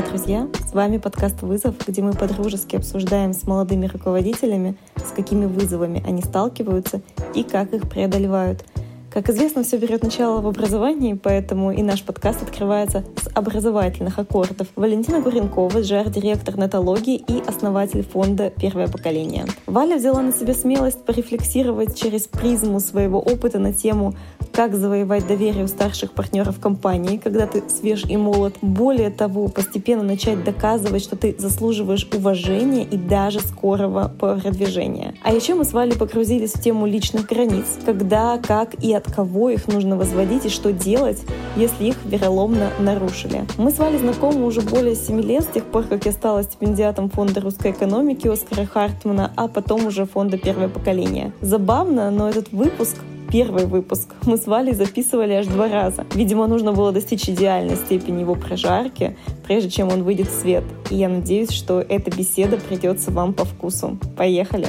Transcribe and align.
Привет, 0.00 0.14
друзья! 0.14 0.48
С 0.66 0.72
вами 0.72 0.96
подкаст 0.96 1.42
«Вызов», 1.42 1.74
где 1.86 2.00
мы 2.00 2.12
подружески 2.12 2.74
обсуждаем 2.74 3.34
с 3.34 3.46
молодыми 3.46 3.84
руководителями, 3.84 4.74
с 4.96 5.12
какими 5.12 5.44
вызовами 5.44 6.02
они 6.06 6.22
сталкиваются 6.22 7.02
и 7.34 7.42
как 7.42 7.74
их 7.74 7.86
преодолевают– 7.86 8.64
как 9.10 9.28
известно, 9.28 9.64
все 9.64 9.76
берет 9.76 10.02
начало 10.02 10.40
в 10.40 10.46
образовании, 10.46 11.14
поэтому 11.14 11.72
и 11.72 11.82
наш 11.82 12.02
подкаст 12.02 12.42
открывается 12.42 13.04
с 13.20 13.28
образовательных 13.34 14.18
аккордов. 14.18 14.68
Валентина 14.76 15.20
Гуренкова, 15.20 15.82
ЖР-директор 15.82 16.56
нетологии 16.56 17.16
и 17.16 17.42
основатель 17.46 18.04
фонда 18.04 18.50
«Первое 18.50 18.86
поколение». 18.86 19.46
Валя 19.66 19.96
взяла 19.96 20.22
на 20.22 20.32
себя 20.32 20.54
смелость 20.54 21.04
порефлексировать 21.04 21.98
через 21.98 22.28
призму 22.28 22.78
своего 22.78 23.18
опыта 23.18 23.58
на 23.58 23.72
тему 23.72 24.14
как 24.52 24.74
завоевать 24.74 25.26
доверие 25.26 25.64
у 25.64 25.68
старших 25.68 26.12
партнеров 26.12 26.58
компании, 26.60 27.18
когда 27.18 27.46
ты 27.46 27.62
свеж 27.68 28.04
и 28.04 28.16
молод. 28.16 28.56
Более 28.62 29.10
того, 29.10 29.48
постепенно 29.48 30.02
начать 30.02 30.44
доказывать, 30.44 31.02
что 31.02 31.16
ты 31.16 31.34
заслуживаешь 31.38 32.08
уважения 32.12 32.84
и 32.84 32.96
даже 32.96 33.40
скорого 33.40 34.12
продвижения. 34.18 35.14
А 35.22 35.32
еще 35.32 35.54
мы 35.54 35.64
с 35.64 35.72
Валей 35.72 35.96
погрузились 35.96 36.52
в 36.52 36.62
тему 36.62 36.86
личных 36.86 37.26
границ, 37.26 37.64
когда, 37.84 38.38
как 38.38 38.74
и 38.82 38.92
от 39.00 39.12
кого 39.12 39.50
их 39.50 39.68
нужно 39.68 39.96
возводить 39.96 40.46
и 40.46 40.48
что 40.48 40.72
делать, 40.72 41.22
если 41.56 41.86
их 41.86 41.96
вероломно 42.04 42.70
нарушили. 42.78 43.44
Мы 43.58 43.70
с 43.70 43.78
Валей 43.78 43.98
знакомы 43.98 44.46
уже 44.46 44.60
более 44.60 44.94
7 44.94 45.20
лет, 45.20 45.44
с 45.44 45.46
тех 45.46 45.64
пор, 45.64 45.84
как 45.84 46.06
я 46.06 46.12
стала 46.12 46.42
стипендиатом 46.42 47.10
Фонда 47.10 47.40
русской 47.40 47.72
экономики 47.72 48.28
Оскара 48.28 48.66
Хартмана, 48.66 49.32
а 49.36 49.48
потом 49.48 49.86
уже 49.86 50.04
Фонда 50.04 50.38
«Первое 50.38 50.68
поколение». 50.68 51.32
Забавно, 51.40 52.10
но 52.10 52.28
этот 52.28 52.52
выпуск 52.52 52.96
первый 53.30 53.66
выпуск 53.66 54.08
мы 54.26 54.36
с 54.36 54.46
Валей 54.46 54.74
записывали 54.74 55.34
аж 55.34 55.46
два 55.46 55.68
раза. 55.68 56.04
Видимо, 56.14 56.48
нужно 56.48 56.72
было 56.72 56.90
достичь 56.90 57.28
идеальной 57.28 57.76
степени 57.76 58.22
его 58.22 58.34
прожарки, 58.34 59.16
прежде 59.46 59.70
чем 59.70 59.88
он 59.88 60.02
выйдет 60.02 60.28
в 60.28 60.40
свет. 60.40 60.64
И 60.90 60.96
я 60.96 61.08
надеюсь, 61.08 61.50
что 61.50 61.80
эта 61.80 62.10
беседа 62.10 62.56
придется 62.56 63.12
вам 63.12 63.32
по 63.32 63.44
вкусу. 63.44 63.98
Поехали! 64.16 64.66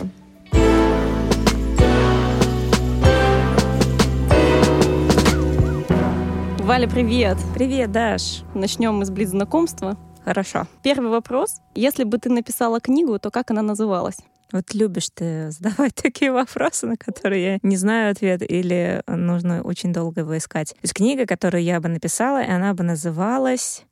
Валя, 6.72 6.88
привет! 6.88 7.38
Привет, 7.54 7.92
Даш! 7.92 8.44
Начнем 8.54 8.96
мы 8.96 9.04
с 9.04 9.10
близ 9.10 9.32
знакомства. 9.32 9.98
Хорошо. 10.24 10.68
Первый 10.82 11.10
вопрос. 11.10 11.58
Если 11.76 12.06
бы 12.06 12.18
ты 12.18 12.30
написала 12.30 12.80
книгу, 12.80 13.20
то 13.20 13.30
как 13.30 13.52
она 13.52 13.62
называлась? 13.62 14.16
Вот 14.54 14.74
любишь 14.74 15.10
ты 15.14 15.52
задавать 15.52 15.96
такие 16.02 16.32
вопросы, 16.32 16.88
на 16.88 16.96
которые 16.96 17.44
я 17.44 17.60
не 17.62 17.76
знаю 17.76 18.14
ответ, 18.14 18.50
или 18.50 19.04
нужно 19.06 19.64
очень 19.64 19.92
долго 19.92 20.22
его 20.22 20.38
искать. 20.38 20.70
То 20.70 20.80
есть 20.84 20.94
книга, 20.94 21.26
которую 21.26 21.62
я 21.62 21.82
бы 21.82 21.90
написала, 21.90 22.42
и 22.42 22.50
она 22.50 22.74
бы 22.74 22.86
называлась, 22.86 23.84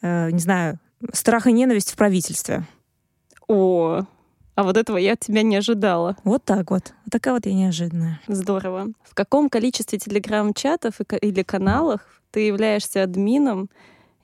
э, 0.00 0.30
не 0.30 0.38
знаю, 0.38 0.78
«Страх 1.12 1.48
и 1.48 1.52
ненависть 1.52 1.90
в 1.90 1.96
правительстве». 1.96 2.62
О, 3.48 4.04
а 4.54 4.62
вот 4.62 4.76
этого 4.76 4.98
я 4.98 5.14
от 5.14 5.20
тебя 5.20 5.42
не 5.42 5.56
ожидала. 5.56 6.16
Вот 6.22 6.44
так 6.44 6.70
вот. 6.70 6.92
Вот 7.04 7.10
такая 7.10 7.34
вот 7.34 7.46
я 7.46 7.54
неожиданная. 7.54 8.20
Здорово. 8.28 8.88
В 9.02 9.14
каком 9.16 9.48
количестве 9.48 9.98
телеграм-чатов 9.98 10.94
или 11.22 11.42
каналах 11.42 12.19
ты 12.30 12.40
являешься 12.40 13.02
админом? 13.02 13.68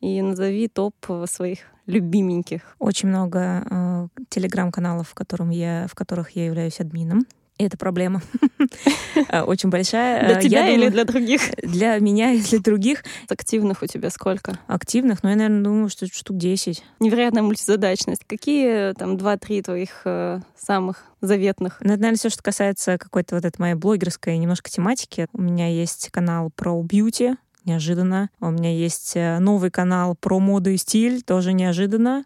И 0.01 0.21
назови 0.21 0.69
топ 0.69 0.95
своих 1.25 1.61
любименьких. 1.87 2.77
Очень 2.79 3.09
много 3.09 3.65
э, 3.69 4.09
телеграм-каналов, 4.29 5.09
в, 5.09 5.15
котором 5.15 5.51
я, 5.51 5.87
в 5.91 5.95
которых 5.95 6.31
я 6.31 6.47
являюсь 6.47 6.81
админом. 6.81 7.27
И 7.59 7.65
это 7.65 7.79
проблема 7.79 8.21
э, 9.31 9.41
очень 9.41 9.71
большая. 9.71 10.27
Для 10.27 10.41
тебя 10.41 10.69
или 10.69 10.89
для 10.89 11.05
других? 11.05 11.41
Для 11.57 11.99
меня 11.99 12.33
и 12.33 12.43
для 12.43 12.59
других. 12.59 13.03
Активных 13.29 13.83
у 13.83 13.87
тебя 13.87 14.11
сколько? 14.11 14.59
Активных? 14.67 15.23
Ну, 15.23 15.31
я, 15.31 15.37
наверное, 15.37 15.63
думаю, 15.63 15.89
что 15.89 16.07
штук 16.07 16.37
10. 16.37 16.85
Невероятная 17.01 17.43
мультизадачность. 17.43 18.25
Какие 18.27 18.93
там 18.93 19.17
два-три 19.17 19.63
твоих 19.63 20.03
э, 20.05 20.41
самых 20.59 21.05
заветных? 21.23 21.79
Ну, 21.81 21.93
это, 21.93 22.03
наверное, 22.03 22.19
все, 22.19 22.29
что 22.29 22.43
касается 22.43 22.99
какой-то 22.99 23.37
вот 23.37 23.47
этой 23.47 23.59
моей 23.59 23.75
блогерской 23.75 24.37
немножко 24.37 24.71
тематики. 24.71 25.27
У 25.33 25.41
меня 25.41 25.69
есть 25.69 26.11
канал 26.11 26.51
про 26.55 26.83
бьюти, 26.83 27.37
неожиданно. 27.67 28.31
У 28.41 28.51
меня 28.51 28.73
есть 28.73 29.13
э, 29.17 29.39
новый 29.39 29.71
канал 29.71 30.17
про 30.17 30.39
моду 30.39 30.71
и 30.71 30.77
стиль, 30.77 31.23
тоже 31.23 31.53
неожиданно. 31.53 32.25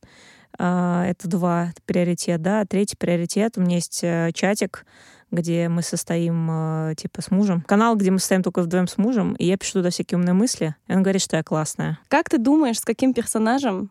А, 0.58 1.06
это 1.06 1.28
два 1.28 1.72
приоритета, 1.86 2.42
да. 2.42 2.64
Третий 2.64 2.96
приоритет, 2.96 3.56
у 3.56 3.60
меня 3.60 3.76
есть 3.76 4.00
э, 4.02 4.30
чатик, 4.34 4.84
где 5.30 5.68
мы 5.68 5.82
состоим 5.82 6.48
э, 6.50 6.94
типа 6.96 7.22
с 7.22 7.30
мужем. 7.30 7.62
Канал, 7.62 7.96
где 7.96 8.10
мы 8.10 8.18
состоим 8.18 8.42
только 8.42 8.62
вдвоем 8.62 8.88
с 8.88 8.98
мужем, 8.98 9.34
и 9.34 9.46
я 9.46 9.56
пишу 9.56 9.74
туда 9.74 9.90
всякие 9.90 10.18
умные 10.18 10.34
мысли, 10.34 10.74
и 10.86 10.92
он 10.92 11.02
говорит, 11.02 11.22
что 11.22 11.36
я 11.36 11.42
классная. 11.42 11.98
Как 12.08 12.28
ты 12.28 12.38
думаешь, 12.38 12.78
с 12.78 12.84
каким 12.84 13.14
персонажем 13.14 13.90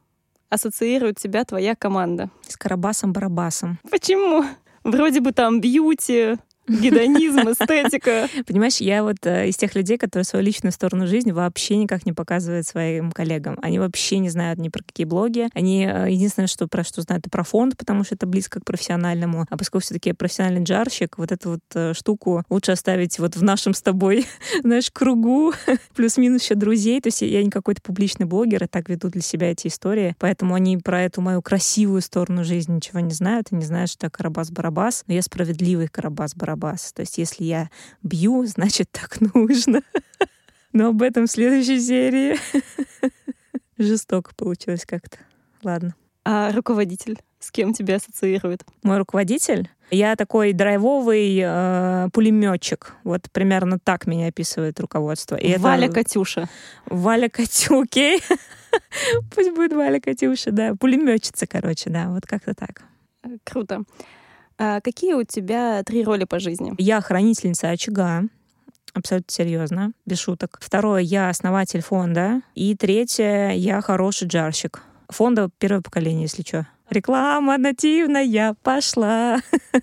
ассоциирует 0.49 1.17
тебя 1.17 1.43
твоя 1.45 1.75
команда? 1.75 2.29
С 2.47 2.57
Карабасом-Барабасом. 2.57 3.77
Почему? 3.89 4.45
Вроде 4.83 5.19
бы 5.21 5.31
там 5.31 5.61
бьюти, 5.61 6.37
гедонизм, 6.69 7.49
эстетика. 7.51 8.27
Понимаешь, 8.47 8.77
я 8.77 9.03
вот 9.03 9.17
э, 9.23 9.49
из 9.49 9.57
тех 9.57 9.75
людей, 9.75 9.97
которые 9.97 10.23
свою 10.23 10.45
личную 10.45 10.71
сторону 10.71 11.07
жизни 11.07 11.31
вообще 11.31 11.75
никак 11.75 12.05
не 12.05 12.13
показывают 12.13 12.67
своим 12.67 13.11
коллегам. 13.11 13.57
Они 13.61 13.79
вообще 13.79 14.19
не 14.19 14.29
знают 14.29 14.59
ни 14.59 14.69
про 14.69 14.83
какие 14.83 15.05
блоги. 15.05 15.47
Они 15.53 15.85
э, 15.85 16.09
единственное, 16.09 16.47
что 16.47 16.67
про 16.67 16.83
что 16.83 17.01
знают, 17.01 17.25
это 17.25 17.29
про 17.29 17.43
фонд, 17.43 17.77
потому 17.77 18.03
что 18.03 18.15
это 18.15 18.27
близко 18.27 18.59
к 18.59 18.65
профессиональному. 18.65 19.45
А 19.49 19.57
поскольку 19.57 19.83
все-таки 19.83 20.13
профессиональный 20.13 20.63
джарщик, 20.63 21.17
вот 21.17 21.31
эту 21.31 21.51
вот 21.51 21.61
э, 21.73 21.93
штуку 21.93 22.43
лучше 22.49 22.71
оставить 22.71 23.17
вот 23.19 23.35
в 23.35 23.43
нашем 23.43 23.73
с 23.73 23.81
тобой, 23.81 24.27
знаешь, 24.61 24.91
кругу, 24.91 25.53
плюс-минус 25.95 26.43
еще 26.43 26.55
друзей. 26.55 27.01
То 27.01 27.07
есть 27.07 27.21
я 27.21 27.43
не 27.43 27.49
какой-то 27.49 27.81
публичный 27.81 28.25
блогер, 28.25 28.63
и 28.63 28.67
так 28.67 28.89
веду 28.89 29.09
для 29.09 29.21
себя 29.21 29.51
эти 29.51 29.67
истории. 29.67 30.15
Поэтому 30.19 30.55
они 30.55 30.77
про 30.77 31.01
эту 31.01 31.21
мою 31.21 31.41
красивую 31.41 32.01
сторону 32.01 32.43
жизни 32.43 32.75
ничего 32.75 32.99
не 32.99 33.11
знают 33.11 33.47
и 33.51 33.55
не 33.55 33.65
знают, 33.65 33.89
что 33.89 34.05
я 34.05 34.09
Карабас-Барабас. 34.09 35.03
Но 35.07 35.13
я 35.13 35.21
справедливый 35.21 35.87
Карабас-Барабас 35.87 36.58
Барабас. 36.59 36.93
То 36.93 37.01
есть 37.01 37.17
если 37.17 37.43
я 37.43 37.69
бью, 38.03 38.45
значит 38.47 38.89
так 38.91 39.19
нужно. 39.33 39.81
Но 40.73 40.89
об 40.89 41.01
этом 41.01 41.25
в 41.25 41.31
следующей 41.31 41.79
серии. 41.79 42.37
Жестоко 43.77 44.33
получилось 44.35 44.85
как-то. 44.85 45.17
Ладно. 45.63 45.95
А 46.25 46.51
руководитель? 46.51 47.17
С 47.39 47.51
кем 47.51 47.73
тебя 47.73 47.95
ассоциирует? 47.95 48.63
Мой 48.83 48.97
руководитель? 48.97 49.69
Я 49.89 50.15
такой 50.15 50.53
драйвовый 50.53 51.39
э, 51.41 52.09
пулеметчик. 52.13 52.93
Вот 53.03 53.31
примерно 53.31 53.79
так 53.79 54.05
меня 54.05 54.27
описывает 54.27 54.79
руководство. 54.79 55.35
И 55.37 55.57
Валя 55.57 55.85
это... 55.85 55.95
Катюша. 55.95 56.49
Валя 56.85 57.29
Катюки. 57.29 58.19
Пусть 59.33 59.55
будет 59.55 59.73
Валя 59.73 59.99
Катюша, 59.99 60.51
да. 60.51 60.75
Пулеметчица, 60.75 61.47
короче, 61.47 61.89
да. 61.89 62.09
Вот 62.09 62.27
как-то 62.27 62.53
так. 62.53 62.83
Круто. 63.45 63.83
А 64.61 64.81
какие 64.81 65.13
у 65.13 65.23
тебя 65.23 65.81
три 65.83 66.03
роли 66.03 66.25
по 66.25 66.39
жизни? 66.39 66.73
Я 66.77 66.99
хранительница 66.99 67.69
очага, 67.69 68.23
абсолютно 68.93 69.31
серьезно, 69.31 69.93
без 70.05 70.19
шуток. 70.19 70.59
Второе, 70.61 71.01
я 71.01 71.29
основатель 71.29 71.81
фонда. 71.81 72.41
И 72.55 72.75
третье, 72.75 73.51
я 73.51 73.79
хороший 73.79 74.27
джарщик. 74.27 74.83
Фонда 75.07 75.49
первое 75.59 75.81
поколение, 75.81 76.23
если 76.23 76.43
что. 76.43 76.67
Реклама 76.89 77.57
нативная 77.57 78.53
пошла. 78.61 79.39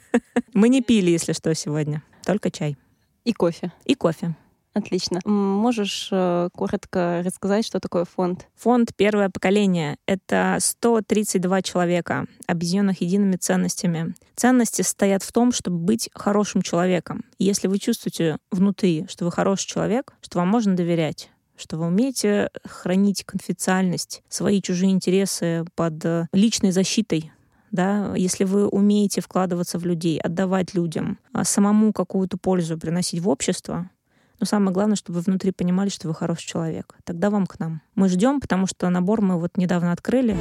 Мы 0.52 0.68
не 0.68 0.82
пили, 0.82 1.10
если 1.10 1.32
что, 1.32 1.54
сегодня. 1.54 2.02
Только 2.24 2.50
чай. 2.50 2.76
И 3.24 3.32
кофе. 3.32 3.72
И 3.86 3.94
кофе. 3.94 4.36
Отлично. 4.76 5.20
Можешь 5.24 6.10
э, 6.12 6.50
коротко 6.52 7.22
рассказать, 7.24 7.64
что 7.64 7.80
такое 7.80 8.04
фонд? 8.04 8.46
Фонд 8.56 8.94
«Первое 8.94 9.30
поколение»— 9.30 9.96
это 10.06 10.58
132 10.60 11.62
человека, 11.62 12.26
объединенных 12.46 13.00
едиными 13.00 13.36
ценностями. 13.36 14.14
Ценности 14.34 14.82
стоят 14.82 15.22
в 15.22 15.32
том, 15.32 15.52
чтобы 15.52 15.78
быть 15.78 16.10
хорошим 16.14 16.60
человеком. 16.60 17.24
И 17.38 17.44
если 17.44 17.68
вы 17.68 17.78
чувствуете 17.78 18.36
внутри, 18.50 19.06
что 19.08 19.24
вы 19.24 19.32
хороший 19.32 19.66
человек, 19.66 20.12
что 20.20 20.40
вам 20.40 20.48
можно 20.48 20.76
доверять, 20.76 21.30
что 21.56 21.78
вы 21.78 21.86
умеете 21.86 22.50
хранить 22.66 23.24
конфиденциальность, 23.24 24.22
свои 24.28 24.60
чужие 24.60 24.92
интересы 24.92 25.64
под 25.74 26.04
э, 26.04 26.26
личной 26.34 26.72
защитой, 26.72 27.32
да, 27.70 28.12
если 28.14 28.44
вы 28.44 28.68
умеете 28.68 29.22
вкладываться 29.22 29.78
в 29.78 29.86
людей, 29.86 30.20
отдавать 30.20 30.74
людям, 30.74 31.18
а 31.32 31.44
самому 31.44 31.94
какую-то 31.94 32.36
пользу 32.36 32.78
приносить 32.78 33.20
в 33.20 33.28
общество, 33.30 33.88
но 34.40 34.46
самое 34.46 34.72
главное, 34.72 34.96
чтобы 34.96 35.18
вы 35.18 35.24
внутри 35.24 35.52
понимали, 35.52 35.88
что 35.88 36.08
вы 36.08 36.14
хороший 36.14 36.46
человек. 36.46 36.94
Тогда 37.04 37.30
вам 37.30 37.46
к 37.46 37.58
нам. 37.58 37.82
Мы 37.94 38.08
ждем, 38.08 38.40
потому 38.40 38.66
что 38.66 38.88
набор 38.90 39.20
мы 39.22 39.38
вот 39.38 39.56
недавно 39.56 39.92
открыли. 39.92 40.36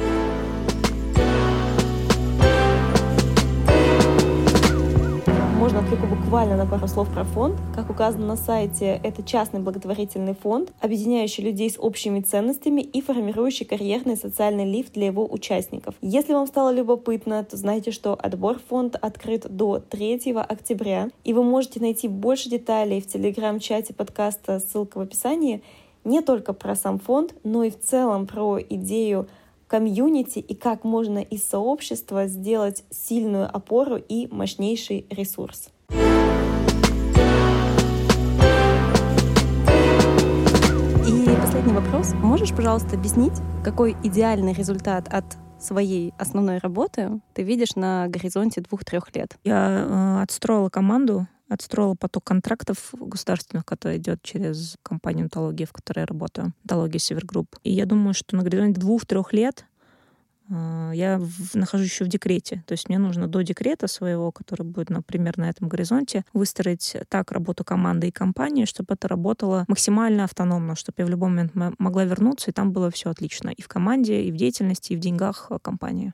Можно 5.66 5.80
отвлеку 5.80 6.06
буквально 6.06 6.56
на 6.56 6.64
пару 6.64 6.86
слов 6.86 7.12
про 7.12 7.24
фонд. 7.24 7.56
Как 7.74 7.90
указано 7.90 8.24
на 8.24 8.36
сайте, 8.36 9.00
это 9.02 9.24
частный 9.24 9.58
благотворительный 9.58 10.34
фонд, 10.34 10.72
объединяющий 10.80 11.42
людей 11.42 11.68
с 11.68 11.76
общими 11.76 12.20
ценностями 12.20 12.82
и 12.82 13.02
формирующий 13.02 13.66
карьерный 13.66 14.12
и 14.12 14.16
социальный 14.16 14.64
лифт 14.64 14.92
для 14.92 15.06
его 15.06 15.26
участников. 15.28 15.96
Если 16.02 16.34
вам 16.34 16.46
стало 16.46 16.72
любопытно, 16.72 17.42
то 17.42 17.56
знайте, 17.56 17.90
что 17.90 18.14
отбор 18.14 18.60
фонд 18.68 18.94
открыт 18.94 19.48
до 19.50 19.80
3 19.80 20.34
октября, 20.34 21.10
и 21.24 21.32
вы 21.32 21.42
можете 21.42 21.80
найти 21.80 22.06
больше 22.06 22.48
деталей 22.48 23.00
в 23.00 23.08
телеграм-чате 23.08 23.92
подкаста, 23.92 24.60
ссылка 24.60 24.98
в 24.98 25.00
описании, 25.00 25.64
не 26.04 26.20
только 26.20 26.52
про 26.52 26.76
сам 26.76 27.00
фонд, 27.00 27.34
но 27.42 27.64
и 27.64 27.70
в 27.70 27.80
целом 27.80 28.28
про 28.28 28.60
идею 28.60 29.26
комьюнити 29.66 30.38
и 30.38 30.54
как 30.54 30.84
можно 30.84 31.18
из 31.18 31.44
сообщества 31.44 32.26
сделать 32.26 32.84
сильную 32.90 33.54
опору 33.54 33.96
и 33.96 34.28
мощнейший 34.30 35.06
ресурс. 35.10 35.70
И 41.08 41.36
последний 41.40 41.72
вопрос. 41.72 42.12
Можешь, 42.14 42.54
пожалуйста, 42.54 42.96
объяснить, 42.96 43.34
какой 43.64 43.96
идеальный 44.02 44.52
результат 44.52 45.08
от 45.08 45.24
своей 45.58 46.12
основной 46.18 46.58
работы 46.58 47.20
ты 47.32 47.42
видишь 47.42 47.76
на 47.76 48.08
горизонте 48.08 48.60
двух-трех 48.60 49.14
лет? 49.14 49.36
Я 49.42 49.86
э, 49.88 50.22
отстроила 50.22 50.68
команду 50.68 51.26
отстроила 51.48 51.94
поток 51.94 52.24
контрактов 52.24 52.92
государственных, 52.92 53.64
который 53.64 53.98
идет 53.98 54.22
через 54.22 54.76
компанию 54.82 55.24
онтологии, 55.24 55.64
в 55.64 55.72
которой 55.72 56.00
я 56.00 56.06
работаю, 56.06 56.52
онтология 56.62 56.98
Севергрупп. 56.98 57.56
И 57.62 57.72
я 57.72 57.86
думаю, 57.86 58.14
что 58.14 58.36
на 58.36 58.42
горизонте 58.42 58.80
двух-трех 58.80 59.32
лет 59.32 59.64
э, 60.50 60.90
я 60.94 61.18
в, 61.18 61.54
нахожусь 61.54 61.88
еще 61.88 62.04
в 62.04 62.08
декрете. 62.08 62.64
То 62.66 62.72
есть 62.72 62.88
мне 62.88 62.98
нужно 62.98 63.28
до 63.28 63.42
декрета 63.42 63.86
своего, 63.86 64.32
который 64.32 64.66
будет, 64.66 64.90
например, 64.90 65.38
на 65.38 65.48
этом 65.48 65.68
горизонте, 65.68 66.24
выстроить 66.32 66.96
так 67.08 67.30
работу 67.30 67.64
команды 67.64 68.08
и 68.08 68.12
компании, 68.12 68.64
чтобы 68.64 68.94
это 68.94 69.06
работало 69.06 69.64
максимально 69.68 70.24
автономно, 70.24 70.74
чтобы 70.74 70.96
я 70.98 71.06
в 71.06 71.10
любой 71.10 71.28
момент 71.28 71.52
могла 71.54 72.04
вернуться, 72.04 72.50
и 72.50 72.54
там 72.54 72.72
было 72.72 72.90
все 72.90 73.10
отлично. 73.10 73.50
И 73.50 73.62
в 73.62 73.68
команде, 73.68 74.22
и 74.22 74.32
в 74.32 74.36
деятельности, 74.36 74.92
и 74.92 74.96
в 74.96 75.00
деньгах 75.00 75.46
э, 75.50 75.58
компании. 75.62 76.12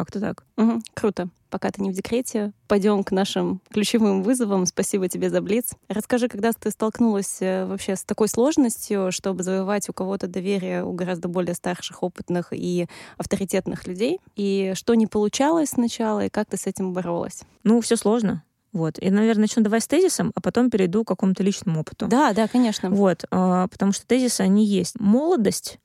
Как-то 0.00 0.18
так. 0.18 0.44
Угу, 0.56 0.80
круто. 0.94 1.28
Пока 1.50 1.70
ты 1.70 1.82
не 1.82 1.90
в 1.90 1.92
декрете, 1.92 2.52
пойдем 2.68 3.04
к 3.04 3.10
нашим 3.10 3.60
ключевым 3.70 4.22
вызовам. 4.22 4.64
Спасибо 4.64 5.08
тебе 5.08 5.28
за 5.28 5.42
блиц. 5.42 5.74
Расскажи, 5.88 6.28
когда 6.28 6.52
ты 6.54 6.70
столкнулась 6.70 7.36
э, 7.40 7.66
вообще 7.66 7.96
с 7.96 8.04
такой 8.04 8.28
сложностью, 8.28 9.12
чтобы 9.12 9.42
завоевать 9.42 9.90
у 9.90 9.92
кого-то 9.92 10.26
доверие 10.26 10.84
у 10.84 10.92
гораздо 10.92 11.28
более 11.28 11.52
старших, 11.52 12.02
опытных 12.02 12.48
и 12.52 12.86
авторитетных 13.18 13.86
людей, 13.86 14.20
и 14.36 14.72
что 14.74 14.94
не 14.94 15.06
получалось 15.06 15.68
сначала, 15.68 16.24
и 16.24 16.30
как 16.30 16.48
ты 16.48 16.56
с 16.56 16.66
этим 16.66 16.94
боролась? 16.94 17.42
Ну, 17.62 17.82
все 17.82 17.96
сложно. 17.96 18.42
Вот. 18.72 18.98
И, 18.98 19.10
наверное, 19.10 19.42
начну 19.42 19.62
давай 19.62 19.82
с 19.82 19.86
тезисом, 19.86 20.32
а 20.34 20.40
потом 20.40 20.70
перейду 20.70 21.04
к 21.04 21.08
какому-то 21.08 21.42
личному 21.42 21.80
опыту. 21.80 22.06
Да, 22.06 22.32
да, 22.32 22.48
конечно. 22.48 22.88
Вот. 22.88 23.26
А, 23.30 23.68
потому 23.68 23.92
что 23.92 24.06
тезисы, 24.06 24.40
они 24.40 24.64
есть. 24.64 24.98
Молодость 24.98 25.78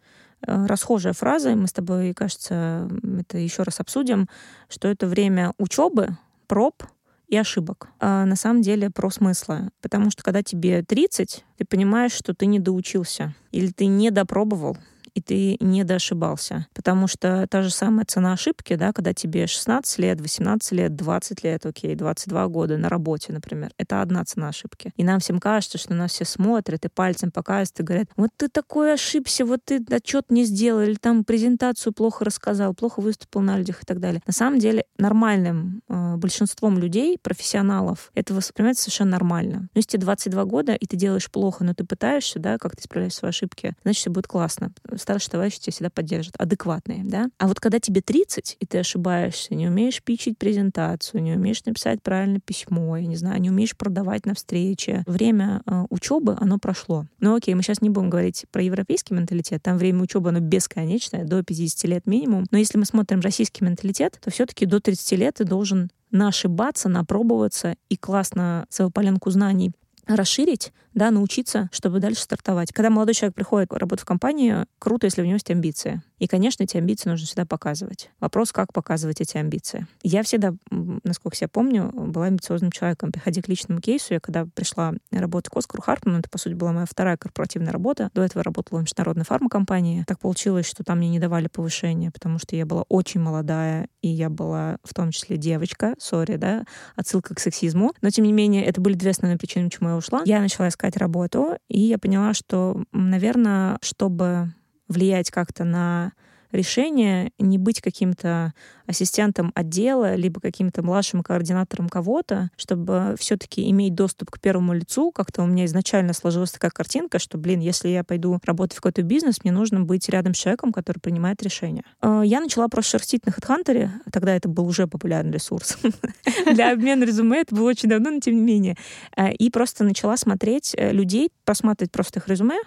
расхожая 0.45 1.13
фраза, 1.13 1.51
и 1.51 1.55
мы 1.55 1.67
с 1.67 1.73
тобой, 1.73 2.13
кажется, 2.13 2.89
это 3.19 3.37
еще 3.37 3.63
раз 3.63 3.79
обсудим, 3.79 4.29
что 4.69 4.87
это 4.87 5.07
время 5.07 5.53
учебы, 5.57 6.17
проб 6.47 6.83
и 7.27 7.37
ошибок. 7.37 7.89
А 7.99 8.25
на 8.25 8.35
самом 8.35 8.61
деле 8.61 8.89
про 8.89 9.09
смысла. 9.09 9.69
Потому 9.81 10.11
что 10.11 10.23
когда 10.23 10.43
тебе 10.43 10.83
30, 10.83 11.43
ты 11.57 11.65
понимаешь, 11.65 12.11
что 12.11 12.33
ты 12.33 12.45
не 12.45 12.59
доучился 12.59 13.33
или 13.51 13.71
ты 13.71 13.87
не 13.87 14.11
допробовал, 14.11 14.77
и 15.15 15.21
ты 15.21 15.57
не 15.59 15.83
доошибался. 15.83 16.67
Потому 16.73 17.07
что 17.07 17.47
та 17.49 17.63
же 17.63 17.71
самая 17.71 18.05
цена 18.05 18.33
ошибки, 18.33 18.75
да, 18.75 18.93
когда 18.93 19.13
тебе 19.13 19.47
16 19.47 19.97
лет, 19.99 20.21
18 20.21 20.71
лет, 20.73 20.95
20 20.95 21.43
лет, 21.43 21.65
окей, 21.65 21.95
22 21.95 22.47
года 22.49 22.77
на 22.77 22.89
работе, 22.89 23.33
например, 23.33 23.71
это 23.77 24.01
одна 24.01 24.23
цена 24.25 24.49
ошибки. 24.49 24.91
И 24.97 25.03
нам 25.03 25.19
всем 25.19 25.39
кажется, 25.39 25.77
что 25.77 25.93
нас 25.93 26.11
все 26.11 26.25
смотрят 26.25 26.85
и 26.85 26.89
пальцем 26.89 27.31
показывают 27.31 27.79
и 27.79 27.83
говорят, 27.83 28.09
вот 28.17 28.29
ты 28.35 28.49
такой 28.49 28.93
ошибся, 28.93 29.45
вот 29.45 29.61
ты 29.63 29.83
отчет 29.89 30.25
не 30.29 30.43
сделал, 30.43 30.81
или 30.81 30.95
там 30.95 31.23
презентацию 31.23 31.93
плохо 31.93 32.25
рассказал, 32.25 32.73
плохо 32.73 32.99
выступил 32.99 33.41
на 33.41 33.57
людях 33.57 33.83
и 33.83 33.85
так 33.85 33.99
далее. 33.99 34.21
На 34.27 34.33
самом 34.33 34.59
деле 34.59 34.85
нормальным 34.97 35.81
большинством 36.17 36.77
людей, 36.77 37.17
профессионалов, 37.21 38.11
это 38.15 38.33
воспринимается 38.33 38.83
совершенно 38.83 39.11
нормально. 39.11 39.69
Но 39.73 39.79
если 39.79 39.91
тебе 39.91 40.03
22 40.03 40.45
года, 40.45 40.73
и 40.73 40.85
ты 40.85 40.95
делаешь 40.97 41.29
плохо, 41.29 41.63
но 41.63 41.73
ты 41.73 41.83
пытаешься, 41.83 42.39
да, 42.39 42.57
как 42.57 42.75
ты 42.75 42.81
исправляешь 42.81 43.13
свои 43.13 43.29
ошибки, 43.29 43.73
значит, 43.83 44.01
все 44.01 44.09
будет 44.09 44.27
классно 44.27 44.71
старшие 44.97 45.31
товарищи 45.31 45.59
тебя 45.59 45.71
всегда 45.71 45.89
поддержат, 45.89 46.35
адекватные, 46.37 47.03
да. 47.03 47.29
А 47.37 47.47
вот 47.47 47.59
когда 47.59 47.79
тебе 47.79 48.01
30, 48.01 48.57
и 48.59 48.65
ты 48.65 48.79
ошибаешься, 48.79 49.55
не 49.55 49.67
умеешь 49.67 50.01
пичить 50.03 50.37
презентацию, 50.37 51.21
не 51.21 51.33
умеешь 51.33 51.63
написать 51.65 52.01
правильно 52.01 52.39
письмо, 52.39 52.97
я 52.97 53.05
не 53.05 53.15
знаю, 53.15 53.41
не 53.41 53.49
умеешь 53.49 53.75
продавать 53.75 54.25
на 54.25 54.33
встрече, 54.33 55.03
время 55.07 55.61
э, 55.65 55.85
учебы, 55.89 56.37
оно 56.39 56.57
прошло. 56.57 57.05
Ну 57.19 57.35
окей, 57.35 57.53
мы 57.55 57.63
сейчас 57.63 57.81
не 57.81 57.89
будем 57.89 58.09
говорить 58.09 58.45
про 58.51 58.61
европейский 58.61 59.13
менталитет, 59.13 59.63
там 59.63 59.77
время 59.77 60.03
учебы, 60.03 60.29
оно 60.29 60.39
бесконечное, 60.39 61.25
до 61.25 61.43
50 61.43 61.83
лет 61.85 62.07
минимум. 62.07 62.45
Но 62.51 62.57
если 62.57 62.77
мы 62.77 62.85
смотрим 62.85 63.19
российский 63.21 63.63
менталитет, 63.63 64.19
то 64.23 64.31
все-таки 64.31 64.65
до 64.65 64.79
30 64.79 65.11
лет 65.19 65.35
ты 65.35 65.43
должен 65.43 65.89
нашибаться, 66.15 66.89
напробоваться 66.89 67.75
и 67.89 67.97
классно 67.97 68.65
свою 68.69 68.89
поленку 68.89 69.29
знаний 69.31 69.71
расширить, 70.07 70.71
да, 70.95 71.11
научиться, 71.11 71.69
чтобы 71.71 71.99
дальше 71.99 72.23
стартовать. 72.23 72.71
Когда 72.71 72.89
молодой 72.89 73.13
человек 73.13 73.35
приходит 73.35 73.71
работать 73.71 74.01
в 74.01 74.05
компанию, 74.05 74.65
круто, 74.79 75.05
если 75.05 75.21
у 75.21 75.25
него 75.25 75.35
есть 75.35 75.51
амбиции. 75.51 76.01
И, 76.17 76.27
конечно, 76.27 76.63
эти 76.63 76.77
амбиции 76.77 77.09
нужно 77.09 77.27
всегда 77.27 77.45
показывать. 77.45 78.09
Вопрос, 78.21 78.53
как 78.53 78.71
показывать 78.71 79.19
эти 79.19 79.37
амбиции. 79.37 79.85
Я 80.01 80.23
всегда, 80.23 80.53
насколько 80.71 81.35
я 81.41 81.49
помню, 81.49 81.91
была 81.93 82.27
амбициозным 82.27 82.71
человеком. 82.71 83.11
Приходя 83.11 83.41
к 83.41 83.49
личному 83.49 83.81
кейсу, 83.81 84.13
я 84.13 84.21
когда 84.21 84.45
пришла 84.45 84.93
работать 85.11 85.51
к 85.51 85.57
Оскару 85.57 85.83
Хартману, 85.83 86.19
это, 86.19 86.29
по 86.29 86.37
сути, 86.37 86.53
была 86.53 86.71
моя 86.71 86.85
вторая 86.85 87.17
корпоративная 87.17 87.73
работа. 87.73 88.09
До 88.13 88.23
этого 88.23 88.43
работала 88.43 88.79
в 88.79 88.83
международной 88.83 89.25
фармакомпании. 89.25 90.05
Так 90.07 90.19
получилось, 90.19 90.65
что 90.65 90.85
там 90.85 90.99
мне 90.99 91.09
не 91.09 91.19
давали 91.19 91.47
повышения, 91.47 92.11
потому 92.11 92.39
что 92.39 92.55
я 92.55 92.65
была 92.65 92.85
очень 92.87 93.19
молодая, 93.19 93.89
и 94.01 94.07
я 94.07 94.29
была 94.29 94.77
в 94.85 94.93
том 94.93 95.11
числе 95.11 95.35
девочка, 95.35 95.95
сори, 95.99 96.37
да, 96.37 96.63
отсылка 96.95 97.35
к 97.35 97.39
сексизму. 97.41 97.93
Но, 98.01 98.09
тем 98.09 98.23
не 98.23 98.31
менее, 98.31 98.63
это 98.63 98.79
были 98.79 98.93
две 98.93 99.11
основные 99.11 99.37
причины, 99.37 99.69
почему 99.69 99.89
я 99.89 99.95
ушла. 99.97 100.21
Я 100.25 100.39
начала 100.39 100.69
искать 100.69 100.84
работу, 100.97 101.57
и 101.67 101.79
я 101.81 101.97
поняла, 101.97 102.33
что, 102.33 102.83
наверное, 102.91 103.77
чтобы 103.81 104.53
влиять 104.87 105.31
как-то 105.31 105.63
на 105.63 106.13
решение, 106.55 107.31
не 107.39 107.57
быть 107.57 107.81
каким-то 107.81 108.53
ассистентом 108.87 109.51
отдела, 109.55 110.15
либо 110.15 110.39
каким-то 110.39 110.83
младшим 110.83 111.23
координатором 111.23 111.89
кого-то, 111.89 112.49
чтобы 112.55 113.15
все-таки 113.17 113.69
иметь 113.71 113.95
доступ 113.95 114.29
к 114.29 114.39
первому 114.39 114.73
лицу. 114.73 115.11
Как-то 115.11 115.43
у 115.43 115.47
меня 115.47 115.65
изначально 115.65 116.13
сложилась 116.13 116.51
такая 116.51 116.71
картинка, 116.71 117.19
что, 117.19 117.37
блин, 117.37 117.59
если 117.59 117.89
я 117.89 118.03
пойду 118.03 118.39
работать 118.43 118.77
в 118.77 118.81
какой-то 118.81 119.01
бизнес, 119.01 119.43
мне 119.43 119.51
нужно 119.51 119.81
быть 119.81 120.07
рядом 120.09 120.33
с 120.33 120.37
человеком, 120.37 120.71
который 120.71 120.99
принимает 120.99 121.41
решения. 121.41 121.83
А, 122.01 122.21
я 122.21 122.39
начала 122.39 122.67
просто 122.67 122.91
шерстить 122.91 123.25
на 123.25 123.31
HeadHunter, 123.31 123.89
тогда 124.11 124.35
это 124.35 124.49
был 124.49 124.67
уже 124.67 124.87
популярный 124.87 125.31
ресурс. 125.31 125.77
Для 126.53 126.71
обмена 126.71 127.03
резюме 127.03 127.41
это 127.41 127.55
было 127.55 127.69
очень 127.69 127.89
давно, 127.89 128.11
но 128.11 128.19
тем 128.19 128.35
не 128.35 128.41
менее. 128.41 128.77
А, 129.15 129.29
и 129.29 129.49
просто 129.49 129.83
начала 129.83 130.17
смотреть 130.17 130.73
э, 130.77 130.91
людей, 130.91 131.29
просматривать 131.43 131.91
просто 131.91 132.19
их 132.19 132.27
резюме 132.27 132.57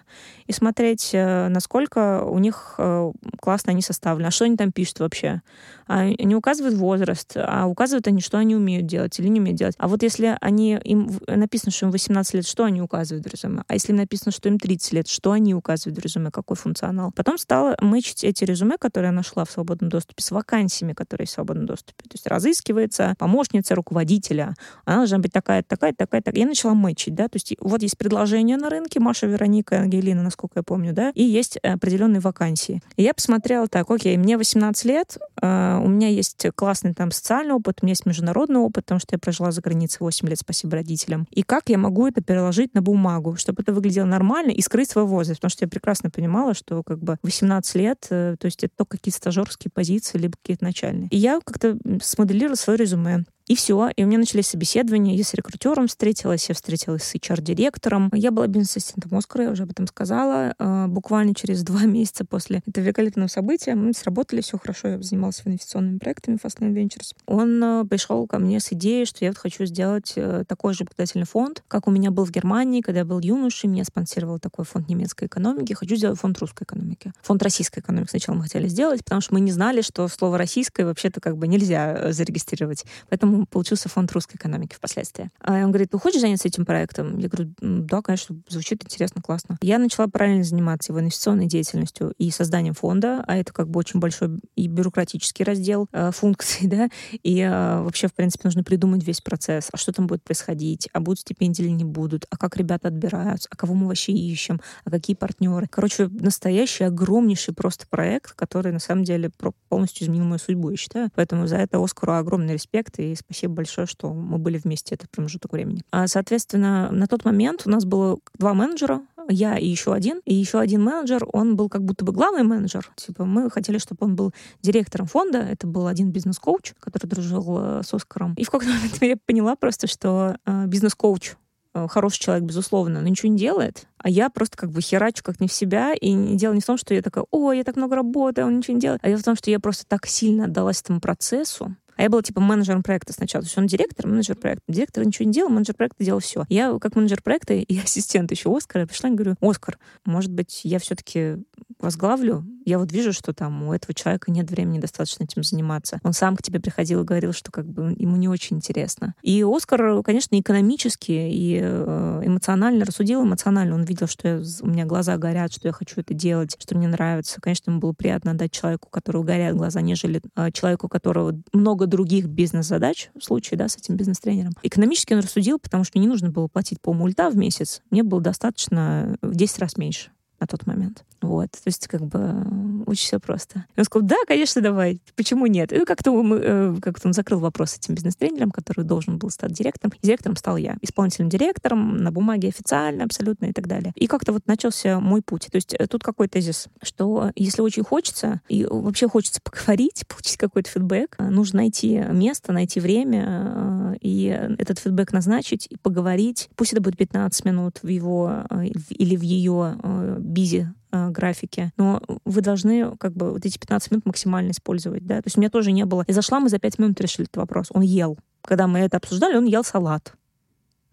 и 0.46 0.52
смотреть, 0.52 1.10
э, 1.12 1.48
насколько 1.48 2.24
у 2.24 2.38
них 2.38 2.74
э, 2.78 3.12
классно 3.40 3.70
они 3.78 3.82
составлены, 3.82 4.26
а 4.26 4.30
что 4.30 4.44
они 4.44 4.56
там 4.56 4.72
пишут 4.72 5.00
вообще. 5.00 5.42
А 5.86 6.06
не 6.06 6.34
указывают 6.34 6.76
возраст, 6.76 7.32
а 7.36 7.66
указывают 7.66 8.06
они, 8.08 8.20
что 8.20 8.38
они 8.38 8.54
умеют 8.54 8.86
делать 8.86 9.18
или 9.18 9.28
не 9.28 9.40
умеют 9.40 9.58
делать. 9.58 9.74
А 9.78 9.88
вот 9.88 10.02
если 10.02 10.36
они, 10.40 10.78
им 10.84 11.10
написано, 11.26 11.72
что 11.72 11.86
им 11.86 11.92
18 11.92 12.34
лет, 12.34 12.46
что 12.46 12.64
они 12.64 12.82
указывают 12.82 13.24
в 13.24 13.28
резюме? 13.28 13.62
А 13.66 13.74
если 13.74 13.92
им 13.92 13.96
написано, 13.96 14.32
что 14.32 14.48
им 14.48 14.58
30 14.58 14.92
лет, 14.92 15.08
что 15.08 15.32
они 15.32 15.54
указывают 15.54 15.98
в 15.98 16.02
резюме, 16.02 16.30
какой 16.30 16.56
функционал? 16.56 17.12
Потом 17.12 17.38
стала 17.38 17.76
мэчить 17.80 18.24
эти 18.24 18.44
резюме, 18.44 18.76
которые 18.76 19.08
я 19.08 19.12
нашла 19.12 19.44
в 19.44 19.50
свободном 19.50 19.88
доступе, 19.88 20.22
с 20.22 20.30
вакансиями, 20.30 20.92
которые 20.92 21.26
в 21.26 21.30
свободном 21.30 21.66
доступе. 21.66 22.02
То 22.02 22.14
есть 22.14 22.26
разыскивается 22.26 23.14
помощница 23.18 23.74
руководителя. 23.74 24.54
Она 24.84 24.98
должна 24.98 25.18
быть 25.18 25.32
такая, 25.32 25.62
такая, 25.62 25.94
такая, 25.94 26.20
такая. 26.20 26.42
Я 26.42 26.46
начала 26.46 26.74
мэчить, 26.74 27.14
да, 27.14 27.28
то 27.28 27.36
есть 27.36 27.54
вот 27.60 27.82
есть 27.82 27.96
предложение 27.96 28.56
на 28.56 28.68
рынке, 28.68 29.00
Маша, 29.00 29.26
Вероника, 29.26 29.76
Ангелина, 29.76 30.22
насколько 30.22 30.58
я 30.58 30.62
помню, 30.62 30.92
да, 30.92 31.12
и 31.14 31.22
есть 31.22 31.56
определенные 31.58 32.20
вакансии. 32.20 32.82
И 32.96 33.02
я 33.02 33.14
посмотрела 33.14 33.67
так, 33.68 33.90
окей, 33.90 34.16
мне 34.16 34.36
18 34.36 34.84
лет, 34.84 35.18
э, 35.40 35.80
у 35.82 35.88
меня 35.88 36.08
есть 36.08 36.46
классный 36.54 36.94
там 36.94 37.10
социальный 37.10 37.54
опыт, 37.54 37.78
у 37.80 37.86
меня 37.86 37.92
есть 37.92 38.06
международный 38.06 38.60
опыт, 38.60 38.84
потому 38.84 39.00
что 39.00 39.14
я 39.14 39.18
прожила 39.18 39.50
за 39.50 39.60
границей 39.60 39.98
8 40.00 40.28
лет, 40.28 40.38
спасибо 40.38 40.72
родителям. 40.72 41.26
И 41.30 41.42
как 41.42 41.68
я 41.68 41.78
могу 41.78 42.06
это 42.06 42.20
переложить 42.20 42.74
на 42.74 42.82
бумагу, 42.82 43.36
чтобы 43.36 43.62
это 43.62 43.72
выглядело 43.72 44.06
нормально 44.06 44.50
и 44.50 44.60
скрыть 44.62 44.90
свой 44.90 45.04
возраст, 45.04 45.40
потому 45.40 45.50
что 45.50 45.64
я 45.64 45.68
прекрасно 45.68 46.10
понимала, 46.10 46.54
что 46.54 46.82
как 46.82 46.98
бы 46.98 47.16
18 47.22 47.74
лет, 47.74 48.06
э, 48.10 48.36
то 48.38 48.46
есть 48.46 48.64
это 48.64 48.74
только 48.76 48.96
какие-то 48.98 49.18
стажерские 49.18 49.70
позиции, 49.72 50.18
либо 50.18 50.36
какие-то 50.36 50.64
начальные. 50.64 51.08
И 51.10 51.16
я 51.16 51.40
как-то 51.44 51.78
смоделировала 52.02 52.56
свое 52.56 52.78
резюме. 52.78 53.24
И 53.48 53.56
все. 53.56 53.88
И 53.96 54.04
у 54.04 54.06
меня 54.06 54.18
начались 54.18 54.48
собеседования. 54.48 55.16
Я 55.16 55.24
с 55.24 55.32
рекрутером 55.32 55.88
встретилась, 55.88 56.48
я 56.50 56.54
встретилась 56.54 57.02
с 57.02 57.14
HR-директором. 57.14 58.10
Я 58.14 58.30
была 58.30 58.46
бизнес-ассистентом 58.46 59.16
Оскара, 59.16 59.44
я 59.44 59.50
уже 59.50 59.62
об 59.62 59.70
этом 59.70 59.86
сказала. 59.86 60.54
А, 60.58 60.86
буквально 60.86 61.34
через 61.34 61.62
два 61.62 61.82
месяца 61.84 62.26
после 62.26 62.62
этого 62.66 62.84
великолепного 62.84 63.28
события 63.28 63.74
мы 63.74 63.94
сработали, 63.94 64.42
все 64.42 64.58
хорошо. 64.58 64.88
Я 64.88 65.02
занималась 65.02 65.40
инвестиционными 65.44 65.96
проектами 65.98 66.36
Fastlane 66.36 66.74
Ventures. 66.74 67.14
Он 67.26 67.64
а, 67.64 67.84
пришел 67.86 68.26
ко 68.26 68.38
мне 68.38 68.60
с 68.60 68.70
идеей, 68.72 69.06
что 69.06 69.24
я 69.24 69.30
вот 69.30 69.38
хочу 69.38 69.64
сделать 69.64 70.12
э, 70.16 70.44
такой 70.46 70.74
же 70.74 70.84
благотворительный 70.84 71.26
фонд, 71.26 71.64
как 71.68 71.88
у 71.88 71.90
меня 71.90 72.10
был 72.10 72.26
в 72.26 72.30
Германии, 72.30 72.82
когда 72.82 73.00
я 73.00 73.04
был 73.06 73.18
юношей. 73.18 73.70
Меня 73.70 73.84
спонсировал 73.84 74.38
такой 74.38 74.66
фонд 74.66 74.90
немецкой 74.90 75.24
экономики. 75.24 75.72
Хочу 75.72 75.96
сделать 75.96 76.18
фонд 76.18 76.38
русской 76.38 76.64
экономики. 76.64 77.12
Фонд 77.22 77.42
российской 77.42 77.80
экономики 77.80 78.10
сначала 78.10 78.36
мы 78.36 78.42
хотели 78.42 78.68
сделать, 78.68 79.02
потому 79.04 79.22
что 79.22 79.32
мы 79.32 79.40
не 79.40 79.52
знали, 79.52 79.80
что 79.80 80.06
слово 80.08 80.36
«российское» 80.36 80.84
вообще-то 80.84 81.20
как 81.20 81.38
бы 81.38 81.48
нельзя 81.48 81.96
э, 81.96 82.12
зарегистрировать. 82.12 82.84
Поэтому 83.08 83.37
получился 83.46 83.88
фонд 83.88 84.12
русской 84.12 84.36
экономики 84.36 84.74
впоследствии. 84.74 85.30
А 85.40 85.54
он 85.54 85.70
говорит, 85.70 85.90
ты 85.90 85.98
хочешь 85.98 86.20
заняться 86.20 86.48
этим 86.48 86.64
проектом? 86.64 87.18
Я 87.18 87.28
говорю, 87.28 87.54
да, 87.60 88.02
конечно, 88.02 88.36
звучит 88.48 88.84
интересно, 88.84 89.22
классно. 89.22 89.58
Я 89.60 89.78
начала 89.78 90.06
параллельно 90.08 90.44
заниматься 90.44 90.92
его 90.92 91.00
инвестиционной 91.00 91.46
деятельностью 91.46 92.12
и 92.18 92.30
созданием 92.30 92.74
фонда, 92.74 93.24
а 93.26 93.36
это 93.36 93.52
как 93.52 93.68
бы 93.68 93.78
очень 93.78 94.00
большой 94.00 94.40
и 94.56 94.68
бюрократический 94.68 95.44
раздел 95.44 95.88
э, 95.92 96.10
функций, 96.12 96.66
да, 96.68 96.88
и 97.22 97.40
э, 97.40 97.82
вообще, 97.82 98.08
в 98.08 98.14
принципе, 98.14 98.42
нужно 98.44 98.64
придумать 98.64 99.04
весь 99.04 99.20
процесс, 99.20 99.68
а 99.72 99.76
что 99.76 99.92
там 99.92 100.06
будет 100.06 100.22
происходить, 100.22 100.88
а 100.92 101.00
будут 101.00 101.20
стипендии 101.20 101.62
или 101.62 101.70
не 101.70 101.84
будут, 101.84 102.26
а 102.30 102.36
как 102.36 102.56
ребята 102.56 102.88
отбираются, 102.88 103.48
а 103.50 103.56
кого 103.56 103.74
мы 103.74 103.86
вообще 103.86 104.12
ищем, 104.12 104.60
а 104.84 104.90
какие 104.90 105.16
партнеры. 105.16 105.66
Короче, 105.70 106.08
настоящий 106.08 106.84
огромнейший 106.84 107.54
просто 107.54 107.86
проект, 107.88 108.32
который 108.32 108.72
на 108.72 108.78
самом 108.78 109.04
деле 109.04 109.30
полностью 109.68 110.06
изменил 110.06 110.24
мою 110.24 110.38
судьбу, 110.38 110.70
я 110.70 110.76
считаю. 110.76 111.10
Поэтому 111.14 111.46
за 111.46 111.56
это 111.56 111.82
Оскару 111.82 112.14
огромный 112.14 112.54
респект 112.54 112.98
и 112.98 113.14
спасибо 113.30 113.54
большое, 113.54 113.86
что 113.86 114.12
мы 114.12 114.38
были 114.38 114.58
вместе 114.58 114.94
этот 114.94 115.10
промежуток 115.10 115.52
времени. 115.52 115.82
А, 115.90 116.06
соответственно, 116.06 116.90
на 116.90 117.06
тот 117.06 117.24
момент 117.24 117.62
у 117.66 117.70
нас 117.70 117.84
было 117.84 118.18
два 118.38 118.54
менеджера, 118.54 119.02
я 119.28 119.58
и 119.58 119.66
еще 119.66 119.92
один. 119.92 120.20
И 120.24 120.34
еще 120.34 120.58
один 120.58 120.82
менеджер, 120.82 121.26
он 121.32 121.56
был 121.56 121.68
как 121.68 121.84
будто 121.84 122.04
бы 122.04 122.12
главный 122.12 122.42
менеджер. 122.42 122.90
Типа 122.96 123.26
мы 123.26 123.50
хотели, 123.50 123.76
чтобы 123.76 124.06
он 124.06 124.16
был 124.16 124.32
директором 124.62 125.06
фонда. 125.06 125.38
Это 125.38 125.66
был 125.66 125.86
один 125.86 126.10
бизнес-коуч, 126.10 126.72
который 126.80 127.06
дружил 127.06 127.58
э, 127.60 127.82
с 127.84 127.92
Оскаром. 127.92 128.32
И 128.34 128.44
в 128.44 128.50
какой-то 128.50 128.72
момент 128.72 128.96
я 129.02 129.16
поняла 129.18 129.56
просто, 129.56 129.86
что 129.86 130.38
э, 130.46 130.64
бизнес-коуч 130.66 131.34
э, 131.74 131.86
хороший 131.88 132.20
человек, 132.20 132.44
безусловно, 132.44 133.02
но 133.02 133.08
ничего 133.08 133.30
не 133.30 133.38
делает, 133.38 133.86
а 133.98 134.08
я 134.08 134.30
просто 134.30 134.56
как 134.56 134.70
бы 134.70 134.80
херачу 134.80 135.22
как 135.22 135.40
не 135.40 135.48
в 135.48 135.52
себя, 135.52 135.92
и 135.92 136.34
дело 136.34 136.54
не 136.54 136.60
в 136.60 136.66
том, 136.66 136.78
что 136.78 136.94
я 136.94 137.02
такая, 137.02 137.26
о, 137.30 137.52
я 137.52 137.64
так 137.64 137.76
много 137.76 137.96
работаю, 137.96 138.46
он 138.46 138.56
ничего 138.56 138.74
не 138.74 138.80
делает, 138.80 139.00
а 139.04 139.08
дело 139.08 139.20
в 139.20 139.24
том, 139.24 139.36
что 139.36 139.50
я 139.50 139.60
просто 139.60 139.84
так 139.86 140.06
сильно 140.06 140.44
отдалась 140.44 140.80
этому 140.80 141.00
процессу, 141.00 141.76
а 141.98 142.02
я 142.02 142.08
была 142.08 142.22
типа 142.22 142.40
менеджером 142.40 142.82
проекта 142.84 143.12
сначала. 143.12 143.42
То 143.42 143.46
есть 143.46 143.58
он 143.58 143.66
директор, 143.66 144.06
менеджер 144.06 144.36
проекта. 144.36 144.62
Директор 144.68 145.04
ничего 145.04 145.26
не 145.26 145.32
делал, 145.32 145.50
менеджер 145.50 145.74
проекта 145.74 146.04
делал 146.04 146.20
все. 146.20 146.44
Я 146.48 146.78
как 146.78 146.94
менеджер 146.94 147.20
проекта 147.22 147.54
и 147.54 147.78
ассистент 147.82 148.30
еще 148.30 148.56
Оскара 148.56 148.86
пришла 148.86 149.10
и 149.10 149.14
говорю, 149.14 149.34
Оскар, 149.40 149.78
может 150.04 150.32
быть, 150.32 150.60
я 150.62 150.78
все-таки 150.78 151.38
возглавлю? 151.80 152.44
Я 152.64 152.78
вот 152.78 152.92
вижу, 152.92 153.12
что 153.12 153.32
там 153.32 153.64
у 153.64 153.72
этого 153.72 153.94
человека 153.94 154.30
нет 154.30 154.50
времени 154.50 154.78
достаточно 154.78 155.24
этим 155.24 155.42
заниматься. 155.42 156.00
Он 156.04 156.12
сам 156.12 156.36
к 156.36 156.42
тебе 156.42 156.60
приходил 156.60 157.00
и 157.02 157.04
говорил, 157.04 157.32
что 157.32 157.50
как 157.50 157.66
бы 157.66 157.94
ему 157.96 158.16
не 158.16 158.28
очень 158.28 158.58
интересно. 158.58 159.14
И 159.22 159.42
Оскар, 159.42 160.02
конечно, 160.02 160.38
экономически 160.38 161.12
и 161.12 161.58
э, 161.60 162.22
эмоционально 162.24 162.84
рассудил, 162.84 163.24
эмоционально. 163.24 163.74
Он 163.74 163.84
видел, 163.84 164.06
что 164.06 164.28
я, 164.28 164.42
у 164.60 164.66
меня 164.66 164.84
глаза 164.84 165.16
горят, 165.16 165.52
что 165.52 165.66
я 165.66 165.72
хочу 165.72 166.00
это 166.00 166.14
делать, 166.14 166.56
что 166.60 166.76
мне 166.76 166.86
нравится. 166.86 167.40
Конечно, 167.40 167.70
ему 167.70 167.80
было 167.80 167.92
приятно 167.92 168.32
отдать 168.32 168.52
человеку, 168.52 168.88
у 168.88 168.90
которого 168.90 169.24
горят 169.24 169.56
глаза, 169.56 169.80
нежели 169.80 170.20
э, 170.36 170.52
человеку, 170.52 170.86
у 170.86 170.90
которого 170.90 171.34
много 171.52 171.87
других 171.88 172.26
бизнес-задач 172.26 173.10
в 173.18 173.24
случае, 173.24 173.58
да, 173.58 173.68
с 173.68 173.76
этим 173.76 173.96
бизнес-тренером. 173.96 174.52
Экономически 174.62 175.14
он 175.14 175.20
рассудил, 175.20 175.58
потому 175.58 175.84
что 175.84 175.98
мне 175.98 176.06
не 176.06 176.12
нужно 176.12 176.30
было 176.30 176.48
платить 176.48 176.80
по 176.80 176.92
мульта 176.92 177.30
в 177.30 177.36
месяц. 177.36 177.82
Мне 177.90 178.02
было 178.02 178.20
достаточно 178.20 179.16
в 179.22 179.34
10 179.34 179.58
раз 179.58 179.76
меньше 179.76 180.10
на 180.40 180.46
тот 180.46 180.66
момент. 180.66 181.04
Вот, 181.20 181.50
то 181.50 181.62
есть 181.66 181.88
как 181.88 182.02
бы 182.02 182.44
очень 182.86 183.06
все 183.06 183.18
просто. 183.18 183.66
И 183.76 183.80
он 183.80 183.84
сказал, 183.84 184.06
да, 184.06 184.16
конечно, 184.26 184.60
давай, 184.62 185.00
почему 185.16 185.46
нет? 185.46 185.72
И 185.72 185.84
как-то 185.84 186.12
мы, 186.22 186.36
э, 186.36 186.76
как-то 186.80 187.08
он 187.08 187.14
закрыл 187.14 187.40
вопрос 187.40 187.76
этим 187.76 187.94
бизнес-тренером, 187.94 188.50
который 188.50 188.84
должен 188.84 189.18
был 189.18 189.30
стать 189.30 189.52
директором. 189.52 189.92
И 190.00 190.06
директором 190.06 190.36
стал 190.36 190.56
я, 190.56 190.76
исполнительным 190.82 191.28
директором, 191.28 191.96
на 191.96 192.12
бумаге 192.12 192.48
официально 192.48 193.04
абсолютно 193.04 193.46
и 193.46 193.52
так 193.52 193.66
далее. 193.66 193.92
И 193.94 194.06
как-то 194.06 194.32
вот 194.32 194.46
начался 194.46 195.00
мой 195.00 195.22
путь. 195.22 195.48
То 195.50 195.56
есть 195.56 195.74
э, 195.74 195.86
тут 195.86 196.02
какой 196.02 196.28
тезис, 196.28 196.68
что 196.82 197.30
если 197.34 197.62
очень 197.62 197.84
хочется, 197.84 198.40
и 198.48 198.64
вообще 198.64 199.08
хочется 199.08 199.40
поговорить, 199.42 200.04
получить 200.08 200.36
какой-то 200.36 200.70
фидбэк, 200.70 201.16
э, 201.18 201.28
нужно 201.28 201.58
найти 201.58 202.02
место, 202.10 202.52
найти 202.52 202.80
время, 202.80 203.96
и 204.00 204.24
этот 204.58 204.78
фидбэк 204.78 205.12
назначить, 205.12 205.66
и 205.70 205.76
поговорить. 205.76 206.48
Пусть 206.56 206.72
это 206.72 206.82
будет 206.82 206.96
15 206.96 207.44
минут 207.44 207.80
в 207.82 207.88
его 207.88 208.44
или 208.90 209.16
в 209.16 209.22
ее 209.22 209.76
бизи 210.18 210.68
э, 210.92 211.10
графике, 211.10 211.72
но 211.76 212.00
вы 212.24 212.40
должны 212.40 212.96
как 212.96 213.12
бы 213.12 213.32
вот 213.32 213.44
эти 213.44 213.58
15 213.58 213.90
минут 213.90 214.06
максимально 214.06 214.50
использовать, 214.50 215.06
да. 215.06 215.16
То 215.16 215.26
есть 215.26 215.36
у 215.36 215.40
меня 215.40 215.50
тоже 215.50 215.72
не 215.72 215.84
было. 215.84 216.04
Я 216.06 216.14
зашла, 216.14 216.40
мы 216.40 216.48
за 216.48 216.58
5 216.58 216.78
минут 216.78 217.00
решили 217.00 217.26
этот 217.26 217.36
вопрос. 217.36 217.68
Он 217.70 217.82
ел. 217.82 218.18
Когда 218.42 218.66
мы 218.66 218.80
это 218.80 218.96
обсуждали, 218.96 219.36
он 219.36 219.44
ел 219.44 219.64
салат. 219.64 220.14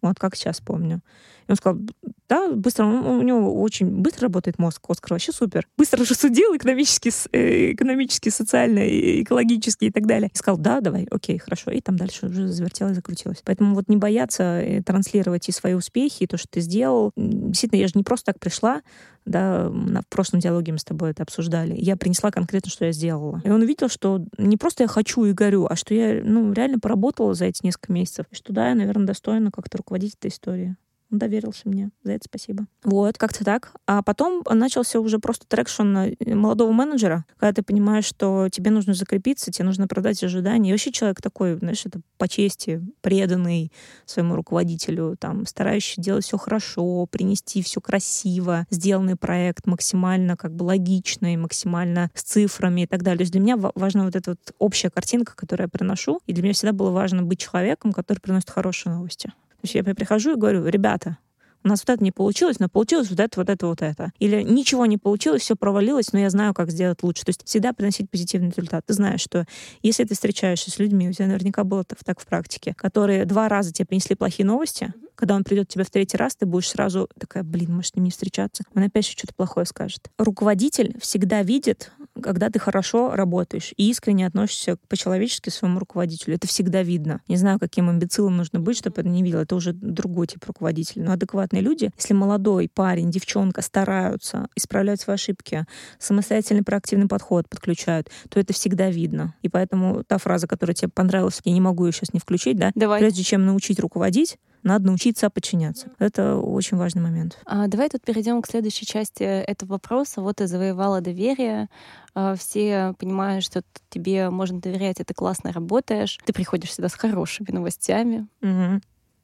Вот 0.01 0.19
как 0.19 0.35
сейчас 0.35 0.61
помню. 0.61 1.01
И 1.47 1.51
он 1.51 1.57
сказал, 1.57 1.79
да, 2.27 2.51
быстро, 2.51 2.85
у 2.85 3.21
него 3.21 3.61
очень 3.61 3.87
быстро 3.87 4.23
работает 4.23 4.57
мозг, 4.57 4.81
Оскар 4.87 5.11
вообще 5.11 5.31
супер. 5.31 5.67
Быстро 5.77 5.99
рассудил 5.99 6.55
экономически, 6.55 7.11
э, 7.31 7.73
экономически, 7.73 8.29
социально, 8.29 8.79
экологически 9.21 9.85
и 9.85 9.91
так 9.91 10.07
далее. 10.07 10.29
И 10.33 10.37
сказал, 10.37 10.57
да, 10.57 10.81
давай, 10.81 11.07
окей, 11.11 11.37
хорошо. 11.37 11.71
И 11.71 11.81
там 11.81 11.97
дальше 11.97 12.27
уже 12.27 12.47
завертелось, 12.47 12.95
закрутилось. 12.95 13.41
Поэтому 13.43 13.75
вот 13.75 13.87
не 13.89 13.97
бояться 13.97 14.43
э, 14.43 14.81
транслировать 14.81 15.47
и 15.49 15.51
свои 15.51 15.73
успехи, 15.73 16.23
и 16.23 16.27
то, 16.27 16.37
что 16.37 16.47
ты 16.49 16.61
сделал. 16.61 17.11
Действительно, 17.15 17.79
я 17.79 17.87
же 17.87 17.93
не 17.95 18.03
просто 18.03 18.33
так 18.33 18.39
пришла, 18.39 18.81
да, 19.25 19.69
в 19.69 20.07
прошлом 20.09 20.39
диалоге 20.39 20.71
мы 20.71 20.77
с 20.77 20.83
тобой 20.83 21.11
это 21.11 21.23
обсуждали. 21.23 21.75
Я 21.77 21.97
принесла 21.97 22.31
конкретно, 22.31 22.69
что 22.71 22.85
я 22.85 22.91
сделала. 22.91 23.41
И 23.43 23.49
он 23.49 23.61
увидел, 23.61 23.89
что 23.89 24.23
не 24.37 24.57
просто 24.57 24.83
я 24.83 24.87
хочу 24.87 25.25
и 25.25 25.33
горю, 25.33 25.67
а 25.69 25.75
что 25.75 25.93
я, 25.93 26.21
ну, 26.23 26.53
реально 26.53 26.79
поработала 26.79 27.33
за 27.33 27.45
эти 27.45 27.65
несколько 27.65 27.91
месяцев. 27.91 28.27
И 28.31 28.35
что 28.35 28.53
да, 28.53 28.69
я, 28.69 28.75
наверное, 28.75 29.07
достойна 29.07 29.51
как-то 29.51 29.77
руководить 29.79 30.15
этой 30.15 30.29
историей. 30.29 30.75
Доверился 31.17 31.61
мне. 31.65 31.91
За 32.03 32.11
это 32.13 32.25
спасибо. 32.25 32.65
Вот, 32.83 33.17
как-то 33.17 33.45
так. 33.45 33.71
А 33.87 34.01
потом 34.01 34.43
начался 34.49 34.99
уже 34.99 35.19
просто 35.19 35.45
traction 35.47 35.97
э, 35.97 36.35
молодого 36.35 36.71
менеджера, 36.71 37.25
когда 37.37 37.53
ты 37.53 37.63
понимаешь, 37.63 38.05
что 38.05 38.49
тебе 38.51 38.71
нужно 38.71 38.93
закрепиться, 38.93 39.51
тебе 39.51 39.65
нужно 39.65 39.87
продать 39.87 40.21
ожидания. 40.23 40.69
И 40.69 40.73
вообще 40.73 40.91
человек 40.91 41.21
такой, 41.21 41.55
знаешь, 41.57 41.85
это 41.85 42.01
по 42.17 42.27
чести, 42.27 42.81
преданный 43.01 43.71
своему 44.05 44.35
руководителю, 44.35 45.15
там, 45.19 45.45
старающийся 45.45 46.01
делать 46.01 46.25
все 46.25 46.37
хорошо, 46.37 47.05
принести 47.05 47.61
все 47.61 47.79
красиво, 47.79 48.65
сделанный 48.69 49.15
проект 49.15 49.67
максимально 49.67 50.35
как 50.35 50.53
бы 50.53 50.63
логичный, 50.63 51.37
максимально 51.37 52.11
с 52.13 52.23
цифрами 52.23 52.81
и 52.81 52.87
так 52.87 53.03
далее. 53.03 53.19
То 53.19 53.23
есть 53.23 53.31
для 53.31 53.41
меня 53.41 53.57
важна 53.57 54.03
вот 54.03 54.15
эта 54.15 54.31
вот 54.31 54.39
общая 54.59 54.89
картинка, 54.89 55.35
которую 55.35 55.65
я 55.65 55.69
приношу. 55.69 56.19
И 56.25 56.33
для 56.33 56.43
меня 56.43 56.53
всегда 56.53 56.73
было 56.73 56.91
важно 56.91 57.23
быть 57.23 57.39
человеком, 57.39 57.93
который 57.93 58.19
приносит 58.19 58.49
хорошие 58.49 58.93
новости 58.93 59.31
есть 59.65 59.75
я 59.75 59.83
прихожу 59.83 60.33
и 60.33 60.39
говорю, 60.39 60.65
ребята, 60.65 61.17
у 61.65 61.67
нас 61.67 61.81
вот 61.81 61.93
это 61.95 62.03
не 62.03 62.11
получилось, 62.11 62.59
но 62.59 62.69
получилось 62.69 63.09
вот 63.09 63.19
это, 63.19 63.39
вот 63.39 63.49
это, 63.49 63.65
вот 63.65 63.81
это. 63.81 64.11
Или 64.19 64.43
ничего 64.43 64.85
не 64.85 64.97
получилось, 64.97 65.41
все 65.41 65.55
провалилось, 65.55 66.13
но 66.13 66.19
я 66.19 66.29
знаю, 66.29 66.53
как 66.53 66.69
сделать 66.69 67.01
лучше. 67.01 67.25
То 67.25 67.31
есть 67.31 67.43
всегда 67.43 67.73
приносить 67.73 68.09
позитивный 68.09 68.51
результат. 68.51 68.85
Ты 68.85 68.93
знаешь, 68.93 69.21
что 69.21 69.45
если 69.81 70.03
ты 70.03 70.13
встречаешься 70.13 70.69
с 70.69 70.77
людьми, 70.77 71.09
у 71.09 71.11
тебя 71.11 71.25
наверняка 71.25 71.63
было 71.63 71.83
так 71.83 72.19
в 72.19 72.25
практике, 72.27 72.75
которые 72.77 73.25
два 73.25 73.49
раза 73.49 73.73
тебе 73.73 73.87
принесли 73.87 74.15
плохие 74.15 74.45
новости, 74.45 74.93
когда 75.15 75.35
он 75.35 75.43
придет 75.43 75.67
к 75.67 75.71
тебе 75.71 75.83
в 75.83 75.89
третий 75.89 76.17
раз, 76.17 76.35
ты 76.35 76.45
будешь 76.45 76.69
сразу 76.69 77.09
такая, 77.19 77.43
блин, 77.43 77.73
может, 77.73 77.93
с 77.93 77.95
ним 77.95 78.05
не 78.05 78.11
встречаться. 78.11 78.63
Он 78.75 78.83
опять 78.83 79.05
что-то 79.05 79.33
плохое 79.33 79.65
скажет. 79.65 80.09
Руководитель 80.17 80.97
всегда 80.99 81.41
видит, 81.43 81.91
когда 82.21 82.49
ты 82.49 82.59
хорошо 82.59 83.15
работаешь 83.15 83.73
и 83.77 83.89
искренне 83.89 84.25
относишься 84.25 84.77
по-человечески 84.87 85.49
своему 85.49 85.79
руководителю. 85.79 86.35
Это 86.35 86.47
всегда 86.47 86.81
видно. 86.81 87.21
Не 87.27 87.37
знаю, 87.37 87.59
каким 87.59 87.89
имбецилом 87.89 88.37
нужно 88.37 88.59
быть, 88.59 88.77
чтобы 88.77 89.01
это 89.01 89.09
не 89.09 89.23
видел. 89.23 89.39
Это 89.39 89.55
уже 89.55 89.73
другой 89.73 90.27
тип 90.27 90.43
руководителя. 90.45 91.03
Но 91.03 91.11
адекватные 91.13 91.61
люди, 91.61 91.91
если 91.97 92.13
молодой 92.13 92.69
парень, 92.73 93.11
девчонка 93.11 93.61
стараются 93.61 94.47
исправлять 94.55 95.01
свои 95.01 95.15
ошибки, 95.15 95.65
самостоятельный 95.99 96.63
проактивный 96.63 97.07
подход 97.07 97.49
подключают, 97.49 98.09
то 98.29 98.39
это 98.39 98.53
всегда 98.53 98.89
видно. 98.89 99.35
И 99.41 99.49
поэтому 99.49 100.03
та 100.03 100.17
фраза, 100.17 100.47
которая 100.47 100.75
тебе 100.75 100.89
понравилась, 100.89 101.41
я 101.43 101.53
не 101.53 101.61
могу 101.61 101.85
ее 101.85 101.91
сейчас 101.91 102.13
не 102.13 102.19
включить, 102.19 102.57
да? 102.57 102.71
Давай. 102.75 102.99
Прежде 102.99 103.23
чем 103.23 103.45
научить 103.45 103.79
руководить, 103.79 104.37
надо 104.65 104.87
научиться 104.87 105.29
подчиняться. 105.29 105.91
Это 105.99 106.37
очень 106.37 106.75
важный 106.75 107.01
момент. 107.01 107.37
А, 107.45 107.67
давай 107.67 107.87
тут 107.87 108.01
перейдем 108.01 108.41
к 108.41 108.47
следующей 108.47 108.85
части 108.85 109.23
этого 109.23 109.73
вопроса. 109.73 110.21
Вот 110.21 110.37
ты 110.37 110.47
завоевала 110.47 111.01
доверие, 111.01 111.69
а, 112.15 112.35
все 112.35 112.95
понимают, 112.97 113.45
что 113.45 113.63
тебе 113.89 114.29
можно 114.31 114.59
доверять, 114.59 114.99
и 114.99 115.03
ты 115.03 115.13
классно 115.13 115.53
работаешь. 115.53 116.19
Ты 116.25 116.33
приходишь 116.33 116.73
сюда 116.73 116.89
с 116.89 116.95
хорошими 116.95 117.51
новостями. 117.51 118.27
Угу. 118.41 118.81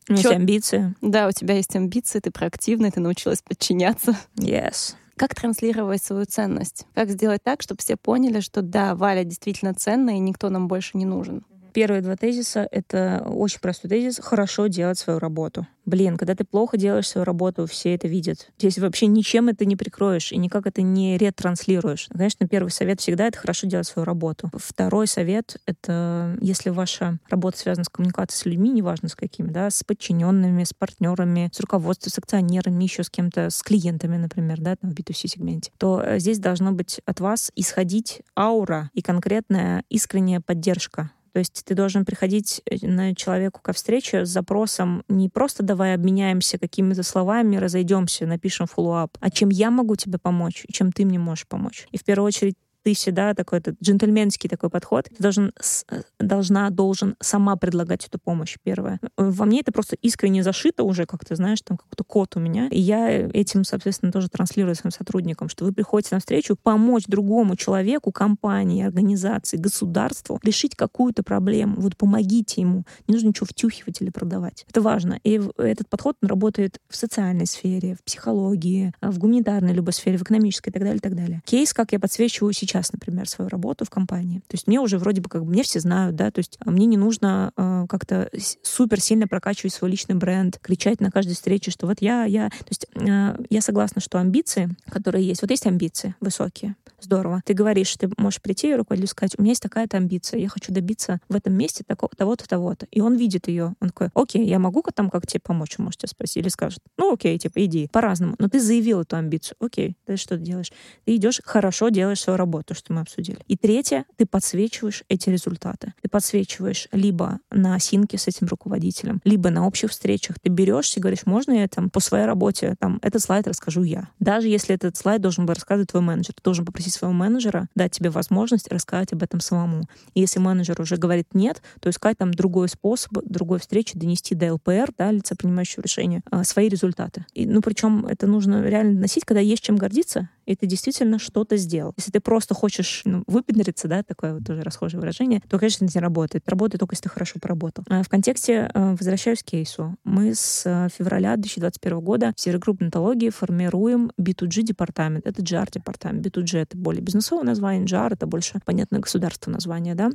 У 0.09 0.13
меня 0.13 0.21
есть 0.21 0.25
амбиции. 0.25 0.95
Да, 1.01 1.27
у 1.27 1.31
тебя 1.31 1.55
есть 1.55 1.75
амбиции, 1.75 2.19
ты 2.19 2.31
проактивный, 2.31 2.91
ты 2.91 2.99
научилась 2.99 3.41
подчиняться. 3.41 4.15
Yes. 4.35 4.95
Как 5.15 5.35
транслировать 5.35 6.03
свою 6.03 6.25
ценность? 6.25 6.85
Как 6.93 7.09
сделать 7.09 7.43
так, 7.43 7.61
чтобы 7.61 7.81
все 7.81 7.97
поняли, 7.97 8.39
что 8.41 8.61
да, 8.61 8.95
Валя 8.95 9.23
действительно 9.23 9.73
ценная, 9.73 10.15
и 10.15 10.19
никто 10.19 10.49
нам 10.49 10.67
больше 10.67 10.97
не 10.97 11.05
нужен? 11.05 11.43
Первые 11.73 12.01
два 12.01 12.15
тезиса— 12.15 12.67
это 12.71 13.23
очень 13.25 13.59
простой 13.59 13.89
тезис— 13.89 14.19
хорошо 14.23 14.67
делать 14.67 14.97
свою 14.97 15.19
работу. 15.19 15.67
Блин, 15.85 16.17
когда 16.17 16.35
ты 16.35 16.43
плохо 16.43 16.77
делаешь 16.77 17.09
свою 17.09 17.25
работу, 17.25 17.65
все 17.65 17.95
это 17.95 18.07
видят. 18.07 18.51
Здесь 18.59 18.77
вообще 18.77 19.07
ничем 19.07 19.49
это 19.49 19.65
не 19.65 19.75
прикроешь 19.75 20.31
и 20.31 20.37
никак 20.37 20.67
это 20.67 20.81
не 20.81 21.17
ретранслируешь. 21.17 22.07
Конечно, 22.11 22.47
первый 22.47 22.69
совет 22.69 23.01
всегда— 23.01 23.27
это 23.27 23.39
хорошо 23.39 23.67
делать 23.67 23.87
свою 23.87 24.05
работу. 24.05 24.51
Второй 24.53 25.07
совет— 25.07 25.57
это 25.65 26.37
если 26.39 26.69
ваша 26.69 27.17
работа 27.29 27.57
связана 27.57 27.83
с 27.83 27.89
коммуникацией 27.89 28.39
с 28.39 28.45
людьми, 28.45 28.69
неважно 28.69 29.09
с 29.09 29.15
какими, 29.15 29.47
да, 29.47 29.69
с 29.69 29.83
подчиненными, 29.83 30.63
с 30.63 30.73
партнерами, 30.73 31.49
с 31.53 31.59
руководством, 31.59 32.11
с 32.11 32.17
акционерами, 32.17 32.83
еще 32.83 33.03
с 33.03 33.09
кем-то, 33.09 33.49
с 33.49 33.63
клиентами, 33.63 34.17
например, 34.17 34.59
да, 34.59 34.75
там, 34.75 34.91
в 34.91 34.93
B2C-сегменте, 34.93 35.71
то 35.77 36.01
э, 36.01 36.19
здесь 36.19 36.39
должно 36.39 36.71
быть 36.71 37.01
от 37.05 37.19
вас 37.19 37.51
исходить 37.55 38.21
аура 38.37 38.89
и 38.93 39.01
конкретная 39.01 39.83
искренняя 39.89 40.41
поддержка 40.41 41.11
То 41.33 41.39
есть 41.39 41.63
ты 41.65 41.75
должен 41.75 42.05
приходить 42.05 42.61
э, 42.65 42.85
на 42.85 43.15
человеку 43.15 43.61
ко 43.61 43.73
встрече 43.73 44.25
с 44.25 44.29
запросом 44.29 45.03
не 45.07 45.29
просто 45.29 45.63
давай 45.63 45.93
обменяемся 45.93 46.57
какими-то 46.57 47.03
словами, 47.03 47.55
разойдемся, 47.55 48.25
напишем 48.25 48.67
follow-up, 48.67 49.17
а 49.19 49.29
чем 49.29 49.49
я 49.49 49.71
могу 49.71 49.95
тебе 49.95 50.17
помочь, 50.17 50.65
чем 50.71 50.91
ты 50.91 51.05
мне 51.05 51.19
можешь 51.19 51.47
помочь. 51.47 51.87
И 51.91 51.97
в 51.97 52.03
первую 52.03 52.27
очередь 52.27 52.55
ты 52.83 52.93
всегда 52.93 53.33
такой 53.33 53.59
этот 53.59 53.75
джентльменский 53.81 54.49
такой 54.49 54.69
подход. 54.69 55.05
Ты 55.05 55.21
должен, 55.21 55.53
э, 55.89 56.01
должна, 56.19 56.69
должен 56.69 57.15
сама 57.19 57.55
предлагать 57.55 58.05
эту 58.05 58.19
помощь, 58.19 58.57
первое. 58.63 58.99
Во 59.17 59.45
мне 59.45 59.61
это 59.61 59.71
просто 59.71 59.95
искренне 60.01 60.43
зашито 60.43 60.83
уже, 60.83 61.05
как 61.05 61.25
ты 61.25 61.35
знаешь, 61.35 61.61
там 61.61 61.77
какой-то 61.77 62.03
код 62.03 62.35
у 62.35 62.39
меня. 62.39 62.67
И 62.69 62.79
я 62.79 63.09
этим, 63.09 63.63
соответственно, 63.63 64.11
тоже 64.11 64.29
транслирую 64.29 64.75
своим 64.75 64.91
сотрудникам, 64.91 65.49
что 65.49 65.65
вы 65.65 65.73
приходите 65.73 66.15
на 66.15 66.19
встречу 66.19 66.55
помочь 66.61 67.05
другому 67.07 67.55
человеку, 67.55 68.11
компании, 68.11 68.83
организации, 68.83 69.57
государству 69.57 70.39
решить 70.43 70.75
какую-то 70.75 71.23
проблему. 71.23 71.75
Вот 71.77 71.97
помогите 71.97 72.61
ему. 72.61 72.85
Не 73.07 73.13
нужно 73.13 73.29
ничего 73.29 73.45
втюхивать 73.45 74.01
или 74.01 74.09
продавать. 74.09 74.65
Это 74.69 74.81
важно. 74.81 75.19
И 75.23 75.41
этот 75.57 75.87
подход 75.89 76.17
он 76.21 76.29
работает 76.29 76.79
в 76.89 76.95
социальной 76.95 77.45
сфере, 77.45 77.95
в 77.95 78.03
психологии, 78.03 78.93
в 79.01 79.17
гуманитарной 79.19 79.73
любой 79.73 79.93
сфере, 79.93 80.17
в 80.17 80.23
экономической 80.23 80.69
и 80.69 80.71
так 80.71 80.81
далее, 80.81 80.97
и 80.97 81.01
так 81.01 81.15
далее. 81.15 81.41
Кейс, 81.45 81.73
как 81.73 81.91
я 81.91 81.99
подсвечиваю 81.99 82.53
сейчас 82.53 82.70
сейчас, 82.71 82.93
например, 82.93 83.27
свою 83.27 83.49
работу 83.49 83.85
в 83.85 83.89
компании. 83.89 84.39
То 84.47 84.55
есть 84.55 84.67
мне 84.67 84.79
уже 84.79 84.97
вроде 84.97 85.21
бы 85.21 85.29
как 85.29 85.43
бы 85.43 85.51
мне 85.51 85.63
все 85.63 85.79
знают, 85.79 86.15
да, 86.15 86.31
то 86.31 86.39
есть 86.39 86.57
а, 86.59 86.71
мне 86.71 86.85
не 86.85 86.97
нужно 86.97 87.51
э, 87.57 87.85
как-то 87.89 88.29
супер 88.63 89.01
сильно 89.01 89.27
прокачивать 89.27 89.73
свой 89.73 89.91
личный 89.91 90.15
бренд, 90.15 90.57
кричать 90.59 91.01
на 91.01 91.11
каждой 91.11 91.33
встрече, 91.33 91.71
что 91.71 91.87
вот 91.87 92.01
я, 92.01 92.23
я. 92.23 92.49
То 92.49 92.69
есть 92.69 92.87
э, 92.95 93.35
я 93.49 93.61
согласна, 93.61 94.01
что 94.01 94.19
амбиции, 94.19 94.69
которые 94.89 95.27
есть, 95.27 95.41
вот 95.41 95.51
есть 95.51 95.67
амбиции 95.67 96.15
высокие, 96.21 96.75
здорово. 97.03 97.41
Ты 97.45 97.53
говоришь, 97.53 97.95
ты 97.97 98.09
можешь 98.17 98.41
прийти 98.41 98.69
и 98.71 98.75
руководителю 98.75 99.09
сказать, 99.09 99.35
у 99.37 99.41
меня 99.41 99.51
есть 99.51 99.61
такая-то 99.61 99.97
амбиция, 99.97 100.39
я 100.39 100.49
хочу 100.49 100.73
добиться 100.73 101.19
в 101.29 101.35
этом 101.35 101.53
месте 101.53 101.83
такого, 101.85 102.11
того-то, 102.15 102.47
того-то. 102.47 102.87
И 102.91 103.01
он 103.01 103.15
видит 103.15 103.47
ее, 103.47 103.75
он 103.79 103.89
такой, 103.89 104.09
окей, 104.13 104.45
я 104.45 104.59
могу 104.59 104.81
там 104.93 105.09
как 105.09 105.27
тебе 105.27 105.41
помочь, 105.43 105.77
можете 105.77 106.07
спросить, 106.07 106.37
или 106.37 106.49
скажет, 106.49 106.79
ну 106.97 107.13
окей, 107.13 107.37
типа 107.37 107.63
иди, 107.65 107.87
по-разному. 107.91 108.35
Но 108.39 108.49
ты 108.49 108.59
заявил 108.59 109.01
эту 109.01 109.15
амбицию, 109.15 109.55
окей, 109.59 109.95
ты 110.05 110.17
что 110.17 110.37
ты 110.37 110.43
делаешь? 110.43 110.71
Ты 111.05 111.15
идешь, 111.15 111.41
хорошо 111.43 111.89
делаешь 111.89 112.21
свою 112.21 112.37
работу, 112.37 112.69
то, 112.69 112.73
что 112.75 112.93
мы 112.93 113.01
обсудили. 113.01 113.39
И 113.47 113.57
третье, 113.57 114.05
ты 114.17 114.25
подсвечиваешь 114.25 115.03
эти 115.09 115.29
результаты. 115.29 115.93
Ты 116.01 116.09
подсвечиваешь 116.09 116.87
либо 116.91 117.39
на 117.49 117.77
синке 117.79 118.17
с 118.17 118.27
этим 118.27 118.47
руководителем, 118.47 119.21
либо 119.23 119.49
на 119.49 119.67
общих 119.67 119.91
встречах. 119.91 120.37
Ты 120.39 120.49
берешься 120.49 120.99
и 120.99 121.01
говоришь, 121.01 121.25
можно 121.25 121.51
я 121.51 121.67
там 121.67 121.89
по 121.89 121.99
своей 121.99 122.25
работе, 122.25 122.75
там, 122.79 122.99
этот 123.01 123.21
слайд 123.21 123.47
расскажу 123.47 123.83
я. 123.83 124.09
Даже 124.19 124.47
если 124.47 124.75
этот 124.75 124.95
слайд 124.97 125.21
должен 125.21 125.45
был 125.45 125.53
рассказывать 125.53 125.89
твой 125.91 126.01
менеджер, 126.01 126.33
ты 126.33 126.41
должен 126.43 126.65
попросить 126.65 126.90
своего 126.91 127.13
менеджера 127.13 127.67
дать 127.75 127.91
тебе 127.91 128.09
возможность 128.09 128.71
рассказать 128.71 129.13
об 129.13 129.23
этом 129.23 129.39
самому. 129.39 129.83
И 130.13 130.21
если 130.21 130.39
менеджер 130.39 130.79
уже 130.81 130.97
говорит 130.97 131.27
нет, 131.33 131.61
то 131.79 131.89
искать 131.89 132.17
там 132.17 132.33
другой 132.33 132.69
способ, 132.69 133.11
другой 133.23 133.59
встречи, 133.59 133.97
донести 133.97 134.35
до 134.35 134.53
ЛПР, 134.53 134.91
да, 134.97 135.11
лица 135.11 135.35
принимающего 135.35 135.83
решения, 135.83 136.21
а, 136.29 136.43
свои 136.43 136.69
результаты. 136.69 137.25
И, 137.33 137.45
ну, 137.45 137.61
причем 137.61 138.05
это 138.05 138.27
нужно 138.27 138.63
реально 138.65 139.01
носить, 139.01 139.25
когда 139.25 139.41
есть 139.41 139.63
чем 139.63 139.75
гордиться, 139.75 140.29
и 140.51 140.55
ты 140.55 140.65
действительно 140.65 141.19
что-то 141.19 141.57
сделал. 141.57 141.93
Если 141.97 142.11
ты 142.11 142.19
просто 142.19 142.53
хочешь 142.53 143.01
ну, 143.05 143.23
выпендриться, 143.27 143.87
да, 143.87 144.03
такое 144.03 144.35
вот 144.35 144.45
тоже 144.45 144.61
расхожее 144.61 144.99
выражение, 144.99 145.41
то, 145.49 145.57
конечно, 145.57 145.85
это 145.85 145.97
не 145.97 146.01
работает. 146.01 146.47
Работает 146.47 146.79
только, 146.79 146.93
если 146.93 147.03
ты 147.03 147.09
хорошо 147.09 147.39
поработал. 147.39 147.83
А 147.89 148.03
в 148.03 148.09
контексте, 148.09 148.69
э, 148.73 148.91
возвращаюсь 148.91 149.43
к 149.43 149.47
кейсу, 149.47 149.95
мы 150.03 150.35
с 150.35 150.63
э, 150.65 150.89
февраля 150.95 151.35
2021 151.35 151.99
года 151.99 152.33
в 152.35 152.41
серой 152.41 152.59
группе 152.59 152.85
нотологии 152.85 153.29
формируем 153.29 154.11
B2G 154.19 154.63
департамент. 154.63 155.25
Это 155.25 155.41
GR 155.41 155.67
департамент. 155.71 156.25
B2G— 156.25 156.57
это 156.59 156.77
более 156.77 157.01
бизнесовое 157.01 157.45
название, 157.45 157.85
GR— 157.85 158.09
это 158.13 158.27
больше 158.27 158.59
понятное 158.65 158.99
государство 158.99 159.51
название, 159.51 159.95
да. 159.95 160.11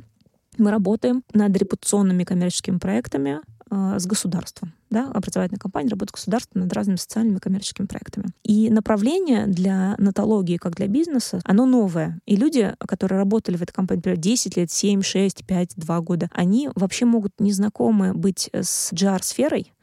Мы 0.57 0.71
работаем 0.71 1.23
над 1.33 1.55
репутационными 1.55 2.23
коммерческими 2.23 2.77
проектами 2.77 3.41
с 3.69 4.05
государством. 4.05 4.73
Да, 4.89 5.11
образовательная 5.13 5.59
компания 5.59 5.89
работает 5.89 6.11
с 6.11 6.19
государством 6.21 6.61
над 6.61 6.73
разными 6.73 6.95
социальными 6.95 7.39
коммерческими 7.39 7.85
проектами. 7.85 8.27
И 8.43 8.69
направление 8.69 9.47
для 9.47 9.95
нотологии, 9.97 10.57
как 10.57 10.75
для 10.75 10.87
бизнеса, 10.87 11.41
оно 11.43 11.65
новое. 11.65 12.19
И 12.25 12.35
люди, 12.35 12.73
которые 12.79 13.19
работали 13.19 13.57
в 13.57 13.61
этой 13.61 13.73
компании, 13.73 13.99
например, 13.99 14.17
10 14.17 14.57
лет, 14.57 14.71
7, 14.71 15.01
6, 15.01 15.45
5, 15.45 15.73
2 15.75 15.99
года, 16.01 16.29
они 16.33 16.69
вообще 16.75 17.05
могут 17.05 17.33
незнакомы 17.39 18.13
быть 18.13 18.49
с 18.53 18.93
GR-сферой, 18.93 19.73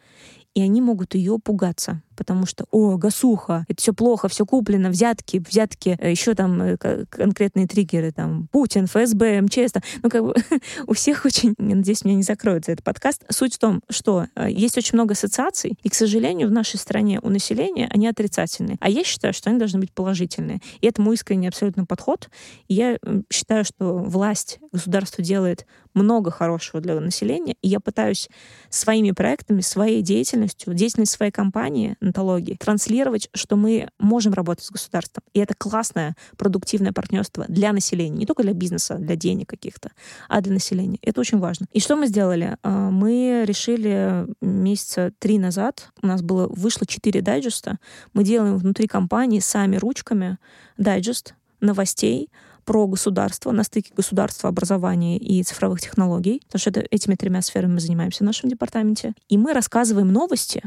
и 0.55 0.63
они 0.63 0.81
могут 0.81 1.15
ее 1.15 1.39
пугаться 1.39 2.03
потому 2.17 2.47
что, 2.47 2.67
о, 2.71 2.97
гасуха, 2.97 3.65
это 3.69 3.81
все 3.81 3.93
плохо, 3.93 4.29
все 4.29 4.47
куплено, 4.47 4.91
взятки, 4.91 5.43
взятки, 5.47 5.97
э, 6.01 6.11
еще 6.11 6.35
там 6.35 6.61
э, 6.61 6.77
конкретные 6.77 7.67
триггеры, 7.67 8.13
там, 8.13 8.49
Путин, 8.53 8.87
ФСБ, 8.87 9.41
МЧС, 9.43 9.73
там, 9.73 9.83
ну, 10.03 10.11
как 10.11 10.25
бы 10.25 10.35
у 10.87 10.93
всех 10.95 11.25
очень, 11.25 11.55
надеюсь, 11.59 12.05
меня 12.05 12.17
не 12.17 12.23
закроется 12.23 12.73
этот 12.73 12.85
подкаст. 12.85 13.25
Суть 13.31 13.55
в 13.55 13.59
том, 13.59 13.83
что 13.91 14.27
э, 14.35 14.51
есть 14.51 14.79
очень 14.79 14.95
много 14.95 15.13
ассоциаций, 15.13 15.79
и, 15.83 15.89
к 15.89 15.95
сожалению, 15.95 16.49
в 16.49 16.53
нашей 16.53 16.79
стране 16.79 17.21
у 17.23 17.29
населения 17.29 17.89
они 17.91 18.07
отрицательные. 18.07 18.77
А 18.81 18.89
я 18.89 19.05
считаю, 19.05 19.35
что 19.35 19.51
они 19.51 19.59
должны 19.59 19.81
быть 19.81 19.93
положительные. 19.93 20.61
И 20.81 20.87
это 20.87 21.01
мой 21.03 21.15
искренний 21.15 21.49
абсолютно 21.49 21.85
подход. 21.85 22.29
И 22.69 22.75
я 22.75 22.99
считаю, 23.31 23.65
что 23.65 23.99
власть, 23.99 24.59
государство 24.73 25.23
делает 25.23 25.67
много 25.95 26.31
хорошего 26.31 26.81
для 26.81 26.99
населения, 27.01 27.57
и 27.63 27.69
я 27.69 27.81
пытаюсь 27.81 28.29
своими 28.69 29.13
проектами, 29.13 29.61
своей 29.61 30.03
деятельностью, 30.03 30.75
деятельностью 30.75 31.17
своей 31.17 31.33
компании 31.33 31.97
онтологии, 32.05 32.55
транслировать, 32.55 33.29
что 33.35 33.57
мы 33.57 33.89
можем 33.99 34.33
работать 34.33 34.65
с 34.65 34.71
государством. 34.71 35.23
И 35.33 35.41
это 35.41 35.55
классное, 35.57 36.17
продуктивное 36.37 36.93
партнерство 36.93 37.45
для 37.49 37.73
населения, 37.73 38.19
не 38.19 38.27
только 38.27 38.43
для 38.43 38.53
бизнеса, 38.53 38.97
для 38.97 39.17
денег 39.17 39.49
каких-то, 39.49 39.91
а 40.29 40.41
для 40.41 40.53
населения. 40.53 40.99
Это 41.03 41.21
очень 41.21 41.39
важно. 41.39 41.67
И 41.73 41.81
что 41.81 41.97
мы 41.97 42.07
сделали? 42.07 42.57
А, 42.63 42.91
мы 42.91 43.45
решили 43.47 44.27
месяца 44.41 45.13
три 45.19 45.39
назад, 45.39 45.91
у 46.03 46.07
нас 46.07 46.23
было, 46.23 46.47
вышло 46.49 46.87
четыре 46.87 47.21
дайджеста, 47.21 47.79
мы 48.13 48.25
делаем 48.25 48.57
внутри 48.57 48.87
компании 48.87 49.41
сами 49.41 49.77
ручками 49.77 50.39
дайджест 50.77 51.35
новостей, 51.61 52.31
про 52.65 52.87
государство, 52.87 53.51
на 53.53 53.63
стыке 53.63 53.93
государства, 53.95 54.49
образования 54.49 55.19
и 55.19 55.43
цифровых 55.43 55.81
технологий, 55.81 56.41
потому 56.47 56.61
что 56.61 56.71
это, 56.71 56.81
этими 56.91 57.15
тремя 57.15 57.43
сферами 57.43 57.75
мы 57.75 57.81
занимаемся 57.81 58.25
в 58.25 58.27
нашем 58.27 58.49
департаменте. 58.49 59.15
И 59.29 59.39
мы 59.39 59.53
рассказываем 59.53 60.09
новости 60.13 60.63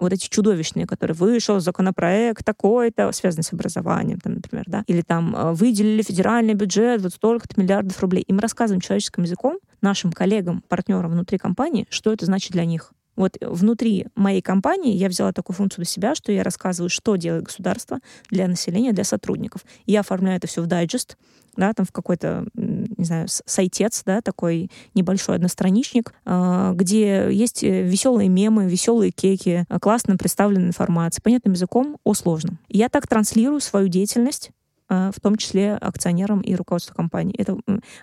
вот 0.00 0.12
эти 0.12 0.28
чудовищные, 0.28 0.86
которые 0.86 1.14
вышел 1.14 1.60
законопроект 1.60 2.44
такой-то, 2.44 3.12
связанный 3.12 3.44
с 3.44 3.52
образованием, 3.52 4.18
там, 4.20 4.34
например, 4.34 4.64
да, 4.66 4.84
или 4.86 5.02
там 5.02 5.34
э, 5.36 5.52
выделили 5.52 6.02
федеральный 6.02 6.54
бюджет 6.54 7.02
вот 7.02 7.12
столько-то 7.12 7.60
миллиардов 7.60 8.00
рублей, 8.00 8.22
и 8.22 8.32
мы 8.32 8.40
рассказываем 8.40 8.80
человеческим 8.80 9.22
языком 9.22 9.58
нашим 9.80 10.12
коллегам, 10.12 10.62
партнерам 10.68 11.12
внутри 11.12 11.38
компании, 11.38 11.86
что 11.90 12.12
это 12.12 12.26
значит 12.26 12.52
для 12.52 12.64
них. 12.64 12.92
Вот 13.16 13.36
внутри 13.40 14.06
моей 14.14 14.40
компании 14.40 14.94
я 14.94 15.08
взяла 15.08 15.32
такую 15.32 15.56
функцию 15.56 15.82
на 15.82 15.86
себя, 15.86 16.14
что 16.14 16.32
я 16.32 16.42
рассказываю, 16.42 16.88
что 16.88 17.16
делает 17.16 17.44
государство 17.44 17.98
для 18.30 18.48
населения, 18.48 18.92
для 18.92 19.04
сотрудников. 19.04 19.64
Я 19.86 20.00
оформляю 20.00 20.38
это 20.38 20.46
все 20.46 20.62
в 20.62 20.66
дайджест, 20.66 21.16
да, 21.56 21.72
там 21.72 21.84
в 21.84 21.92
какой-то, 21.92 22.46
не 22.54 23.04
знаю, 23.04 23.26
сайтец, 23.28 24.02
да, 24.04 24.20
такой 24.20 24.70
небольшой 24.94 25.36
одностраничник, 25.36 26.14
а, 26.24 26.72
где 26.74 27.28
есть 27.30 27.64
э, 27.64 27.82
веселые 27.82 28.28
мемы, 28.28 28.68
веселые 28.68 29.10
кеки, 29.10 29.64
а, 29.68 29.80
классно 29.80 30.16
представленная 30.16 30.68
информация, 30.68 31.22
понятным 31.22 31.54
языком 31.54 31.98
о 32.04 32.14
сложном. 32.14 32.58
Я 32.68 32.88
так 32.88 33.06
транслирую 33.06 33.60
свою 33.60 33.88
деятельность, 33.88 34.50
а, 34.88 35.10
в 35.12 35.20
том 35.20 35.36
числе 35.36 35.74
акционерам 35.74 36.40
и 36.40 36.54
руководству 36.54 36.94
компании. 36.94 37.34
Это 37.36 37.58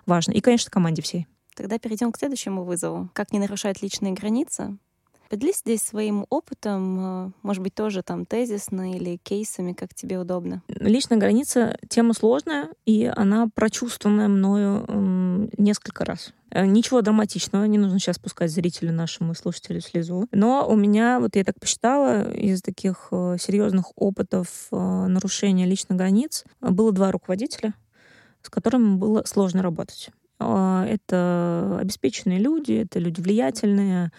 важно. 0.05 0.31
И, 0.31 0.41
конечно, 0.41 0.69
команде 0.69 1.01
всей. 1.01 1.27
Тогда 1.55 1.79
перейдем 1.79 2.11
к 2.11 2.17
следующему 2.17 2.63
вызову. 2.63 3.09
Как 3.13 3.33
не 3.33 3.39
нарушать 3.39 3.81
личные 3.81 4.13
границы 4.13 4.77
Поделись 5.29 5.57
здесь 5.57 5.81
своим 5.81 6.25
опытом, 6.29 7.27
э, 7.27 7.31
может 7.43 7.61
быть, 7.61 7.75
тоже 7.75 8.01
там 8.01 8.25
тезисно 8.25 8.93
или 8.93 9.17
кейсами, 9.17 9.73
как 9.73 9.93
тебе 9.93 10.19
удобно. 10.19 10.61
Личная 10.69 11.17
граница— 11.17 11.77
тема 11.89 12.13
сложная, 12.13 12.69
и 12.85 13.11
она 13.13 13.49
прочувствованная 13.53 14.29
мною 14.29 15.49
несколько 15.57 16.05
раз. 16.05 16.33
Э, 16.49 16.65
ничего 16.65 17.01
драматичного, 17.01 17.65
не 17.65 17.77
нужно 17.77 17.99
сейчас 17.99 18.19
пускать 18.19 18.51
зрителю 18.51 18.93
нашему 18.93 19.33
слушателю 19.33 19.81
слезу. 19.81 20.27
Но 20.31 20.65
у 20.67 20.75
меня, 20.75 21.19
вот 21.19 21.35
я 21.35 21.43
так 21.43 21.59
посчитала, 21.59 22.31
из 22.31 22.61
таких 22.61 23.09
э, 23.11 23.35
серьезных 23.39 23.91
опытов 23.95 24.67
нарушения 24.71 25.65
личных 25.65 25.97
границ 25.97 26.45
было 26.61 26.91
два 26.91 27.11
руководителя, 27.11 27.73
с 28.41 28.49
которыми 28.49 28.95
было 28.95 29.23
сложно 29.25 29.61
работать. 29.61 30.09
Это 30.39 31.79
обеспеченные 31.81 32.37
люди, 32.37 32.73
это 32.73 32.99
люди 32.99 33.19
влиятельные, 33.19 34.11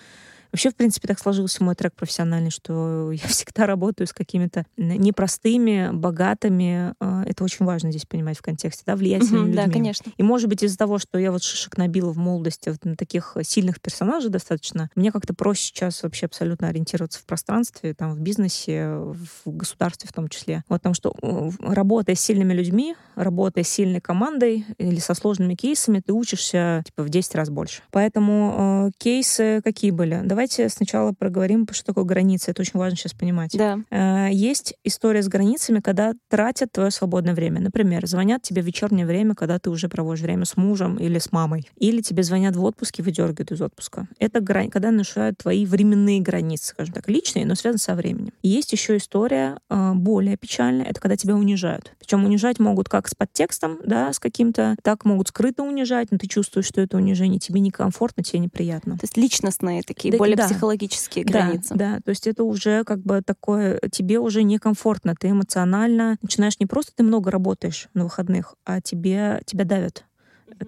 Вообще, 0.52 0.70
в 0.70 0.76
принципе, 0.76 1.06
так 1.06 1.18
сложился 1.18 1.62
мой 1.62 1.74
трек 1.74 1.94
профессиональный, 1.94 2.50
что 2.50 3.12
я 3.12 3.28
всегда 3.28 3.66
работаю 3.66 4.06
с 4.06 4.12
какими-то 4.12 4.64
непростыми, 4.76 5.90
богатыми. 5.92 6.94
А, 7.00 7.24
это 7.24 7.44
очень 7.44 7.64
важно 7.64 7.90
здесь 7.90 8.06
понимать 8.06 8.38
в 8.38 8.42
контексте, 8.42 8.82
да, 8.86 8.96
влиятельными 8.96 9.42
угу, 9.42 9.46
людьми. 9.48 9.66
Да, 9.66 9.70
конечно. 9.70 10.12
И, 10.16 10.22
может 10.22 10.48
быть, 10.48 10.62
из-за 10.62 10.76
того, 10.76 10.98
что 10.98 11.18
я 11.18 11.32
вот 11.32 11.42
шишек 11.42 11.76
набила 11.76 12.10
в 12.12 12.18
молодости 12.18 12.70
вот 12.70 12.84
на 12.84 12.96
таких 12.96 13.36
сильных 13.42 13.80
персонажей 13.80 14.30
достаточно, 14.30 14.90
мне 14.94 15.12
как-то 15.12 15.34
проще 15.34 15.66
сейчас 15.66 16.02
вообще 16.02 16.26
абсолютно 16.26 16.68
ориентироваться 16.68 17.20
в 17.20 17.24
пространстве, 17.26 17.94
там, 17.94 18.14
в 18.14 18.20
бизнесе, 18.20 18.88
в 19.44 19.50
государстве 19.50 20.08
в 20.08 20.12
том 20.12 20.28
числе. 20.28 20.64
Вот 20.68 20.78
потому 20.88 20.94
что 20.94 21.12
работая 21.60 22.14
с 22.14 22.20
сильными 22.20 22.54
людьми, 22.54 22.96
работая 23.14 23.64
с 23.64 23.68
сильной 23.68 24.00
командой 24.00 24.64
или 24.78 24.98
со 24.98 25.14
сложными 25.14 25.54
кейсами, 25.54 26.00
ты 26.00 26.12
учишься 26.12 26.82
типа 26.86 27.02
в 27.02 27.08
10 27.08 27.34
раз 27.34 27.50
больше. 27.50 27.82
Поэтому 27.90 28.88
э, 28.88 28.90
кейсы 28.98 29.60
какие 29.62 29.90
были? 29.90 30.20
Давайте 30.38 30.68
сначала 30.68 31.10
проговорим, 31.10 31.66
что 31.72 31.86
такое 31.86 32.04
границы. 32.04 32.52
Это 32.52 32.62
очень 32.62 32.78
важно 32.78 32.96
сейчас 32.96 33.12
понимать. 33.12 33.56
Да. 33.58 33.80
Э, 33.90 34.28
есть 34.30 34.72
история 34.84 35.20
с 35.20 35.26
границами, 35.26 35.80
когда 35.80 36.12
тратят 36.28 36.70
твое 36.70 36.92
свободное 36.92 37.34
время. 37.34 37.60
Например, 37.60 38.06
звонят 38.06 38.42
тебе 38.42 38.62
в 38.62 38.64
вечернее 38.64 39.04
время, 39.04 39.34
когда 39.34 39.58
ты 39.58 39.68
уже 39.68 39.88
проводишь 39.88 40.22
время 40.22 40.44
с 40.44 40.56
мужем 40.56 40.94
или 40.94 41.18
с 41.18 41.32
мамой. 41.32 41.68
Или 41.74 42.02
тебе 42.02 42.22
звонят 42.22 42.54
в 42.54 42.62
отпуске, 42.62 43.02
выдергивают 43.02 43.50
из 43.50 43.60
отпуска. 43.60 44.06
Это 44.20 44.38
грань, 44.38 44.70
когда 44.70 44.92
нарушают 44.92 45.38
твои 45.38 45.66
временные 45.66 46.20
границы, 46.20 46.66
скажем 46.68 46.94
так, 46.94 47.08
личные, 47.08 47.44
но 47.44 47.56
связаны 47.56 47.80
со 47.80 47.96
временем. 47.96 48.32
есть 48.40 48.72
еще 48.72 48.96
история 48.96 49.58
э, 49.68 49.92
более 49.94 50.36
печальная. 50.36 50.86
Это 50.86 51.00
когда 51.00 51.16
тебя 51.16 51.34
унижают. 51.34 51.96
Причем 51.98 52.24
унижать 52.24 52.60
могут 52.60 52.88
как 52.88 53.08
с 53.08 53.14
подтекстом, 53.16 53.80
да, 53.84 54.12
с 54.12 54.20
каким-то, 54.20 54.76
так 54.84 55.04
могут 55.04 55.30
скрыто 55.30 55.64
унижать, 55.64 56.12
но 56.12 56.18
ты 56.18 56.28
чувствуешь, 56.28 56.66
что 56.66 56.80
это 56.80 56.96
унижение 56.96 57.40
тебе 57.40 57.58
некомфортно, 57.58 58.22
тебе 58.22 58.38
неприятно. 58.38 58.92
То 58.98 59.02
есть 59.02 59.16
личностные 59.16 59.82
такие, 59.82 60.12
да, 60.12 60.27
более 60.27 60.27
да. 60.36 60.46
психологические 60.46 61.24
границы. 61.24 61.74
Да, 61.74 61.94
да, 61.94 62.00
то 62.00 62.10
есть 62.10 62.26
это 62.26 62.44
уже 62.44 62.84
как 62.84 63.00
бы 63.00 63.22
такое, 63.22 63.78
тебе 63.90 64.18
уже 64.18 64.42
некомфортно, 64.42 65.14
ты 65.18 65.30
эмоционально 65.30 66.16
начинаешь 66.22 66.58
не 66.60 66.66
просто 66.66 66.92
ты 66.94 67.02
много 67.02 67.30
работаешь 67.30 67.88
на 67.94 68.04
выходных, 68.04 68.54
а 68.64 68.80
тебе, 68.80 69.42
тебя 69.44 69.64
давят 69.64 70.04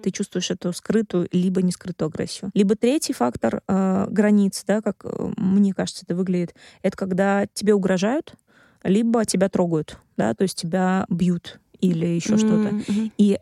ты 0.01 0.11
чувствуешь 0.11 0.51
эту 0.51 0.71
скрытую 0.73 1.27
либо 1.31 1.61
не 1.61 1.71
скрытую 1.71 2.07
агрессию. 2.07 2.51
Либо 2.53 2.75
третий 2.75 3.13
фактор 3.13 3.61
э, 3.67 4.07
границ, 4.09 4.63
да, 4.65 4.81
как 4.81 5.03
э, 5.03 5.33
мне 5.37 5.73
кажется, 5.73 6.03
это 6.05 6.15
выглядит, 6.15 6.55
это 6.81 6.95
когда 6.95 7.45
тебе 7.53 7.73
угрожают, 7.73 8.35
либо 8.83 9.25
тебя 9.25 9.49
трогают, 9.49 9.97
да, 10.17 10.33
то 10.33 10.43
есть 10.43 10.57
тебя 10.57 11.05
бьют 11.09 11.59
или 11.81 12.05
еще 12.05 12.33
mm-hmm. 12.33 12.37
что-то. 12.37 13.11
И 13.17 13.37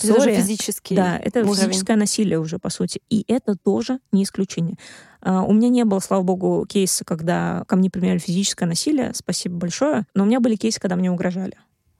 тоже 0.00 0.34
физически. 0.34 0.94
Да, 0.94 1.18
это 1.18 1.40
уровень. 1.40 1.54
физическое 1.54 1.96
насилие 1.96 2.38
уже, 2.38 2.58
по 2.58 2.68
сути. 2.68 3.00
И 3.08 3.24
это 3.28 3.56
тоже 3.56 4.00
не 4.12 4.24
исключение. 4.24 4.76
Uh, 5.22 5.44
у 5.44 5.52
меня 5.52 5.70
не 5.70 5.84
было, 5.84 5.98
слава 5.98 6.22
богу, 6.22 6.66
кейса, 6.68 7.04
когда 7.04 7.64
ко 7.66 7.74
мне 7.74 7.90
применяли 7.90 8.18
физическое 8.18 8.66
насилие, 8.66 9.10
спасибо 9.12 9.56
большое, 9.56 10.06
но 10.14 10.22
у 10.22 10.26
меня 10.26 10.38
были 10.38 10.54
кейсы, 10.54 10.78
когда 10.78 10.94
мне 10.94 11.10
угрожали. 11.10 11.54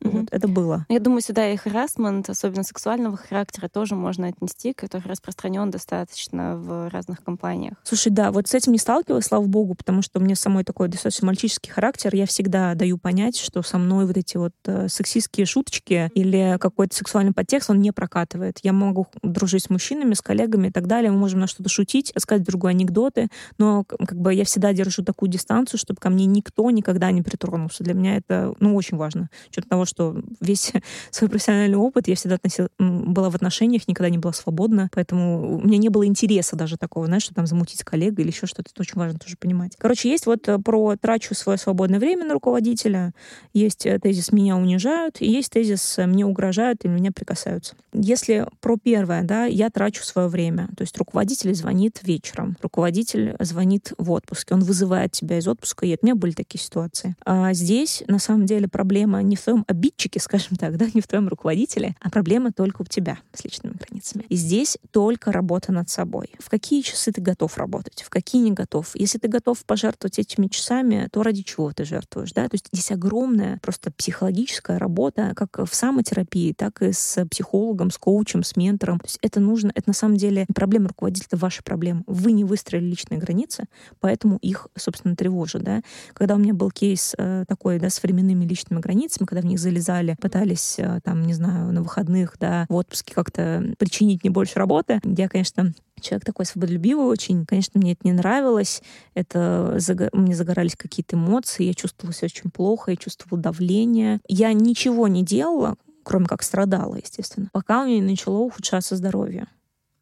Угу. 0.09 0.19
Вот, 0.19 0.29
это 0.31 0.49
было. 0.49 0.87
Я 0.88 1.01
думаю, 1.01 1.21
сюда 1.21 1.51
и 1.51 1.57
харасмент, 1.57 2.29
особенно 2.31 2.62
сексуального 2.62 3.16
характера, 3.16 3.69
тоже 3.69 3.95
можно 3.95 4.29
отнести, 4.29 4.73
который 4.73 5.07
распространен 5.09 5.71
достаточно 5.71 6.57
в 6.57 6.88
разных 6.90 7.23
компаниях. 7.23 7.75
Слушай, 7.85 8.12
да, 8.12 8.31
вот 8.33 8.49
с 8.49 8.55
этим 8.55 8.73
не 8.73 8.79
сталкивалась, 8.79 9.27
слава 9.27 9.47
богу, 9.47 9.75
потому 9.75 10.03
что 10.03 10.19
у 10.19 10.23
меня 10.23 10.37
самой 10.37 10.64
такой 10.64 10.88
достаточно 10.88 11.27
мальчишеский 11.27 11.71
характер. 11.71 12.14
Я 12.14 12.27
всегда 12.27 12.75
даю 12.75 12.99
понять, 12.99 13.37
что 13.37 13.62
со 13.62 13.79
мной 13.79 14.07
вот 14.07 14.16
эти 14.16 14.37
вот 14.37 14.53
э, 14.66 14.88
сексистские 14.88 15.47
шуточки 15.47 16.11
или 16.14 16.57
какой-то 16.61 16.95
сексуальный 16.95 17.33
подтекст, 17.33 17.71
он 17.71 17.81
не 17.81 17.92
прокатывает. 17.92 18.59
Я 18.62 18.73
могу 18.73 19.07
дружить 19.23 19.64
с 19.64 19.71
мужчинами, 19.71 20.14
с 20.14 20.23
коллегами 20.23 20.69
и 20.69 20.71
так 20.71 20.87
далее. 20.87 21.11
Мы 21.11 21.19
можем 21.19 21.40
на 21.40 21.47
что-то 21.47 21.69
шутить, 21.69 22.12
сказать 22.19 22.45
другу 22.45 22.66
анекдоты, 22.66 23.29
но 23.59 23.85
как 23.85 24.19
бы 24.19 24.35
я 24.35 24.45
всегда 24.45 24.73
держу 24.73 25.03
такую 25.03 25.31
дистанцию, 25.31 25.79
чтобы 25.79 26.01
ко 26.01 26.11
мне 26.11 26.27
никто 26.27 26.71
никогда 26.71 27.11
не 27.11 27.23
притронулся. 27.23 27.85
Для 27.85 27.95
меня 27.95 28.16
это, 28.16 28.55
ну, 28.61 28.75
очень 28.75 28.97
важно. 28.97 29.29
Что-то 29.51 29.69
того, 29.69 29.85
что 29.85 29.96
весь 30.41 30.73
свой 31.11 31.31
профессиональный 31.31 31.77
опыт 31.77 32.09
я 32.09 32.15
всегда 32.15 32.37
относила, 32.37 32.69
была 32.79 33.31
в 33.31 33.35
отношениях, 33.35 33.89
никогда 33.89 34.11
не 34.11 34.19
была 34.19 34.33
свободна, 34.33 34.89
поэтому 34.93 35.57
у 35.57 35.67
меня 35.67 35.79
не 35.79 35.89
было 35.89 36.07
интереса 36.07 36.57
даже 36.57 36.77
такого, 36.77 37.07
знаешь, 37.07 37.23
что 37.23 37.35
там 37.35 37.47
замутить 37.47 37.81
с 37.81 37.85
коллегой 37.85 38.25
или 38.25 38.31
еще 38.31 38.47
что-то. 38.47 38.71
Это 38.73 38.83
очень 38.83 38.97
важно 38.97 39.19
тоже 39.19 39.37
понимать. 39.37 39.73
Короче, 39.79 40.09
есть 40.09 40.27
вот 40.27 40.49
э, 40.49 40.59
про 40.59 40.97
трачу 40.97 41.35
свое 41.35 41.59
свободное 41.59 41.99
время 41.99 42.25
на 42.25 42.35
руководителя, 42.35 43.13
есть 43.53 43.87
э, 43.87 43.99
тезис 43.99 44.33
«меня 44.33 44.57
унижают», 44.57 45.21
и 45.21 45.31
есть 45.31 45.51
тезис 45.51 45.99
«мне 45.99 46.25
угрожают» 46.27 46.85
и 46.85 46.89
«меня 46.89 47.13
прикасаются». 47.13 47.75
Если 47.93 48.47
про 48.61 48.77
первое, 48.77 49.23
да, 49.23 49.47
я 49.47 49.71
трачу 49.71 50.05
свое 50.05 50.29
время, 50.29 50.69
то 50.77 50.83
есть 50.83 50.97
руководитель 50.99 51.55
звонит 51.55 52.01
вечером, 52.03 52.57
руководитель 52.63 53.37
звонит 53.41 53.93
в 53.99 54.11
отпуске, 54.11 54.55
он 54.55 54.61
вызывает 54.61 55.13
тебя 55.13 55.39
из 55.39 55.49
отпуска, 55.49 55.87
и 55.87 55.95
у 55.95 55.99
меня 56.03 56.15
были 56.15 56.33
такие 56.33 56.61
ситуации. 56.61 57.17
А 57.25 57.53
здесь, 57.55 58.03
на 58.07 58.19
самом 58.19 58.47
деле, 58.47 58.69
проблема 58.69 59.23
не 59.23 59.37
в 59.37 59.43
твоем 59.43 59.65
обидчике, 59.87 60.20
скажем 60.20 60.57
так, 60.57 60.77
да, 60.77 60.87
не 60.94 61.01
в 61.01 61.07
твоем 61.07 61.29
руководителе, 61.29 61.96
а 62.01 62.11
проблема 62.11 62.53
только 62.53 62.83
у 62.83 62.85
тебя 62.85 63.18
с 63.33 63.44
личными 63.44 63.75
границами. 63.75 64.25
И 64.29 64.37
здесь 64.37 64.79
только 64.90 65.33
работа 65.33 65.72
над 65.72 65.88
собой. 65.88 66.31
В 66.38 66.49
какие 66.49 66.83
часы 66.83 67.12
ты 67.12 67.20
готов 67.20 67.57
работать, 67.57 68.03
в 68.03 68.11
какие 68.11 68.42
не 68.42 68.53
готов. 68.53 68.90
Если 68.94 69.18
ты 69.18 69.29
готов 69.29 69.64
пожертвовать 69.64 70.18
этими 70.18 70.49
часами, 70.49 71.09
то 71.12 71.22
ради 71.22 71.42
чего 71.42 71.72
ты 71.72 71.85
жертвуешь, 71.85 72.33
да? 72.33 72.49
То 72.49 72.55
есть 72.55 72.68
здесь 72.72 72.90
огромная 72.90 73.59
просто 73.62 73.90
психологическая 73.92 74.79
работа, 74.79 75.33
как 75.37 75.59
в 75.59 75.75
самотерапии, 75.75 76.53
так 76.53 76.83
и 76.83 76.92
с 76.92 77.25
психологом, 77.27 77.90
с 77.90 77.99
коучем, 77.99 78.42
с 78.42 78.57
ментором. 78.57 78.99
То 79.01 79.07
есть 79.07 79.18
это 79.22 79.40
нужно, 79.40 79.72
это 79.75 79.88
на 79.88 79.94
самом 79.94 80.16
деле 80.16 80.46
проблема 80.55 80.88
руководителя, 80.88 81.29
это 81.31 81.37
ваша 81.37 81.62
проблема. 81.62 82.03
Вы 82.07 82.33
не 82.33 82.44
выстроили 82.44 82.87
личные 82.87 83.18
границы, 83.18 83.64
поэтому 84.01 84.38
их, 84.38 84.68
собственно, 84.77 85.16
тревожит, 85.16 85.62
да? 85.62 85.83
Когда 86.12 86.35
у 86.35 86.38
меня 86.38 86.55
был 86.55 86.70
кейс 86.70 87.14
э, 87.16 87.44
такой, 87.49 87.79
да, 87.79 87.90
с 87.90 88.03
временными 88.03 88.44
личными 88.44 88.81
границами, 88.81 89.27
когда 89.27 89.42
в 89.42 89.46
них 89.46 89.59
залезали, 89.66 90.16
пытались, 90.20 90.76
э, 90.79 91.00
там, 91.02 91.22
не 91.22 91.35
знаю, 91.35 91.72
на 91.72 91.83
выходных, 91.83 92.37
да, 92.38 92.66
в 92.68 92.74
отпуске 92.74 93.14
как-то 93.14 93.74
причинить 93.79 94.22
не 94.22 94.31
больше 94.31 94.59
работы, 94.59 95.00
я, 95.05 95.29
конечно, 95.29 95.72
человек 96.00 96.24
такой 96.24 96.46
свободолюбивый 96.46 97.07
очень. 97.07 97.46
Конечно, 97.46 97.81
мне 97.81 97.92
это 97.92 98.02
не 98.05 98.12
нравилось. 98.12 98.83
Это 99.14 99.79
мне 100.12 100.35
загорались 100.35 100.76
какие-то 100.76 101.16
эмоции. 101.16 101.64
Я 101.64 101.74
чувствовала 101.74 102.14
себя 102.14 102.26
очень 102.26 102.50
плохо. 102.50 102.90
Я 102.90 102.96
чувствовала 102.96 103.40
давление. 103.42 104.20
Я 104.29 104.52
ничего 104.52 105.09
не 105.09 105.24
делала, 105.24 105.76
кроме 106.05 106.26
как 106.26 106.42
страдала, 106.42 106.96
естественно, 106.96 107.48
пока 107.52 107.83
у 107.83 107.87
меня 107.87 108.02
начало 108.02 108.38
ухудшаться 108.38 108.94
здоровье 108.94 109.48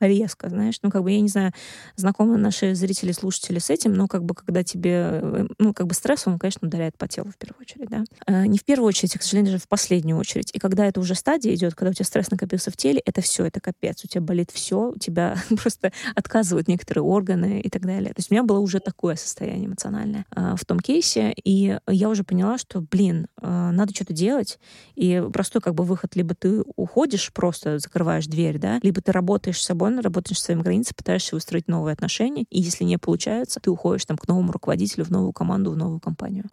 резко, 0.00 0.48
знаешь. 0.48 0.78
Ну, 0.82 0.90
как 0.90 1.02
бы, 1.02 1.10
я 1.10 1.20
не 1.20 1.28
знаю, 1.28 1.52
знакомы 1.96 2.36
наши 2.36 2.74
зрители, 2.74 3.12
слушатели 3.12 3.58
с 3.58 3.70
этим, 3.70 3.94
но 3.94 4.06
как 4.06 4.24
бы, 4.24 4.34
когда 4.34 4.62
тебе, 4.62 4.90
э, 5.22 5.46
ну, 5.58 5.72
как 5.72 5.86
бы 5.86 5.94
стресс, 5.94 6.26
он, 6.26 6.38
конечно, 6.38 6.66
ударяет 6.66 6.96
по 6.98 7.08
телу 7.08 7.30
в 7.30 7.36
первую 7.36 7.60
очередь, 7.60 7.88
да. 7.88 8.04
А, 8.26 8.46
не 8.46 8.58
в 8.58 8.64
первую 8.64 8.88
очередь, 8.88 9.14
а, 9.16 9.18
к 9.18 9.22
сожалению, 9.22 9.52
даже 9.52 9.64
в 9.64 9.68
последнюю 9.68 10.18
очередь. 10.18 10.50
И 10.52 10.58
когда 10.58 10.86
это 10.86 11.00
уже 11.00 11.14
стадия 11.14 11.54
идет, 11.54 11.74
когда 11.74 11.90
у 11.90 11.94
тебя 11.94 12.04
стресс 12.04 12.30
накопился 12.30 12.70
в 12.70 12.76
теле, 12.76 13.00
это 13.04 13.20
все, 13.20 13.46
это 13.46 13.60
капец. 13.60 14.04
У 14.04 14.08
тебя 14.08 14.20
болит 14.20 14.50
все, 14.52 14.90
у 14.90 14.98
тебя 14.98 15.36
просто 15.62 15.92
отказывают 16.14 16.68
некоторые 16.68 17.04
органы 17.04 17.60
и 17.60 17.70
так 17.70 17.82
далее. 17.82 18.08
То 18.08 18.18
есть 18.18 18.30
у 18.30 18.34
меня 18.34 18.42
было 18.42 18.58
уже 18.58 18.80
такое 18.80 19.16
состояние 19.16 19.66
эмоциональное 19.66 20.26
а, 20.30 20.56
в 20.56 20.64
том 20.64 20.80
кейсе, 20.80 21.32
и 21.44 21.78
я 21.88 22.08
уже 22.08 22.24
поняла, 22.24 22.58
что, 22.58 22.80
блин, 22.80 23.28
а, 23.40 23.72
надо 23.72 23.94
что-то 23.94 24.12
делать, 24.12 24.58
и 24.94 25.22
простой 25.32 25.60
как 25.60 25.74
бы 25.74 25.84
выход, 25.84 26.16
либо 26.16 26.34
ты 26.34 26.62
уходишь, 26.76 27.32
просто 27.32 27.78
закрываешь 27.78 28.26
дверь, 28.26 28.58
да, 28.58 28.78
либо 28.82 29.00
ты 29.00 29.12
работаешь 29.12 29.60
с 29.60 29.64
собой, 29.64 29.83
работаешь 30.02 30.38
со 30.38 30.46
своими 30.46 30.62
границами, 30.62 30.96
пытаешься 30.96 31.36
выстроить 31.36 31.68
новые 31.68 31.92
отношения, 31.92 32.44
и 32.50 32.60
если 32.60 32.84
не 32.84 32.98
получается, 32.98 33.60
ты 33.60 33.70
уходишь 33.70 34.04
там 34.04 34.16
к 34.16 34.28
новому 34.28 34.52
руководителю, 34.52 35.04
в 35.04 35.10
новую 35.10 35.32
команду, 35.32 35.70
в 35.70 35.76
новую 35.76 36.00
компанию. 36.00 36.44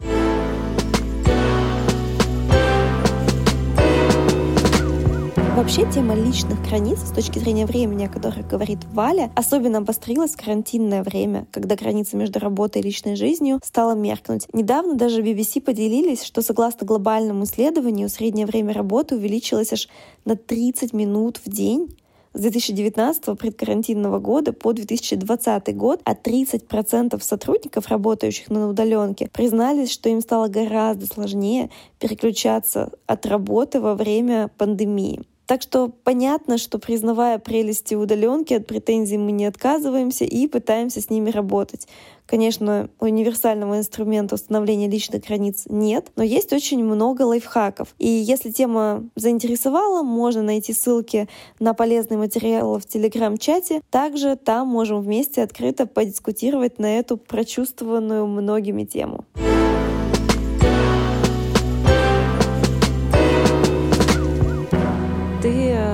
Вообще 5.62 5.88
тема 5.92 6.16
личных 6.16 6.60
границ 6.64 6.98
с 7.00 7.12
точки 7.12 7.38
зрения 7.38 7.68
времени, 7.68 8.06
о 8.06 8.10
которых 8.10 8.48
говорит 8.48 8.80
Валя, 8.94 9.32
особенно 9.36 9.78
обострилась 9.78 10.32
в 10.32 10.38
карантинное 10.38 11.04
время, 11.04 11.46
когда 11.52 11.76
граница 11.76 12.18
между 12.18 12.40
работой 12.40 12.82
и 12.82 12.86
личной 12.86 13.16
жизнью 13.16 13.60
стала 13.64 13.94
меркнуть. 13.94 14.48
Недавно 14.54 14.96
даже 14.96 15.22
BBC 15.22 15.62
поделились, 15.62 16.24
что 16.24 16.42
согласно 16.42 16.88
глобальному 16.88 17.44
исследованию 17.44 18.10
среднее 18.10 18.48
время 18.48 18.74
работы 18.74 19.16
увеличилось 19.16 19.72
аж 19.72 19.88
на 20.26 20.36
30 20.36 20.94
минут 20.94 21.40
в 21.46 21.48
день 21.48 21.96
с 22.34 22.40
2019 22.40 23.38
предкарантинного 23.38 24.20
года 24.20 24.54
по 24.54 24.74
2020 24.74 25.76
год, 25.76 26.02
а 26.06 26.14
30% 26.14 27.22
сотрудников, 27.22 27.88
работающих 27.88 28.50
на 28.50 28.70
удаленке, 28.70 29.30
признались, 29.32 29.92
что 29.92 30.10
им 30.10 30.22
стало 30.22 30.48
гораздо 30.48 31.06
сложнее 31.06 31.70
переключаться 32.00 32.92
от 33.06 33.26
работы 33.26 33.82
во 33.82 33.96
время 33.96 34.50
пандемии. 34.58 35.24
Так 35.46 35.62
что 35.62 35.90
понятно, 35.90 36.58
что 36.58 36.80
признавая 36.80 37.38
прелести 37.38 37.96
удаленки, 37.96 38.54
от 38.54 38.68
претензий 38.68 39.18
мы 39.18 39.32
не 39.32 39.46
отказываемся 39.46 40.24
и 40.24 40.48
пытаемся 40.48 41.02
с 41.02 41.10
ними 41.10 41.30
работать. 41.30 41.88
Конечно, 42.26 42.90
универсального 43.00 43.78
инструмента 43.78 44.36
установления 44.36 44.88
личных 44.88 45.26
границ 45.26 45.66
нет, 45.68 46.08
но 46.16 46.24
есть 46.24 46.54
очень 46.54 46.82
много 46.82 47.24
лайфхаков. 47.24 47.94
И 48.00 48.08
если 48.08 48.52
тема 48.52 49.04
заинтересовала, 49.18 50.04
можно 50.04 50.42
найти 50.42 50.72
ссылки 50.72 51.28
на 51.60 51.74
полезные 51.74 52.18
материалы 52.18 52.80
в 52.80 52.86
Телеграм-чате. 52.86 53.82
Также 53.90 54.38
там 54.38 54.70
можем 54.70 55.02
вместе 55.02 55.44
открыто 55.44 55.86
подискутировать 55.86 56.80
на 56.80 56.98
эту 56.98 57.18
прочувствованную 57.18 58.26
многими 58.28 58.86
тему. 58.86 59.26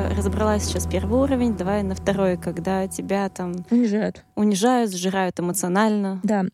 Разобрала 0.09 0.59
сейчас 0.59 0.87
первый 0.87 1.19
уровень, 1.19 1.55
давай 1.55 1.83
на 1.83 1.95
второй, 1.95 2.37
когда 2.37 2.87
тебя 2.87 3.29
там... 3.29 3.65
Унижают. 3.69 4.23
Унижают, 4.35 4.91
сжирают 4.91 5.39
эмоционально. 5.39 6.19
Да. 6.23 6.45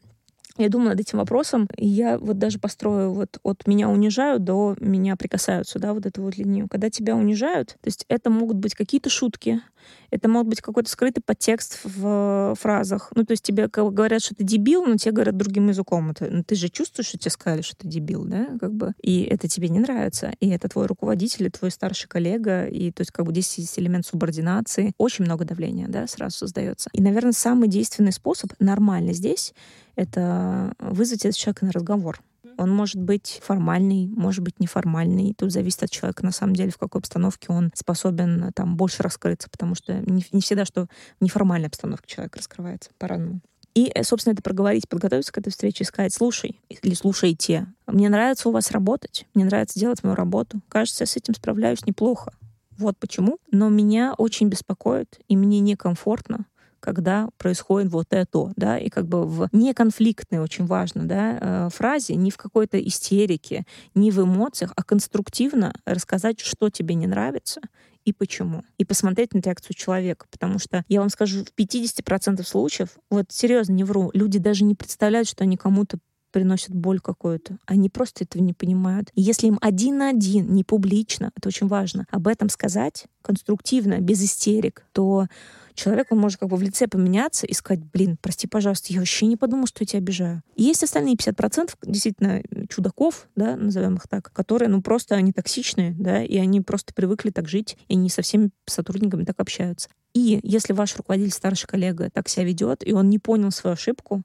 Я 0.58 0.70
думаю 0.70 0.90
над 0.90 1.00
этим 1.00 1.18
вопросом, 1.18 1.68
и 1.78 1.88
я 1.88 2.20
вот 2.20 2.38
даже 2.38 2.60
построю 2.60 3.12
вот 3.12 3.40
от 3.42 3.66
меня 3.66 3.90
унижают 3.90 4.44
до 4.44 4.76
меня 4.80 5.16
прикасаются, 5.16 5.80
да, 5.80 5.94
вот 5.94 6.06
эту 6.06 6.22
вот 6.22 6.38
линию. 6.38 6.68
Когда 6.70 6.92
тебя 6.92 7.16
унижают, 7.16 7.70
то 7.70 7.88
есть 7.88 8.06
это 8.08 8.30
могут 8.30 8.58
быть 8.58 8.76
какие-то 8.76 9.10
шутки, 9.10 9.62
это 10.10 10.30
может 10.30 10.48
быть 10.48 10.62
какой-то 10.62 10.90
скрытый 10.90 11.24
подтекст 11.26 11.80
в 11.84 12.56
фразах. 12.60 13.12
Ну, 13.16 13.26
то 13.26 13.32
есть 13.32 13.44
тебе 13.44 13.68
говорят, 13.68 14.22
что 14.22 14.36
ты 14.36 14.44
дебил, 14.44 14.86
но 14.86 14.98
тебе 14.98 15.12
говорят 15.12 15.38
другим 15.38 15.70
языком. 15.70 16.12
Это, 16.12 16.28
ну, 16.30 16.44
ты 16.44 16.56
же 16.56 16.70
чувствуешь, 16.70 17.08
что 17.08 17.18
тебе 17.18 17.32
сказали, 17.32 17.62
что 17.62 17.78
ты 17.78 17.88
дебил, 17.88 18.26
да, 18.26 18.48
как 18.60 18.74
бы. 18.74 18.94
И 19.02 19.24
это 19.24 19.48
тебе 19.48 19.70
не 19.70 19.80
нравится. 19.80 20.34
И 20.40 20.50
это 20.50 20.70
твой 20.70 20.86
руководитель, 20.86 21.50
твой 21.52 21.72
старший 21.72 22.08
коллега. 22.08 22.66
И 22.66 22.92
то 22.92 23.02
есть 23.02 23.12
как 23.12 23.26
бы 23.26 23.32
здесь 23.32 23.58
есть 23.58 23.80
элемент 23.80 24.06
субординации. 24.06 24.94
Очень 24.98 25.26
много 25.26 25.46
давления, 25.46 25.88
да, 25.88 26.08
сразу 26.08 26.38
создается. 26.38 26.90
И, 26.94 27.02
наверное, 27.02 27.34
самый 27.34 27.68
действенный 27.68 28.12
способ 28.12 28.52
нормально 28.60 29.14
здесь— 29.14 29.54
это 29.96 30.74
вызвать 30.80 31.26
этого 31.26 31.34
человека 31.34 31.66
на 31.66 31.72
разговор. 31.72 32.22
Он 32.58 32.70
может 32.70 33.02
быть 33.02 33.40
формальный, 33.44 34.08
может 34.08 34.44
быть 34.44 34.60
неформальный. 34.60 35.34
Тут 35.38 35.52
зависит 35.52 35.84
от 35.84 35.92
человека, 35.92 36.24
на 36.26 36.32
самом 36.32 36.56
деле, 36.56 36.72
в 36.72 36.78
какой 36.78 37.00
обстановке 37.00 37.48
он 37.50 37.72
способен 37.76 38.52
там 38.54 38.76
больше 38.76 39.04
раскрыться, 39.04 39.50
потому 39.50 39.76
что 39.76 39.94
не, 39.94 40.26
не 40.32 40.42
всегда, 40.42 40.66
что 40.66 40.88
в 41.20 41.24
неформальной 41.24 41.68
обстановке 41.68 42.06
человек 42.08 42.36
раскрывается 42.36 42.92
по-разному. 42.98 43.42
И, 43.74 43.92
э, 43.94 44.04
собственно, 44.04 44.34
это 44.34 44.44
проговорить, 44.44 44.88
подготовиться 44.88 45.32
к 45.32 45.38
этой 45.38 45.50
встрече, 45.50 45.84
сказать, 45.84 46.14
слушай, 46.14 46.62
или 46.70 46.94
слушайте, 46.94 47.68
мне 47.88 48.10
нравится 48.10 48.50
у 48.50 48.52
вас 48.52 48.72
работать, 48.72 49.26
мне 49.34 49.46
нравится 49.46 49.80
делать 49.80 50.04
мою 50.04 50.16
работу. 50.16 50.62
Кажется, 50.70 51.04
я 51.04 51.08
с 51.08 51.18
этим 51.18 51.34
справляюсь 51.34 51.86
неплохо. 51.86 52.34
Вот 52.78 52.98
почему. 52.98 53.38
Но 53.52 53.70
меня 53.70 54.14
очень 54.18 54.50
беспокоит, 54.50 55.20
и 55.28 55.36
мне 55.36 55.60
некомфортно, 55.60 56.46
когда 56.84 57.30
происходит 57.38 57.92
вот 57.92 58.08
это, 58.10 58.52
да, 58.58 58.78
и 58.78 58.90
как 58.90 59.08
бы 59.08 59.26
в 59.26 59.48
неконфликтной, 59.54 60.40
очень 60.40 60.66
важно, 60.66 61.08
да, 61.08 61.38
э, 61.40 61.70
фразе, 61.74 62.16
не 62.16 62.30
в 62.30 62.36
какой-то 62.36 62.78
истерике, 62.78 63.66
не 63.96 64.12
в 64.12 64.22
эмоциях, 64.22 64.74
а 64.76 64.84
конструктивно 64.84 65.74
рассказать, 65.86 66.42
что 66.42 66.70
тебе 66.70 66.96
не 66.96 67.08
нравится 67.08 67.62
и 68.04 68.12
почему. 68.12 68.64
И 68.78 68.84
посмотреть 68.84 69.34
на 69.34 69.40
реакцию 69.40 69.78
человека. 69.78 70.26
Потому 70.30 70.60
что, 70.60 70.84
я 70.90 71.00
вам 71.00 71.08
скажу, 71.08 71.46
в 71.46 71.58
50% 71.58 72.44
случаев, 72.44 72.90
вот 73.10 73.28
серьезно 73.30 73.72
не 73.72 73.86
вру, 73.86 74.12
люди 74.14 74.38
даже 74.38 74.66
не 74.66 74.76
представляют, 74.76 75.30
что 75.30 75.46
они 75.46 75.56
кому-то 75.56 76.00
приносят 76.34 76.76
боль 76.76 77.00
какую-то. 77.00 77.60
Они 77.66 77.90
просто 77.90 78.26
этого 78.26 78.44
не 78.44 78.52
понимают. 78.52 79.10
Если 79.16 79.48
им 79.48 79.58
один 79.62 80.00
на 80.00 80.10
один, 80.10 80.54
не 80.54 80.66
публично, 80.66 81.32
это 81.38 81.48
очень 81.48 81.68
важно, 81.68 82.08
об 82.10 82.28
этом 82.28 82.50
сказать 82.50 83.06
конструктивно, 83.22 84.00
без 84.02 84.22
истерик, 84.22 84.86
то 84.92 85.28
человек, 85.76 86.08
он 86.12 86.20
может 86.20 86.40
как 86.40 86.50
бы 86.50 86.58
в 86.58 86.62
лице 86.62 86.88
поменяться 86.88 87.46
и 87.46 87.54
сказать, 87.54 87.84
блин, 87.92 88.18
прости, 88.22 88.48
пожалуйста, 88.48 88.94
я 88.94 89.00
вообще 89.00 89.26
не 89.26 89.38
подумал, 89.38 89.68
что 89.68 89.84
я 89.84 89.88
тебя 89.88 90.00
обижаю. 90.00 90.42
И 90.56 90.64
есть 90.64 90.84
остальные 90.84 91.16
50% 91.16 91.74
действительно 91.84 92.42
чудаков, 92.70 93.28
да, 93.36 93.56
назовем 93.56 93.96
их 93.96 94.08
так, 94.08 94.32
которые, 94.34 94.70
ну, 94.70 94.82
просто 94.82 95.16
они 95.16 95.32
токсичные, 95.32 95.96
да, 95.98 96.24
и 96.24 96.38
они 96.38 96.62
просто 96.62 96.94
привыкли 96.94 97.30
так 97.30 97.48
жить, 97.48 97.78
и 97.88 97.94
они 97.94 98.10
со 98.10 98.22
всеми 98.22 98.50
сотрудниками 98.66 99.24
так 99.24 99.40
общаются. 99.40 99.90
И 100.14 100.40
если 100.44 100.74
ваш 100.74 100.96
руководитель, 100.96 101.32
старший 101.32 101.68
коллега 101.68 102.10
так 102.12 102.30
себя 102.30 102.46
ведет, 102.46 102.88
и 102.88 102.94
он 102.94 103.10
не 103.10 103.20
понял 103.20 103.52
свою 103.52 103.74
ошибку, 103.74 104.24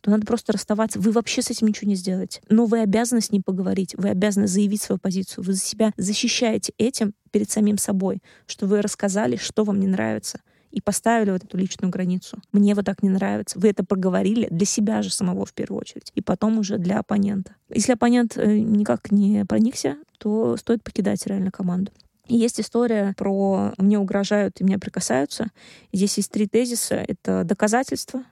то 0.00 0.10
надо 0.10 0.26
просто 0.26 0.52
расставаться. 0.52 1.00
Вы 1.00 1.10
вообще 1.10 1.42
с 1.42 1.50
этим 1.50 1.66
ничего 1.68 1.88
не 1.88 1.96
сделаете. 1.96 2.40
Но 2.48 2.66
вы 2.66 2.80
обязаны 2.80 3.20
с 3.20 3.30
ним 3.30 3.42
поговорить, 3.42 3.94
вы 3.96 4.10
обязаны 4.10 4.46
заявить 4.46 4.82
свою 4.82 4.98
позицию. 4.98 5.44
Вы 5.44 5.54
за 5.54 5.60
себя 5.60 5.92
защищаете 5.96 6.72
этим 6.78 7.14
перед 7.30 7.50
самим 7.50 7.78
собой, 7.78 8.22
что 8.46 8.66
вы 8.66 8.80
рассказали, 8.80 9.36
что 9.36 9.64
вам 9.64 9.80
не 9.80 9.86
нравится 9.86 10.40
и 10.70 10.80
поставили 10.80 11.30
вот 11.30 11.44
эту 11.44 11.56
личную 11.56 11.90
границу. 11.90 12.38
Мне 12.52 12.74
вот 12.74 12.84
так 12.84 13.02
не 13.02 13.08
нравится. 13.08 13.58
Вы 13.58 13.68
это 13.70 13.84
проговорили 13.84 14.48
для 14.50 14.66
себя 14.66 15.02
же 15.02 15.10
самого 15.10 15.46
в 15.46 15.52
первую 15.52 15.80
очередь, 15.80 16.12
и 16.14 16.20
потом 16.20 16.58
уже 16.58 16.78
для 16.78 16.98
оппонента. 16.98 17.54
Если 17.68 17.92
оппонент 17.92 18.36
э, 18.36 18.58
никак 18.58 19.10
не 19.10 19.44
проникся, 19.44 19.96
то 20.18 20.56
стоит 20.56 20.82
покидать 20.82 21.26
реально 21.26 21.50
команду. 21.50 21.92
И 22.26 22.36
есть 22.36 22.60
история 22.60 23.14
про 23.16 23.72
«мне 23.78 23.98
угрожают 23.98 24.60
и 24.60 24.64
меня 24.64 24.78
прикасаются». 24.78 25.50
Здесь 25.92 26.18
есть 26.18 26.30
три 26.30 26.46
тезиса. 26.46 26.96
Это 26.96 27.42
доказательство, 27.44 28.22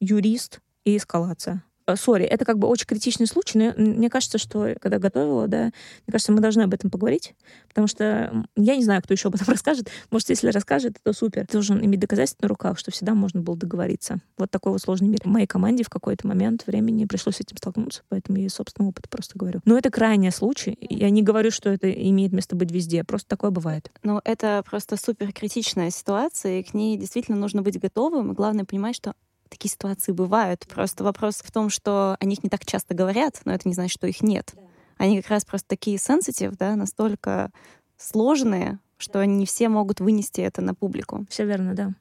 юрист 0.00 0.60
и 0.84 0.96
эскалация. 0.96 1.62
Э, 1.88 1.96
сори, 1.96 2.24
это 2.24 2.44
как 2.44 2.58
бы 2.58 2.68
очень 2.68 2.86
критичный 2.86 3.26
случай, 3.26 3.58
но 3.58 3.72
мне 3.76 4.10
кажется, 4.10 4.36
что 4.36 4.76
когда 4.78 4.98
готовила, 4.98 5.48
да, 5.48 5.64
мне 5.64 6.12
кажется, 6.12 6.32
мы 6.32 6.40
должны 6.40 6.62
об 6.62 6.74
этом 6.74 6.90
поговорить, 6.90 7.34
потому 7.68 7.86
что 7.86 8.44
я 8.56 8.76
не 8.76 8.84
знаю, 8.84 9.02
кто 9.02 9.14
еще 9.14 9.28
об 9.28 9.36
этом 9.36 9.48
расскажет. 9.52 9.88
Может, 10.10 10.28
если 10.28 10.48
расскажет, 10.48 10.98
то 11.02 11.14
супер. 11.14 11.46
Ты 11.46 11.54
должен 11.54 11.82
иметь 11.82 12.00
доказательства 12.00 12.42
на 12.42 12.48
руках, 12.48 12.78
что 12.78 12.90
всегда 12.90 13.14
можно 13.14 13.40
было 13.40 13.56
договориться. 13.56 14.18
Вот 14.36 14.50
такой 14.50 14.72
вот 14.72 14.82
сложный 14.82 15.08
мир. 15.08 15.20
В 15.24 15.28
моей 15.28 15.46
команде 15.46 15.82
в 15.82 15.88
какой-то 15.88 16.26
момент 16.26 16.66
времени 16.66 17.06
пришлось 17.06 17.36
с 17.36 17.40
этим 17.40 17.56
столкнуться, 17.56 18.02
поэтому 18.10 18.38
я 18.38 18.46
из 18.46 18.54
собственного 18.54 18.90
опыта 18.90 19.08
просто 19.08 19.38
говорю. 19.38 19.60
Но 19.64 19.78
это 19.78 19.90
крайний 19.90 20.30
случай. 20.30 20.76
Я 20.80 21.08
не 21.08 21.22
говорю, 21.22 21.50
что 21.50 21.70
это 21.70 21.90
имеет 21.90 22.32
место 22.32 22.54
быть 22.54 22.70
везде, 22.70 23.02
просто 23.02 23.28
такое 23.28 23.50
бывает. 23.50 23.90
Но 24.02 24.20
это 24.24 24.62
просто 24.68 24.98
супер 25.02 25.32
критичная 25.32 25.88
ситуация, 25.88 26.60
и 26.60 26.62
к 26.62 26.74
ней 26.74 26.98
действительно 26.98 27.38
нужно 27.38 27.62
быть 27.62 27.80
готовым. 27.80 28.34
Главное 28.34 28.66
понимать, 28.66 28.96
что 28.96 29.14
такие 29.48 29.70
ситуации 29.70 30.12
бывают. 30.12 30.66
Просто 30.68 31.04
вопрос 31.04 31.36
в 31.44 31.50
том, 31.50 31.70
что 31.70 32.16
о 32.18 32.24
них 32.24 32.42
не 32.42 32.50
так 32.50 32.64
часто 32.64 32.94
говорят, 32.94 33.40
но 33.44 33.52
это 33.52 33.68
не 33.68 33.74
значит, 33.74 33.92
что 33.92 34.06
их 34.06 34.22
нет. 34.22 34.54
Они 34.96 35.20
как 35.20 35.30
раз 35.30 35.44
просто 35.44 35.68
такие 35.68 35.98
сенситив, 35.98 36.56
да, 36.56 36.74
настолько 36.76 37.50
сложные, 37.96 38.80
что 38.98 39.24
не 39.24 39.46
все 39.46 39.68
могут 39.68 40.00
вынести 40.00 40.40
это 40.40 40.60
на 40.60 40.74
публику. 40.74 41.24
Все 41.30 41.46
верно, 41.46 41.74
да. 41.74 41.92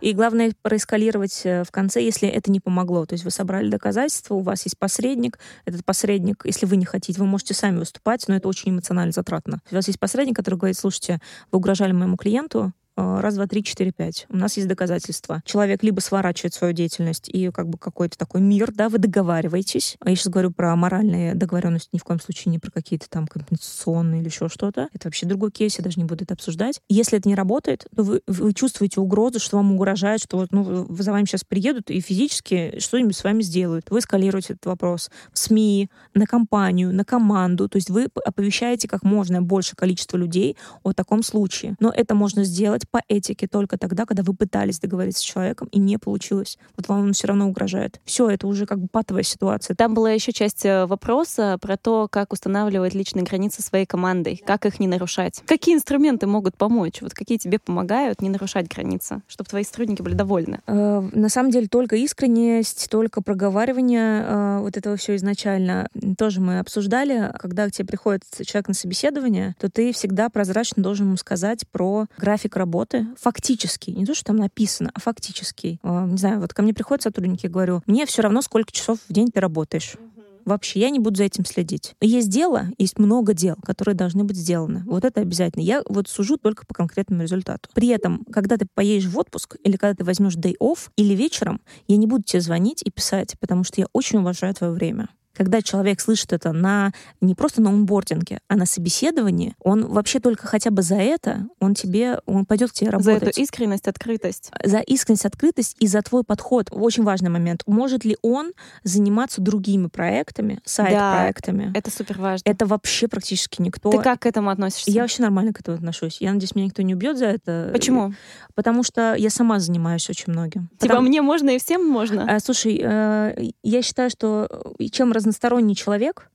И 0.00 0.14
главное 0.14 0.52
проэскалировать 0.62 1.42
э, 1.44 1.64
в 1.64 1.70
конце, 1.70 2.02
если 2.02 2.28
это 2.28 2.50
не 2.50 2.60
помогло. 2.60 3.04
То 3.04 3.12
есть 3.12 3.24
вы 3.24 3.30
собрали 3.30 3.68
доказательства, 3.68 4.34
у 4.34 4.40
вас 4.40 4.64
есть 4.64 4.78
посредник. 4.78 5.38
Этот 5.66 5.84
посредник, 5.84 6.42
если 6.44 6.64
вы 6.64 6.76
не 6.76 6.86
хотите, 6.86 7.20
вы 7.20 7.26
можете 7.26 7.52
сами 7.52 7.78
выступать, 7.78 8.26
но 8.26 8.36
это 8.36 8.48
очень 8.48 8.70
эмоционально 8.70 9.12
затратно. 9.12 9.60
У 9.70 9.74
вас 9.74 9.86
есть 9.86 10.00
посредник, 10.00 10.34
который 10.34 10.54
говорит, 10.54 10.78
слушайте, 10.78 11.20
вы 11.52 11.58
угрожали 11.58 11.92
моему 11.92 12.16
клиенту, 12.16 12.72
раз, 12.96 13.34
два, 13.34 13.46
три, 13.46 13.62
четыре, 13.62 13.92
пять. 13.92 14.26
У 14.28 14.36
нас 14.36 14.56
есть 14.56 14.68
доказательства. 14.68 15.42
Человек 15.44 15.82
либо 15.82 16.00
сворачивает 16.00 16.54
свою 16.54 16.72
деятельность 16.72 17.28
и 17.28 17.50
как 17.50 17.68
бы 17.68 17.78
какой-то 17.78 18.16
такой 18.16 18.40
мир, 18.40 18.72
да, 18.72 18.88
вы 18.88 18.98
договариваетесь. 18.98 19.96
А 20.00 20.10
я 20.10 20.16
сейчас 20.16 20.28
говорю 20.28 20.50
про 20.50 20.74
моральные 20.76 21.34
договоренности, 21.34 21.90
ни 21.92 21.98
в 21.98 22.04
коем 22.04 22.20
случае 22.20 22.52
не 22.52 22.58
про 22.58 22.70
какие-то 22.70 23.08
там 23.08 23.26
компенсационные 23.26 24.20
или 24.20 24.28
еще 24.28 24.48
что-то. 24.48 24.88
Это 24.92 25.08
вообще 25.08 25.26
другой 25.26 25.50
кейс, 25.50 25.78
я 25.78 25.84
даже 25.84 25.98
не 25.98 26.04
буду 26.04 26.24
это 26.24 26.34
обсуждать. 26.34 26.80
Если 26.88 27.18
это 27.18 27.28
не 27.28 27.34
работает, 27.34 27.86
то 27.94 28.02
вы, 28.02 28.22
вы 28.26 28.52
чувствуете 28.54 29.00
угрозу, 29.00 29.38
что 29.38 29.56
вам 29.56 29.72
угрожает, 29.72 30.22
что 30.22 30.38
вот, 30.38 30.52
ну, 30.52 30.86
за 30.88 31.12
вами 31.12 31.24
сейчас 31.26 31.44
приедут 31.44 31.90
и 31.90 32.00
физически 32.00 32.78
что-нибудь 32.78 33.16
с 33.16 33.24
вами 33.24 33.42
сделают. 33.42 33.90
Вы 33.90 33.98
эскалируете 33.98 34.54
этот 34.54 34.66
вопрос 34.66 35.10
в 35.32 35.38
СМИ, 35.38 35.90
на 36.14 36.26
компанию, 36.26 36.94
на 36.94 37.04
команду. 37.04 37.68
То 37.68 37.76
есть 37.76 37.90
вы 37.90 38.08
оповещаете 38.24 38.88
как 38.88 39.02
можно 39.02 39.42
больше 39.42 39.76
количество 39.76 40.16
людей 40.16 40.56
о 40.82 40.92
таком 40.92 41.22
случае. 41.22 41.76
Но 41.80 41.90
это 41.90 42.14
можно 42.14 42.44
сделать 42.44 42.85
по 42.90 43.02
этике 43.08 43.46
только 43.46 43.78
тогда, 43.78 44.06
когда 44.06 44.22
вы 44.22 44.34
пытались 44.34 44.78
договориться 44.78 45.22
с 45.22 45.24
человеком 45.24 45.68
и 45.72 45.78
не 45.78 45.98
получилось. 45.98 46.58
Вот 46.76 46.88
вам 46.88 47.02
он 47.02 47.12
все 47.12 47.28
равно 47.28 47.48
угрожает. 47.48 48.00
Все, 48.04 48.28
это 48.28 48.46
уже 48.46 48.66
как 48.66 48.80
бы 48.80 48.88
патовая 48.88 49.22
ситуация. 49.22 49.74
Там 49.74 49.94
была 49.94 50.10
еще 50.10 50.32
часть 50.32 50.64
э, 50.64 50.86
вопроса 50.86 51.58
про 51.60 51.76
то, 51.76 52.08
как 52.10 52.32
устанавливать 52.32 52.94
личные 52.94 53.24
границы 53.24 53.62
своей 53.62 53.86
командой, 53.86 54.42
как 54.44 54.66
их 54.66 54.80
не 54.80 54.88
нарушать. 54.88 55.42
Какие 55.46 55.74
инструменты 55.74 56.26
могут 56.26 56.56
помочь? 56.56 57.00
Вот 57.02 57.14
какие 57.14 57.38
тебе 57.38 57.58
помогают 57.58 58.22
не 58.22 58.28
нарушать 58.28 58.68
границы, 58.68 59.22
чтобы 59.26 59.48
твои 59.48 59.64
сотрудники 59.64 60.02
были 60.02 60.14
довольны? 60.14 60.60
Э, 60.66 61.08
на 61.12 61.28
самом 61.28 61.50
деле 61.50 61.68
только 61.68 61.96
искренность, 61.96 62.88
только 62.90 63.22
проговаривание 63.22 64.22
э, 64.22 64.58
вот 64.60 64.76
этого 64.76 64.96
все 64.96 65.16
изначально. 65.16 65.88
Тоже 66.18 66.40
мы 66.40 66.58
обсуждали, 66.58 67.32
когда 67.38 67.68
к 67.68 67.72
тебе 67.72 67.86
приходит 67.86 68.22
человек 68.44 68.68
на 68.68 68.74
собеседование, 68.74 69.54
то 69.58 69.70
ты 69.70 69.92
всегда 69.92 70.28
прозрачно 70.28 70.82
должен 70.82 71.06
ему 71.06 71.16
сказать 71.16 71.66
про 71.70 72.06
график 72.18 72.56
работы, 72.56 72.75
работы, 72.76 73.06
фактически, 73.18 73.90
не 73.90 74.04
то, 74.04 74.14
что 74.14 74.26
там 74.26 74.36
написано, 74.36 74.90
а 74.94 75.00
фактически. 75.00 75.80
Не 75.82 76.18
знаю, 76.18 76.40
вот 76.40 76.52
ко 76.52 76.62
мне 76.62 76.74
приходят 76.74 77.02
сотрудники, 77.02 77.46
говорю, 77.46 77.82
мне 77.86 78.04
все 78.04 78.22
равно, 78.22 78.42
сколько 78.42 78.70
часов 78.70 78.98
в 79.08 79.12
день 79.12 79.28
ты 79.32 79.40
работаешь. 79.40 79.96
Вообще, 80.44 80.78
я 80.80 80.90
не 80.90 81.00
буду 81.00 81.16
за 81.16 81.24
этим 81.24 81.44
следить. 81.44 81.94
Есть 82.00 82.28
дело, 82.28 82.66
есть 82.78 82.98
много 82.98 83.34
дел, 83.34 83.56
которые 83.64 83.96
должны 83.96 84.22
быть 84.22 84.36
сделаны. 84.36 84.84
Вот 84.86 85.04
это 85.04 85.20
обязательно. 85.20 85.62
Я 85.62 85.82
вот 85.88 86.06
сужу 86.06 86.36
только 86.36 86.64
по 86.66 86.74
конкретному 86.74 87.22
результату. 87.22 87.68
При 87.74 87.88
этом, 87.88 88.24
когда 88.30 88.56
ты 88.56 88.66
поедешь 88.72 89.08
в 89.08 89.18
отпуск 89.18 89.56
или 89.64 89.76
когда 89.76 89.96
ты 89.96 90.04
возьмешь 90.04 90.36
day 90.36 90.54
off 90.60 90.90
или 90.96 91.14
вечером, 91.14 91.60
я 91.88 91.96
не 91.96 92.06
буду 92.06 92.22
тебе 92.22 92.40
звонить 92.40 92.82
и 92.84 92.90
писать, 92.90 93.34
потому 93.40 93.64
что 93.64 93.80
я 93.80 93.86
очень 93.92 94.20
уважаю 94.20 94.54
твое 94.54 94.72
время 94.72 95.08
когда 95.36 95.62
человек 95.62 96.00
слышит 96.00 96.32
это 96.32 96.52
на 96.52 96.92
не 97.20 97.34
просто 97.34 97.60
на 97.60 97.70
онбординге, 97.70 98.38
а 98.48 98.56
на 98.56 98.66
собеседовании, 98.66 99.54
он 99.60 99.86
вообще 99.86 100.18
только 100.18 100.46
хотя 100.46 100.70
бы 100.70 100.82
за 100.82 100.96
это, 100.96 101.46
он 101.60 101.74
тебе, 101.74 102.20
он 102.26 102.46
пойдет 102.46 102.70
к 102.70 102.74
тебе 102.74 102.90
работать. 102.90 103.20
За 103.20 103.26
эту 103.30 103.40
искренность, 103.40 103.88
открытость. 103.88 104.50
За 104.64 104.78
искренность, 104.78 105.26
открытость 105.26 105.76
и 105.78 105.86
за 105.86 106.02
твой 106.02 106.24
подход. 106.24 106.68
Очень 106.70 107.04
важный 107.04 107.30
момент. 107.30 107.62
Может 107.66 108.04
ли 108.04 108.16
он 108.22 108.52
заниматься 108.82 109.40
другими 109.40 109.88
проектами, 109.88 110.60
сайт-проектами? 110.64 111.70
Да, 111.72 111.78
это 111.78 111.90
супер 111.90 112.18
важно. 112.18 112.42
Это 112.48 112.66
вообще 112.66 113.08
практически 113.08 113.60
никто. 113.60 113.90
Ты 113.90 113.98
как 113.98 114.20
к 114.20 114.26
этому 114.26 114.50
относишься? 114.50 114.90
Я 114.90 115.02
вообще 115.02 115.22
нормально 115.22 115.52
к 115.52 115.60
этому 115.60 115.76
отношусь. 115.76 116.20
Я 116.20 116.32
надеюсь, 116.32 116.54
меня 116.54 116.66
никто 116.66 116.82
не 116.82 116.94
убьет 116.94 117.18
за 117.18 117.26
это. 117.26 117.70
Почему? 117.72 118.14
Потому 118.54 118.82
что 118.82 119.14
я 119.14 119.28
сама 119.28 119.58
занимаюсь 119.58 120.08
очень 120.08 120.32
многим. 120.32 120.68
Типа 120.78 120.94
Потому... 120.94 121.08
мне 121.08 121.20
можно 121.20 121.50
и 121.50 121.58
всем 121.58 121.86
можно? 121.86 122.26
А, 122.26 122.40
слушай, 122.40 122.80
э, 122.82 123.50
я 123.62 123.82
считаю, 123.82 124.08
что 124.08 124.48
чем 124.90 125.12
раз 125.12 125.25
разносторонний 125.26 125.74
человек. 125.74 126.30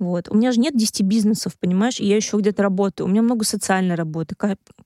Вот. 0.00 0.30
У 0.30 0.34
меня 0.34 0.50
же 0.50 0.60
нет 0.60 0.74
10 0.74 1.02
бизнесов, 1.02 1.52
понимаешь, 1.60 2.00
и 2.00 2.06
я 2.06 2.16
еще 2.16 2.38
где-то 2.38 2.62
работаю. 2.62 3.06
У 3.06 3.10
меня 3.10 3.20
много 3.20 3.44
социальной 3.44 3.96
работы. 3.96 4.34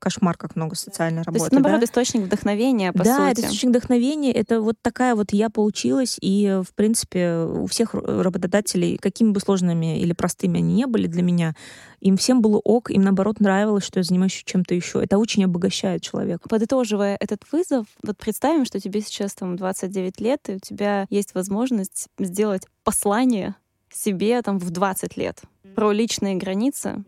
Кошмар, 0.00 0.36
как 0.36 0.56
много 0.56 0.74
социальной 0.74 1.22
работы. 1.22 1.38
То 1.38 1.44
есть, 1.44 1.52
наоборот, 1.52 1.80
да? 1.80 1.86
источник 1.86 2.22
вдохновения, 2.22 2.92
по 2.92 3.04
да, 3.04 3.04
сути. 3.04 3.16
Да, 3.18 3.30
это 3.30 3.40
источник 3.42 3.70
вдохновения. 3.70 4.32
Это 4.32 4.60
вот 4.60 4.74
такая 4.82 5.14
вот 5.14 5.32
я 5.32 5.50
получилась. 5.50 6.18
И, 6.20 6.60
в 6.68 6.74
принципе, 6.74 7.44
у 7.44 7.66
всех 7.66 7.94
работодателей, 7.94 8.98
какими 8.98 9.30
бы 9.30 9.38
сложными 9.38 10.00
или 10.00 10.12
простыми 10.12 10.58
они 10.58 10.74
не 10.74 10.86
были 10.86 11.06
для 11.06 11.22
меня, 11.22 11.54
им 12.00 12.16
всем 12.16 12.42
было 12.42 12.58
ок, 12.58 12.90
им, 12.90 13.02
наоборот, 13.02 13.38
нравилось, 13.38 13.84
что 13.84 14.00
я 14.00 14.02
занимаюсь 14.02 14.42
чем-то 14.44 14.74
еще. 14.74 15.00
Это 15.00 15.16
очень 15.16 15.44
обогащает 15.44 16.02
человека. 16.02 16.48
Подытоживая 16.48 17.16
этот 17.20 17.44
вызов, 17.52 17.86
вот 18.02 18.18
представим, 18.18 18.64
что 18.64 18.80
тебе 18.80 19.00
сейчас 19.00 19.34
там 19.34 19.56
29 19.56 20.20
лет, 20.20 20.40
и 20.48 20.54
у 20.56 20.58
тебя 20.58 21.06
есть 21.08 21.34
возможность 21.34 22.08
сделать 22.18 22.66
послание 22.82 23.54
себе 23.94 24.40
там 24.42 24.58
в 24.58 24.70
20 24.70 25.16
лет 25.16 25.42
про 25.74 25.92
личные 25.92 26.36
границы, 26.36 27.04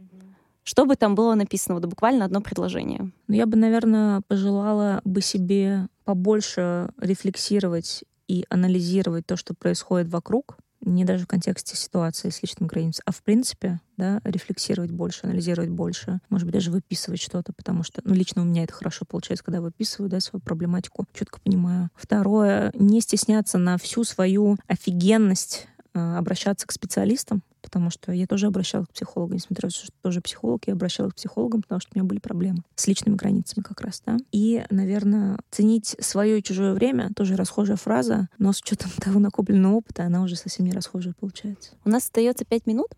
что 0.64 0.84
бы 0.84 0.96
там 0.96 1.14
было 1.14 1.34
написано, 1.34 1.76
вот 1.76 1.86
буквально 1.86 2.24
одно 2.24 2.40
предложение. 2.40 3.12
Ну, 3.28 3.34
я 3.34 3.46
бы, 3.46 3.56
наверное, 3.56 4.22
пожелала 4.26 5.00
бы 5.04 5.20
себе 5.20 5.88
побольше 6.04 6.90
рефлексировать 7.00 8.04
и 8.26 8.44
анализировать 8.48 9.26
то, 9.26 9.36
что 9.36 9.54
происходит 9.54 10.08
вокруг, 10.08 10.56
не 10.80 11.04
даже 11.04 11.24
в 11.24 11.28
контексте 11.28 11.76
ситуации 11.76 12.30
с 12.30 12.42
личным 12.42 12.68
границей, 12.68 13.02
а 13.06 13.12
в 13.12 13.22
принципе, 13.22 13.80
да, 13.96 14.20
рефлексировать 14.24 14.90
больше, 14.90 15.20
анализировать 15.24 15.70
больше, 15.70 16.20
может 16.28 16.46
быть, 16.46 16.54
даже 16.54 16.70
выписывать 16.70 17.20
что-то, 17.20 17.52
потому 17.52 17.82
что, 17.82 18.00
ну, 18.04 18.14
лично 18.14 18.42
у 18.42 18.44
меня 18.44 18.64
это 18.64 18.72
хорошо 18.72 19.04
получается, 19.04 19.44
когда 19.44 19.58
я 19.58 19.62
выписываю, 19.62 20.10
да, 20.10 20.20
свою 20.20 20.42
проблематику, 20.42 21.06
четко 21.12 21.40
понимаю. 21.40 21.90
Второе, 21.94 22.72
не 22.74 23.00
стесняться 23.00 23.58
на 23.58 23.78
всю 23.78 24.04
свою 24.04 24.58
офигенность 24.66 25.68
обращаться 25.96 26.66
к 26.66 26.72
специалистам, 26.72 27.42
потому 27.62 27.90
что 27.90 28.12
я 28.12 28.26
тоже 28.26 28.46
обращалась 28.46 28.88
к 28.88 28.92
психологу, 28.92 29.34
несмотря 29.34 29.66
на 29.66 29.70
то, 29.70 29.76
что 29.76 29.92
тоже 30.02 30.20
психолог, 30.20 30.62
я 30.66 30.74
обращалась 30.74 31.12
к 31.12 31.16
психологам, 31.16 31.62
потому 31.62 31.80
что 31.80 31.90
у 31.94 31.98
меня 31.98 32.06
были 32.06 32.18
проблемы 32.18 32.62
с 32.74 32.86
личными 32.86 33.16
границами 33.16 33.62
как 33.62 33.80
раз, 33.80 34.02
да. 34.06 34.16
И, 34.32 34.64
наверное, 34.70 35.38
ценить 35.50 35.96
свое 36.00 36.38
и 36.38 36.42
чужое 36.42 36.74
время, 36.74 37.10
тоже 37.14 37.36
расхожая 37.36 37.76
фраза, 37.76 38.28
но 38.38 38.52
с 38.52 38.60
учетом 38.60 38.90
того 39.00 39.18
накопленного 39.18 39.74
опыта, 39.74 40.04
она 40.04 40.22
уже 40.22 40.36
совсем 40.36 40.66
не 40.66 40.72
расхожая 40.72 41.14
получается. 41.18 41.72
У 41.84 41.90
нас 41.90 42.04
остается 42.04 42.44
пять 42.44 42.66
минут. 42.66 42.88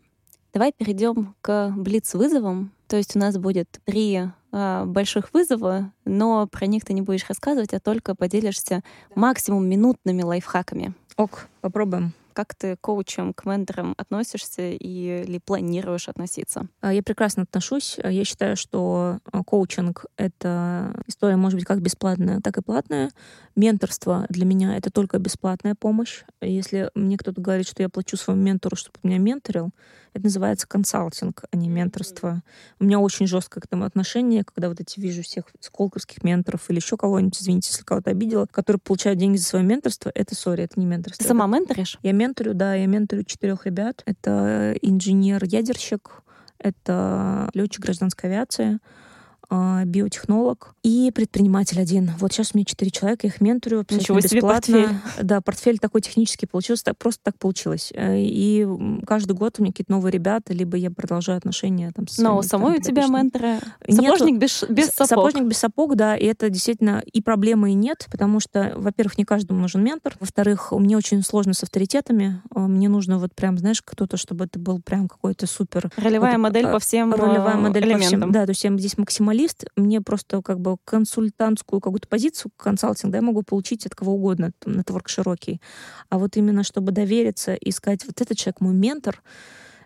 Давай 0.52 0.72
перейдем 0.76 1.34
к 1.40 1.72
блиц-вызовам. 1.76 2.72
То 2.88 2.96
есть 2.96 3.14
у 3.14 3.18
нас 3.18 3.36
будет 3.36 3.80
три 3.84 4.22
э, 4.50 4.84
больших 4.86 5.32
вызова, 5.34 5.92
но 6.06 6.46
про 6.46 6.66
них 6.66 6.84
ты 6.84 6.94
не 6.94 7.02
будешь 7.02 7.28
рассказывать, 7.28 7.74
а 7.74 7.80
только 7.80 8.14
поделишься 8.14 8.82
максимум 9.14 9.68
минутными 9.68 10.22
лайфхаками. 10.22 10.94
Ок, 11.16 11.48
попробуем 11.60 12.14
как 12.38 12.54
ты 12.54 12.76
к 12.76 12.80
коучам, 12.82 13.34
к 13.34 13.46
менторам 13.46 13.94
относишься 13.96 14.70
или 14.70 15.40
планируешь 15.44 16.08
относиться? 16.08 16.68
А, 16.80 16.94
я 16.94 17.02
прекрасно 17.02 17.42
отношусь. 17.42 17.98
Я 17.98 18.24
считаю, 18.24 18.56
что 18.56 19.18
а, 19.32 19.42
коучинг— 19.42 20.06
это 20.16 21.02
история, 21.08 21.34
может 21.34 21.58
быть, 21.58 21.66
как 21.66 21.82
бесплатная, 21.82 22.40
так 22.40 22.56
и 22.56 22.62
платная. 22.62 23.10
Менторство 23.56 24.24
для 24.28 24.44
меня— 24.44 24.76
это 24.78 24.92
только 24.92 25.18
бесплатная 25.18 25.74
помощь. 25.74 26.22
Если 26.40 26.92
мне 26.94 27.18
кто-то 27.18 27.40
говорит, 27.40 27.66
что 27.66 27.82
я 27.82 27.88
плачу 27.88 28.16
своему 28.16 28.40
ментору, 28.40 28.76
чтобы 28.76 29.00
меня 29.02 29.18
менторил, 29.18 29.72
это 30.12 30.24
называется 30.24 30.66
консалтинг, 30.66 31.44
а 31.50 31.56
не 31.56 31.68
менторство. 31.68 32.42
У 32.80 32.84
меня 32.84 32.98
очень 32.98 33.26
жесткое 33.26 33.60
к 33.60 33.66
этому 33.66 33.84
отношение, 33.84 34.44
когда 34.44 34.68
вот 34.68 34.80
эти 34.80 35.00
вижу 35.00 35.22
всех 35.22 35.44
сколковских 35.60 36.22
менторов 36.24 36.68
или 36.70 36.76
еще 36.78 36.96
кого-нибудь, 36.96 37.40
извините, 37.40 37.70
если 37.70 37.84
кого-то 37.84 38.10
обидела, 38.10 38.46
которые 38.50 38.80
получают 38.80 39.18
деньги 39.18 39.36
за 39.36 39.44
свое 39.44 39.64
менторство, 39.64 40.10
это, 40.14 40.34
сори, 40.34 40.64
это 40.64 40.78
не 40.78 40.86
менторство. 40.86 41.22
Ты 41.22 41.28
сама 41.28 41.46
менторишь? 41.46 41.98
Я 42.02 42.12
менторю, 42.28 42.54
да, 42.54 42.74
я 42.74 42.86
менторю 42.86 43.24
четырех 43.24 43.66
ребят. 43.66 44.02
Это 44.06 44.74
инженер-ядерщик, 44.82 46.22
это 46.58 47.48
летчик 47.54 47.82
гражданской 47.82 48.30
авиации, 48.30 48.78
биотехнолог 49.50 50.74
и 50.82 51.10
предприниматель 51.14 51.80
один. 51.80 52.12
Вот 52.18 52.32
сейчас 52.32 52.50
у 52.52 52.58
меня 52.58 52.66
четыре 52.66 52.90
человека, 52.90 53.26
я 53.26 53.32
их 53.32 53.40
менторю 53.40 53.80
абсолютно 53.80 54.02
Ничего 54.02 54.20
себе 54.20 54.40
бесплатно. 54.40 54.82
портфель. 54.82 55.24
Да, 55.24 55.40
портфель 55.40 55.78
такой 55.78 56.00
технический 56.02 56.46
получился, 56.46 56.84
так, 56.84 56.98
просто 56.98 57.20
так 57.24 57.38
получилось. 57.38 57.90
Э, 57.94 58.18
и 58.18 58.66
каждый 59.06 59.32
год 59.32 59.54
у 59.58 59.62
меня 59.62 59.72
какие-то 59.72 59.92
новые 59.92 60.12
ребята, 60.12 60.52
либо 60.52 60.76
я 60.76 60.90
продолжаю 60.90 61.38
отношения 61.38 61.90
там 61.94 62.08
с 62.08 62.18
Но 62.18 62.36
у 62.36 62.42
самой 62.42 62.78
у 62.78 62.82
тебя 62.82 63.06
менторы 63.06 63.58
сапожник 63.88 64.34
Нету, 64.34 64.38
без, 64.38 64.64
без 64.68 64.86
сапог. 64.88 65.08
Сапожник 65.08 65.44
без 65.44 65.58
сапог, 65.58 65.96
да, 65.96 66.16
и 66.16 66.26
это 66.26 66.50
действительно 66.50 67.02
и 67.10 67.22
проблемы 67.22 67.70
и 67.70 67.74
нет, 67.74 68.06
потому 68.10 68.40
что, 68.40 68.74
во-первых, 68.76 69.16
не 69.16 69.24
каждому 69.24 69.60
нужен 69.60 69.82
ментор, 69.82 70.14
во-вторых, 70.20 70.72
мне 70.72 70.96
очень 70.96 71.22
сложно 71.22 71.54
с 71.54 71.62
авторитетами, 71.62 72.42
э, 72.54 72.60
мне 72.60 72.88
нужно 72.90 73.18
вот 73.18 73.34
прям, 73.34 73.56
знаешь, 73.56 73.80
кто-то, 73.82 74.18
чтобы 74.18 74.44
это 74.44 74.58
был 74.58 74.82
прям 74.82 75.08
какой-то 75.08 75.46
супер... 75.46 75.90
Ролевая 75.96 76.32
вот, 76.32 76.42
модель 76.42 76.66
по 76.66 76.78
всем 76.78 77.14
Ролевая 77.14 77.56
модель 77.56 77.84
элементам. 77.84 78.20
по 78.20 78.26
всем, 78.26 78.32
да, 78.32 78.44
то 78.44 78.50
есть 78.50 78.64
я 78.64 78.76
здесь 78.76 78.98
максимально 78.98 79.37
специалист, 79.38 79.64
мне 79.76 80.00
просто 80.00 80.42
как 80.42 80.60
бы 80.60 80.76
консультантскую 80.84 81.80
какую-то 81.80 82.08
позицию, 82.08 82.50
консалтинг, 82.56 83.12
да, 83.12 83.18
я 83.18 83.22
могу 83.22 83.42
получить 83.42 83.86
от 83.86 83.94
кого 83.94 84.14
угодно, 84.14 84.52
там, 84.58 84.76
нетворк 84.76 85.08
широкий. 85.08 85.60
А 86.08 86.18
вот 86.18 86.36
именно 86.36 86.62
чтобы 86.62 86.92
довериться 86.92 87.54
и 87.54 87.70
сказать, 87.70 88.04
вот 88.06 88.20
этот 88.20 88.36
человек 88.36 88.60
мой 88.60 88.74
ментор, 88.74 89.22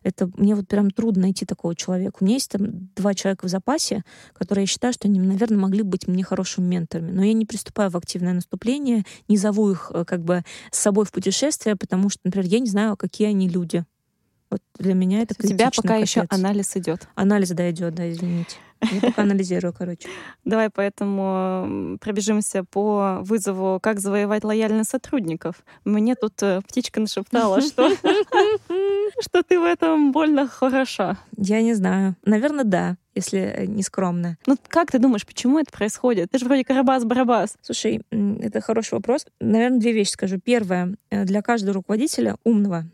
это 0.04 0.28
мне 0.36 0.56
вот 0.56 0.66
прям 0.66 0.90
трудно 0.90 1.22
найти 1.22 1.44
такого 1.44 1.76
человека. 1.76 2.16
У 2.20 2.24
меня 2.24 2.34
есть 2.34 2.50
там 2.50 2.88
два 2.96 3.14
человека 3.14 3.46
в 3.46 3.48
запасе, 3.48 4.02
которые 4.32 4.64
я 4.64 4.66
считаю, 4.66 4.92
что 4.92 5.06
они, 5.06 5.20
наверное, 5.20 5.58
могли 5.58 5.82
быть 5.82 6.08
мне 6.08 6.24
хорошими 6.24 6.66
менторами. 6.66 7.12
Но 7.12 7.22
я 7.22 7.32
не 7.34 7.46
приступаю 7.46 7.90
в 7.90 7.96
активное 7.96 8.32
наступление, 8.32 9.04
не 9.28 9.36
зову 9.36 9.70
их 9.70 9.92
э, 9.94 10.04
как 10.04 10.24
бы 10.24 10.42
с 10.72 10.78
собой 10.78 11.04
в 11.04 11.12
путешествие, 11.12 11.76
потому 11.76 12.08
что, 12.08 12.20
например, 12.24 12.48
я 12.48 12.58
не 12.58 12.68
знаю, 12.68 12.96
какие 12.96 13.28
они 13.28 13.48
люди. 13.48 13.84
Вот 14.50 14.60
для 14.78 14.94
меня 14.94 15.22
это 15.22 15.34
У 15.38 15.46
тебя 15.46 15.70
пока 15.70 15.88
капец. 15.88 16.08
еще 16.08 16.26
анализ 16.28 16.76
идет. 16.76 17.08
Анализ, 17.14 17.50
да, 17.50 17.70
идет, 17.70 17.94
да, 17.94 18.10
извините. 18.10 18.56
Я 18.90 19.00
пока 19.00 19.22
анализирую, 19.22 19.72
короче. 19.72 20.08
Давай 20.44 20.70
поэтому 20.70 21.98
пробежимся 22.00 22.64
по 22.64 23.18
вызову 23.20 23.78
«Как 23.80 24.00
завоевать 24.00 24.44
лояльность 24.44 24.90
сотрудников». 24.90 25.56
Мне 25.84 26.14
тут 26.14 26.42
э, 26.42 26.60
птичка 26.66 27.00
нашептала, 27.00 27.60
что 27.62 27.90
что 29.20 29.42
ты 29.42 29.60
в 29.60 29.64
этом 29.64 30.12
больно 30.12 30.48
хороша. 30.48 31.18
Я 31.36 31.62
не 31.62 31.74
знаю. 31.74 32.16
Наверное, 32.24 32.64
да, 32.64 32.96
если 33.14 33.40
э, 33.40 33.66
не 33.66 33.82
скромно. 33.82 34.38
Ну, 34.46 34.56
как 34.68 34.90
ты 34.90 34.98
думаешь, 34.98 35.26
почему 35.26 35.58
это 35.58 35.70
происходит? 35.70 36.30
Ты 36.30 36.38
же 36.38 36.44
вроде 36.46 36.62
Карабас-Барабас. 36.62 37.56
Слушай, 37.60 38.02
это 38.10 38.60
хороший 38.60 38.94
вопрос. 38.94 39.26
Наверное, 39.40 39.80
две 39.80 39.92
вещи 39.92 40.10
скажу. 40.10 40.38
Первое. 40.38 40.96
Э, 41.10 41.24
для 41.24 41.42
каждого 41.42 41.74
руководителя 41.74 42.36
умного 42.44 42.84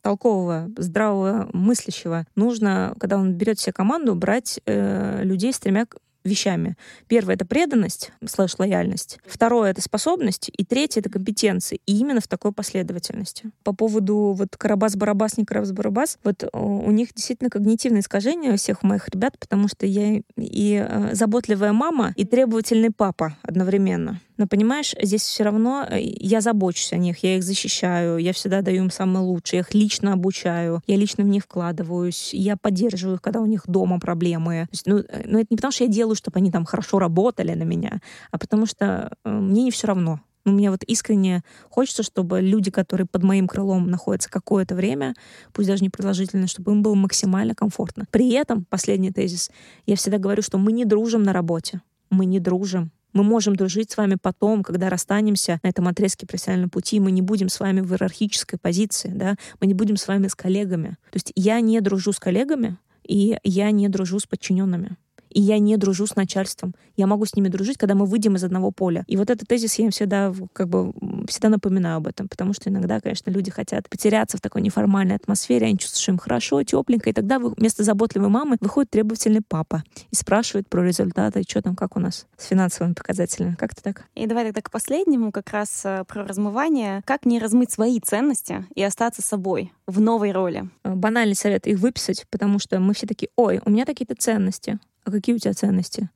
толкового, 0.00 0.70
здравого, 0.76 1.48
мыслящего 1.52 2.26
нужно, 2.34 2.94
когда 2.98 3.18
он 3.18 3.34
берет 3.34 3.58
себе 3.58 3.72
команду, 3.72 4.14
брать 4.14 4.60
э, 4.64 5.22
людей 5.22 5.52
с 5.52 5.58
тремя 5.58 5.86
вещами. 6.26 6.76
Первое— 7.08 7.34
это 7.36 7.46
преданность, 7.46 8.12
слэш 8.26 8.58
лояльность. 8.58 9.18
Второе— 9.26 9.70
это 9.72 9.80
способность. 9.80 10.50
И 10.56 10.64
третье— 10.64 11.00
это 11.02 11.10
компетенции. 11.10 11.80
И 11.86 11.98
именно 11.98 12.20
в 12.20 12.28
такой 12.28 12.52
последовательности. 12.52 13.50
По 13.62 13.72
поводу 13.72 14.34
вот 14.36 14.56
Карабас-Барабас, 14.56 15.34
не 15.36 15.44
Карабас-Барабас, 15.44 16.18
вот 16.24 16.42
э, 16.42 16.48
у 16.52 16.90
них 16.90 17.14
действительно 17.14 17.50
когнитивное 17.50 18.00
искажение 18.00 18.52
у 18.52 18.56
всех 18.56 18.82
моих 18.82 19.08
ребят, 19.08 19.38
потому 19.38 19.68
что 19.68 19.86
я 19.86 20.20
и 20.36 20.86
э, 20.86 21.14
заботливая 21.14 21.72
мама, 21.72 22.12
и 22.16 22.24
требовательный 22.24 22.90
папа 22.90 23.36
одновременно. 23.42 24.20
Но 24.36 24.46
понимаешь, 24.46 24.94
здесь 25.00 25.22
все 25.22 25.44
равно 25.44 25.86
э, 25.88 26.00
я 26.00 26.40
забочусь 26.40 26.92
о 26.92 26.96
них, 26.96 27.18
я 27.22 27.36
их 27.36 27.42
защищаю, 27.42 28.18
я 28.18 28.32
всегда 28.32 28.60
даю 28.62 28.84
им 28.84 28.90
самое 28.90 29.24
лучшее, 29.24 29.58
я 29.58 29.60
их 29.62 29.74
лично 29.74 30.12
обучаю, 30.12 30.82
я 30.86 30.96
лично 30.96 31.24
в 31.24 31.28
них 31.28 31.44
вкладываюсь, 31.44 32.34
я 32.34 32.56
поддерживаю 32.56 33.16
их, 33.16 33.22
когда 33.22 33.40
у 33.40 33.46
них 33.46 33.62
дома 33.66 33.98
проблемы. 33.98 34.68
есть, 34.70 34.86
ну, 34.86 35.02
ну, 35.24 35.38
это 35.38 35.46
не 35.50 35.56
потому, 35.56 35.72
что 35.72 35.84
я 35.84 35.90
делаю, 35.90 36.14
чтобы 36.16 36.38
они 36.38 36.50
там 36.50 36.64
хорошо 36.64 36.98
работали 36.98 37.54
на 37.54 37.62
меня, 37.62 38.00
а 38.30 38.38
потому 38.38 38.66
что 38.66 39.12
э, 39.24 39.30
мне 39.30 39.64
не 39.64 39.70
все 39.70 39.86
равно 39.86 40.20
Ну, 40.44 40.52
мне 40.52 40.70
вот 40.70 40.84
искренне 40.84 41.42
хочется, 41.70 42.02
чтобы 42.02 42.40
люди, 42.40 42.70
которые 42.70 43.06
под 43.06 43.22
моим 43.22 43.48
крылом 43.48 43.90
находятся 43.90 44.30
какое-то 44.30 44.74
время, 44.74 45.14
пусть 45.52 45.68
даже 45.68 45.82
не 45.82 45.90
продолжительное, 45.90 46.46
чтобы 46.46 46.72
им 46.72 46.82
было 46.82 46.94
максимально 46.94 47.54
комфортно. 47.54 48.04
При 48.10 48.30
этом, 48.32 48.64
последний 48.64 49.10
тезис, 49.10 49.50
я 49.86 49.96
всегда 49.96 50.18
говорю, 50.18 50.42
что 50.42 50.58
мы 50.58 50.72
не 50.72 50.84
дружим 50.84 51.22
на 51.22 51.32
работе. 51.32 51.80
Мы 52.10 52.26
не 52.26 52.38
дружим. 52.38 52.92
Мы 53.16 53.24
можем 53.24 53.56
дружить 53.56 53.90
с 53.90 53.96
вами 53.96 54.18
потом, 54.20 54.62
когда 54.62 54.90
расстанемся 54.90 55.58
на 55.62 55.68
этом 55.68 55.88
отрезке 55.88 56.26
профессионального 56.26 56.68
пути, 56.68 57.00
мы 57.00 57.10
не 57.10 57.22
будем 57.22 57.48
с 57.48 57.58
вами 57.60 57.80
в 57.80 57.90
иерархической 57.90 58.58
позиции, 58.58 59.08
да, 59.08 59.36
мы 59.58 59.66
не 59.66 59.72
будем 59.72 59.96
с 59.96 60.06
вами 60.06 60.28
с 60.28 60.34
коллегами. 60.34 60.98
То 61.12 61.16
есть 61.16 61.32
я 61.34 61.60
не 61.60 61.80
дружу 61.80 62.12
с 62.12 62.18
коллегами, 62.18 62.76
и 63.08 63.38
я 63.42 63.70
не 63.70 63.88
дружу 63.88 64.18
с 64.18 64.26
подчиненными 64.26 64.98
и 65.36 65.40
я 65.40 65.58
не 65.58 65.76
дружу 65.76 66.06
с 66.06 66.16
начальством. 66.16 66.74
Я 66.96 67.06
могу 67.06 67.26
с 67.26 67.36
ними 67.36 67.48
дружить, 67.48 67.76
когда 67.76 67.94
мы 67.94 68.06
выйдем 68.06 68.36
из 68.36 68.44
одного 68.44 68.70
поля. 68.70 69.04
И 69.06 69.18
вот 69.18 69.28
этот 69.28 69.46
тезис 69.46 69.74
я 69.74 69.84
им 69.84 69.90
всегда 69.90 70.32
как 70.54 70.66
бы 70.66 70.94
всегда 71.28 71.50
напоминаю 71.50 71.98
об 71.98 72.06
этом, 72.06 72.26
потому 72.26 72.54
что 72.54 72.70
иногда, 72.70 73.00
конечно, 73.00 73.28
люди 73.30 73.50
хотят 73.50 73.86
потеряться 73.90 74.38
в 74.38 74.40
такой 74.40 74.62
неформальной 74.62 75.16
атмосфере, 75.16 75.66
они 75.66 75.76
чувствуют, 75.76 76.00
что 76.00 76.12
им 76.12 76.18
хорошо, 76.18 76.62
тепленько, 76.62 77.10
и 77.10 77.12
тогда 77.12 77.38
вместо 77.38 77.84
заботливой 77.84 78.30
мамы 78.30 78.56
выходит 78.60 78.88
требовательный 78.88 79.42
папа 79.46 79.82
и 80.10 80.16
спрашивает 80.16 80.70
про 80.70 80.82
результаты, 80.82 81.42
что 81.46 81.60
там, 81.60 81.76
как 81.76 81.98
у 81.98 82.00
нас 82.00 82.26
с 82.38 82.46
финансовыми 82.46 82.94
показателями. 82.94 83.56
Как-то 83.56 83.82
так. 83.82 84.04
И 84.14 84.26
давай 84.26 84.46
тогда 84.46 84.62
к 84.62 84.70
последнему, 84.70 85.32
как 85.32 85.50
раз 85.50 85.82
э, 85.84 86.04
про 86.08 86.24
размывание. 86.24 87.02
Как 87.04 87.26
не 87.26 87.38
размыть 87.38 87.70
свои 87.70 88.00
ценности 88.00 88.64
и 88.74 88.82
остаться 88.82 89.20
собой 89.20 89.70
в 89.86 90.00
новой 90.00 90.32
роли? 90.32 90.70
Э, 90.82 90.94
банальный 90.94 91.36
совет— 91.36 91.66
их 91.66 91.78
выписать, 91.78 92.24
потому 92.30 92.58
что 92.58 92.80
мы 92.80 92.94
все 92.94 93.06
такие, 93.06 93.28
ой, 93.36 93.60
у 93.66 93.68
меня 93.68 93.84
такие-то 93.84 94.14
ценности, 94.14 94.78
а 95.06 95.10
какие 95.10 95.36
у 95.36 95.38
тебя 95.38 95.54
ценности? 95.54 96.10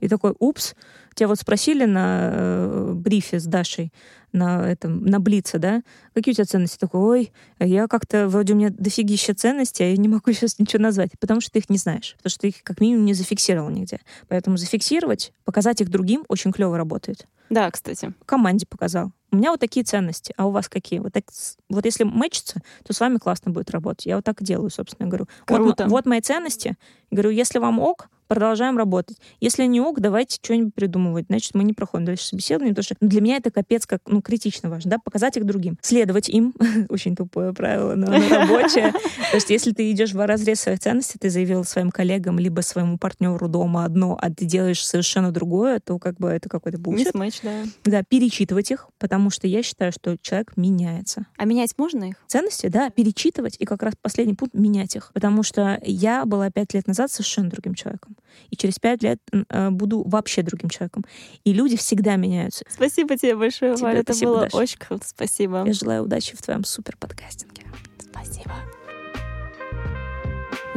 И 0.00 0.08
такой, 0.08 0.34
упс, 0.38 0.74
тебя 1.14 1.28
вот 1.28 1.38
спросили 1.38 1.84
на 1.84 2.30
э, 2.32 2.92
брифе 2.94 3.40
с 3.40 3.44
Дашей, 3.44 3.92
на 4.36 4.70
этом, 4.70 5.04
на 5.04 5.18
Блице, 5.18 5.58
да, 5.58 5.82
какие 6.14 6.32
у 6.32 6.36
тебя 6.36 6.44
ценности? 6.44 6.78
Такой, 6.78 7.00
ой, 7.00 7.32
я 7.58 7.88
как-то, 7.88 8.28
вроде 8.28 8.52
у 8.52 8.56
меня 8.56 8.70
дофигища 8.70 9.34
ценностей, 9.34 9.84
а 9.84 9.88
я 9.88 9.96
не 9.96 10.08
могу 10.08 10.32
сейчас 10.32 10.58
ничего 10.58 10.82
назвать, 10.82 11.10
потому 11.18 11.40
что 11.40 11.52
ты 11.52 11.58
их 11.60 11.70
не 11.70 11.78
знаешь, 11.78 12.14
потому 12.18 12.30
что 12.30 12.40
ты 12.40 12.48
их 12.48 12.62
как 12.62 12.80
минимум 12.80 13.04
не 13.04 13.14
зафиксировал 13.14 13.70
нигде. 13.70 14.00
Поэтому 14.28 14.56
зафиксировать, 14.56 15.32
показать 15.44 15.80
их 15.80 15.88
другим 15.88 16.24
очень 16.28 16.52
клево 16.52 16.76
работает. 16.76 17.26
Да, 17.50 17.70
кстати. 17.70 18.12
Команде 18.24 18.66
показал. 18.66 19.12
У 19.32 19.36
меня 19.36 19.50
вот 19.50 19.60
такие 19.60 19.84
ценности, 19.84 20.32
а 20.36 20.46
у 20.46 20.50
вас 20.50 20.68
какие? 20.68 21.00
Вот, 21.00 21.12
так, 21.12 21.24
вот 21.68 21.84
если 21.84 22.04
мэчится, 22.04 22.60
то 22.84 22.92
с 22.92 23.00
вами 23.00 23.18
классно 23.18 23.50
будет 23.50 23.70
работать. 23.70 24.06
Я 24.06 24.16
вот 24.16 24.24
так 24.24 24.42
делаю, 24.42 24.70
собственно, 24.70 25.08
говорю. 25.08 25.26
Круто. 25.44 25.84
Вот, 25.84 25.90
вот 25.90 26.06
мои 26.06 26.20
ценности. 26.20 26.76
Говорю, 27.10 27.30
если 27.30 27.58
вам 27.58 27.78
ок, 27.78 28.08
продолжаем 28.28 28.78
работать. 28.78 29.18
Если 29.40 29.64
не 29.64 29.80
ок, 29.80 30.00
давайте 30.00 30.36
что-нибудь 30.42 30.74
придумывать. 30.74 31.26
Значит, 31.26 31.54
мы 31.54 31.64
не 31.64 31.72
проходим 31.72 32.06
дальше 32.06 32.26
собеседование, 32.26 32.74
потому 32.74 32.84
что 32.84 32.96
для 33.00 33.20
меня 33.20 33.36
это 33.36 33.50
капец 33.50 33.86
как 33.86 34.02
ну, 34.06 34.22
критично 34.26 34.68
важно, 34.68 34.90
да, 34.90 34.98
показать 34.98 35.36
их 35.36 35.46
другим. 35.46 35.78
Следовать 35.80 36.28
им, 36.28 36.52
очень 36.88 37.14
тупое 37.14 37.52
правило, 37.52 37.94
но 37.94 38.08
оно 38.08 38.28
рабочее. 38.28 38.92
То 39.30 39.36
есть 39.36 39.50
если 39.50 39.70
ты 39.70 39.90
идешь 39.92 40.12
в 40.12 40.26
разрез 40.26 40.60
своих 40.60 40.80
ценностей, 40.80 41.18
ты 41.20 41.30
заявил 41.30 41.62
своим 41.62 41.92
коллегам, 41.92 42.40
либо 42.40 42.60
своему 42.60 42.98
партнеру 42.98 43.48
дома 43.48 43.84
одно, 43.84 44.18
а 44.20 44.30
ты 44.30 44.44
делаешь 44.44 44.84
совершенно 44.84 45.30
другое, 45.30 45.78
то 45.78 45.98
как 45.98 46.16
бы 46.16 46.28
это 46.28 46.48
какой-то 46.48 46.78
булшит. 46.78 47.14
Мисс 47.14 47.40
да. 47.42 47.62
Да, 47.84 48.02
перечитывать 48.02 48.72
их, 48.72 48.88
потому 48.98 49.30
что 49.30 49.46
я 49.46 49.62
считаю, 49.62 49.92
что 49.92 50.16
человек 50.20 50.56
меняется. 50.56 51.26
А 51.36 51.44
менять 51.44 51.74
можно 51.78 52.10
их? 52.10 52.16
Ценности, 52.26 52.66
да, 52.66 52.90
перечитывать, 52.90 53.56
и 53.60 53.64
как 53.64 53.82
раз 53.82 53.94
последний 54.00 54.34
пункт— 54.34 54.54
менять 54.56 54.96
их. 54.96 55.12
Потому 55.14 55.44
что 55.44 55.80
я 55.84 56.24
была 56.24 56.50
пять 56.50 56.74
лет 56.74 56.88
назад 56.88 57.12
совершенно 57.12 57.48
другим 57.48 57.74
человеком. 57.74 58.16
И 58.50 58.56
через 58.56 58.78
пять 58.78 59.02
лет 59.02 59.18
э, 59.32 59.70
буду 59.70 60.02
вообще 60.02 60.42
другим 60.42 60.68
человеком. 60.68 61.04
И 61.44 61.52
люди 61.52 61.76
всегда 61.76 62.16
меняются. 62.16 62.64
Спасибо 62.68 63.16
тебе 63.16 63.36
большое, 63.36 63.74
тебе 63.74 63.84
Валя. 63.84 64.00
Это 64.00 64.12
было 64.24 64.40
Даша. 64.42 64.56
очень 64.56 64.78
круто. 64.78 65.06
Спасибо. 65.06 65.64
Я 65.66 65.72
желаю 65.72 66.04
удачи 66.04 66.36
в 66.36 66.42
твоем 66.42 66.64
супер 66.64 66.96
подкастинге. 66.96 67.62
Спасибо. 68.00 68.54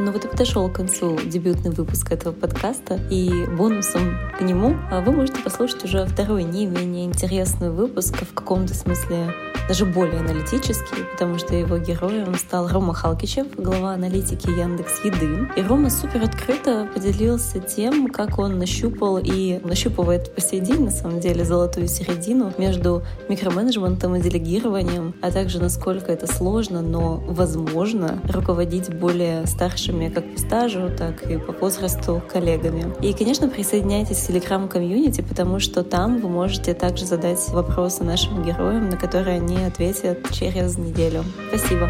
Ну 0.02 0.12
вот 0.12 0.24
и 0.24 0.28
подошел 0.28 0.66
к 0.70 0.76
концу 0.76 1.18
дебютный 1.26 1.70
выпуск 1.70 2.10
этого 2.10 2.32
подкаста, 2.32 2.98
и 3.10 3.44
бонусом 3.44 4.16
к 4.38 4.40
нему 4.40 4.74
а, 4.90 5.02
вы 5.02 5.12
можете 5.12 5.42
послушать 5.42 5.84
уже 5.84 6.06
второй 6.06 6.42
не 6.42 6.64
менее 6.64 7.04
интересный 7.04 7.68
выпуск, 7.68 8.16
в 8.22 8.32
каком-то 8.32 8.72
смысле 8.72 9.34
даже 9.68 9.84
более 9.84 10.20
аналитический, 10.20 11.04
потому 11.12 11.38
что 11.38 11.54
его 11.54 11.76
героем 11.76 12.34
стал 12.36 12.68
Рома 12.68 12.94
Халкичев, 12.94 13.46
глава 13.58 13.92
аналитики 13.92 14.48
Яндекс 14.48 15.04
Еды. 15.04 15.48
И 15.54 15.62
Рома 15.62 15.90
супер 15.90 16.24
открыто 16.24 16.88
поделился 16.94 17.60
тем, 17.60 18.08
как 18.08 18.38
он 18.38 18.58
нащупал 18.58 19.18
и 19.18 19.60
нащупывает 19.62 20.34
по 20.34 20.40
сей 20.40 20.60
день, 20.60 20.86
на 20.86 20.90
самом 20.90 21.20
деле, 21.20 21.44
золотую 21.44 21.88
середину 21.88 22.54
между 22.56 23.02
микроменеджментом 23.28 24.16
и 24.16 24.20
делегированием, 24.22 25.14
а 25.20 25.30
также 25.30 25.60
насколько 25.60 26.10
это 26.10 26.26
сложно, 26.26 26.80
но 26.80 27.22
возможно 27.28 28.18
руководить 28.32 28.92
более 28.92 29.46
старшим 29.46 29.89
старшими 29.90 30.08
как 30.08 30.24
по 30.32 30.38
стажу, 30.38 30.90
так 30.96 31.30
и 31.30 31.36
по 31.38 31.52
возрасту 31.52 32.22
коллегами. 32.32 32.84
И, 33.02 33.12
конечно, 33.12 33.48
присоединяйтесь 33.48 34.18
в 34.18 34.30
Telegram-комьюнити, 34.30 35.22
потому 35.22 35.60
что 35.60 35.82
там 35.82 36.20
вы 36.20 36.28
можете 36.28 36.74
также 36.74 37.06
задать 37.06 37.48
вопросы 37.48 38.04
нашим 38.04 38.42
героям, 38.42 38.90
на 38.90 38.96
которые 38.96 39.36
они 39.36 39.56
ответят 39.64 40.18
через 40.32 40.78
неделю. 40.78 41.24
Спасибо. 41.48 41.88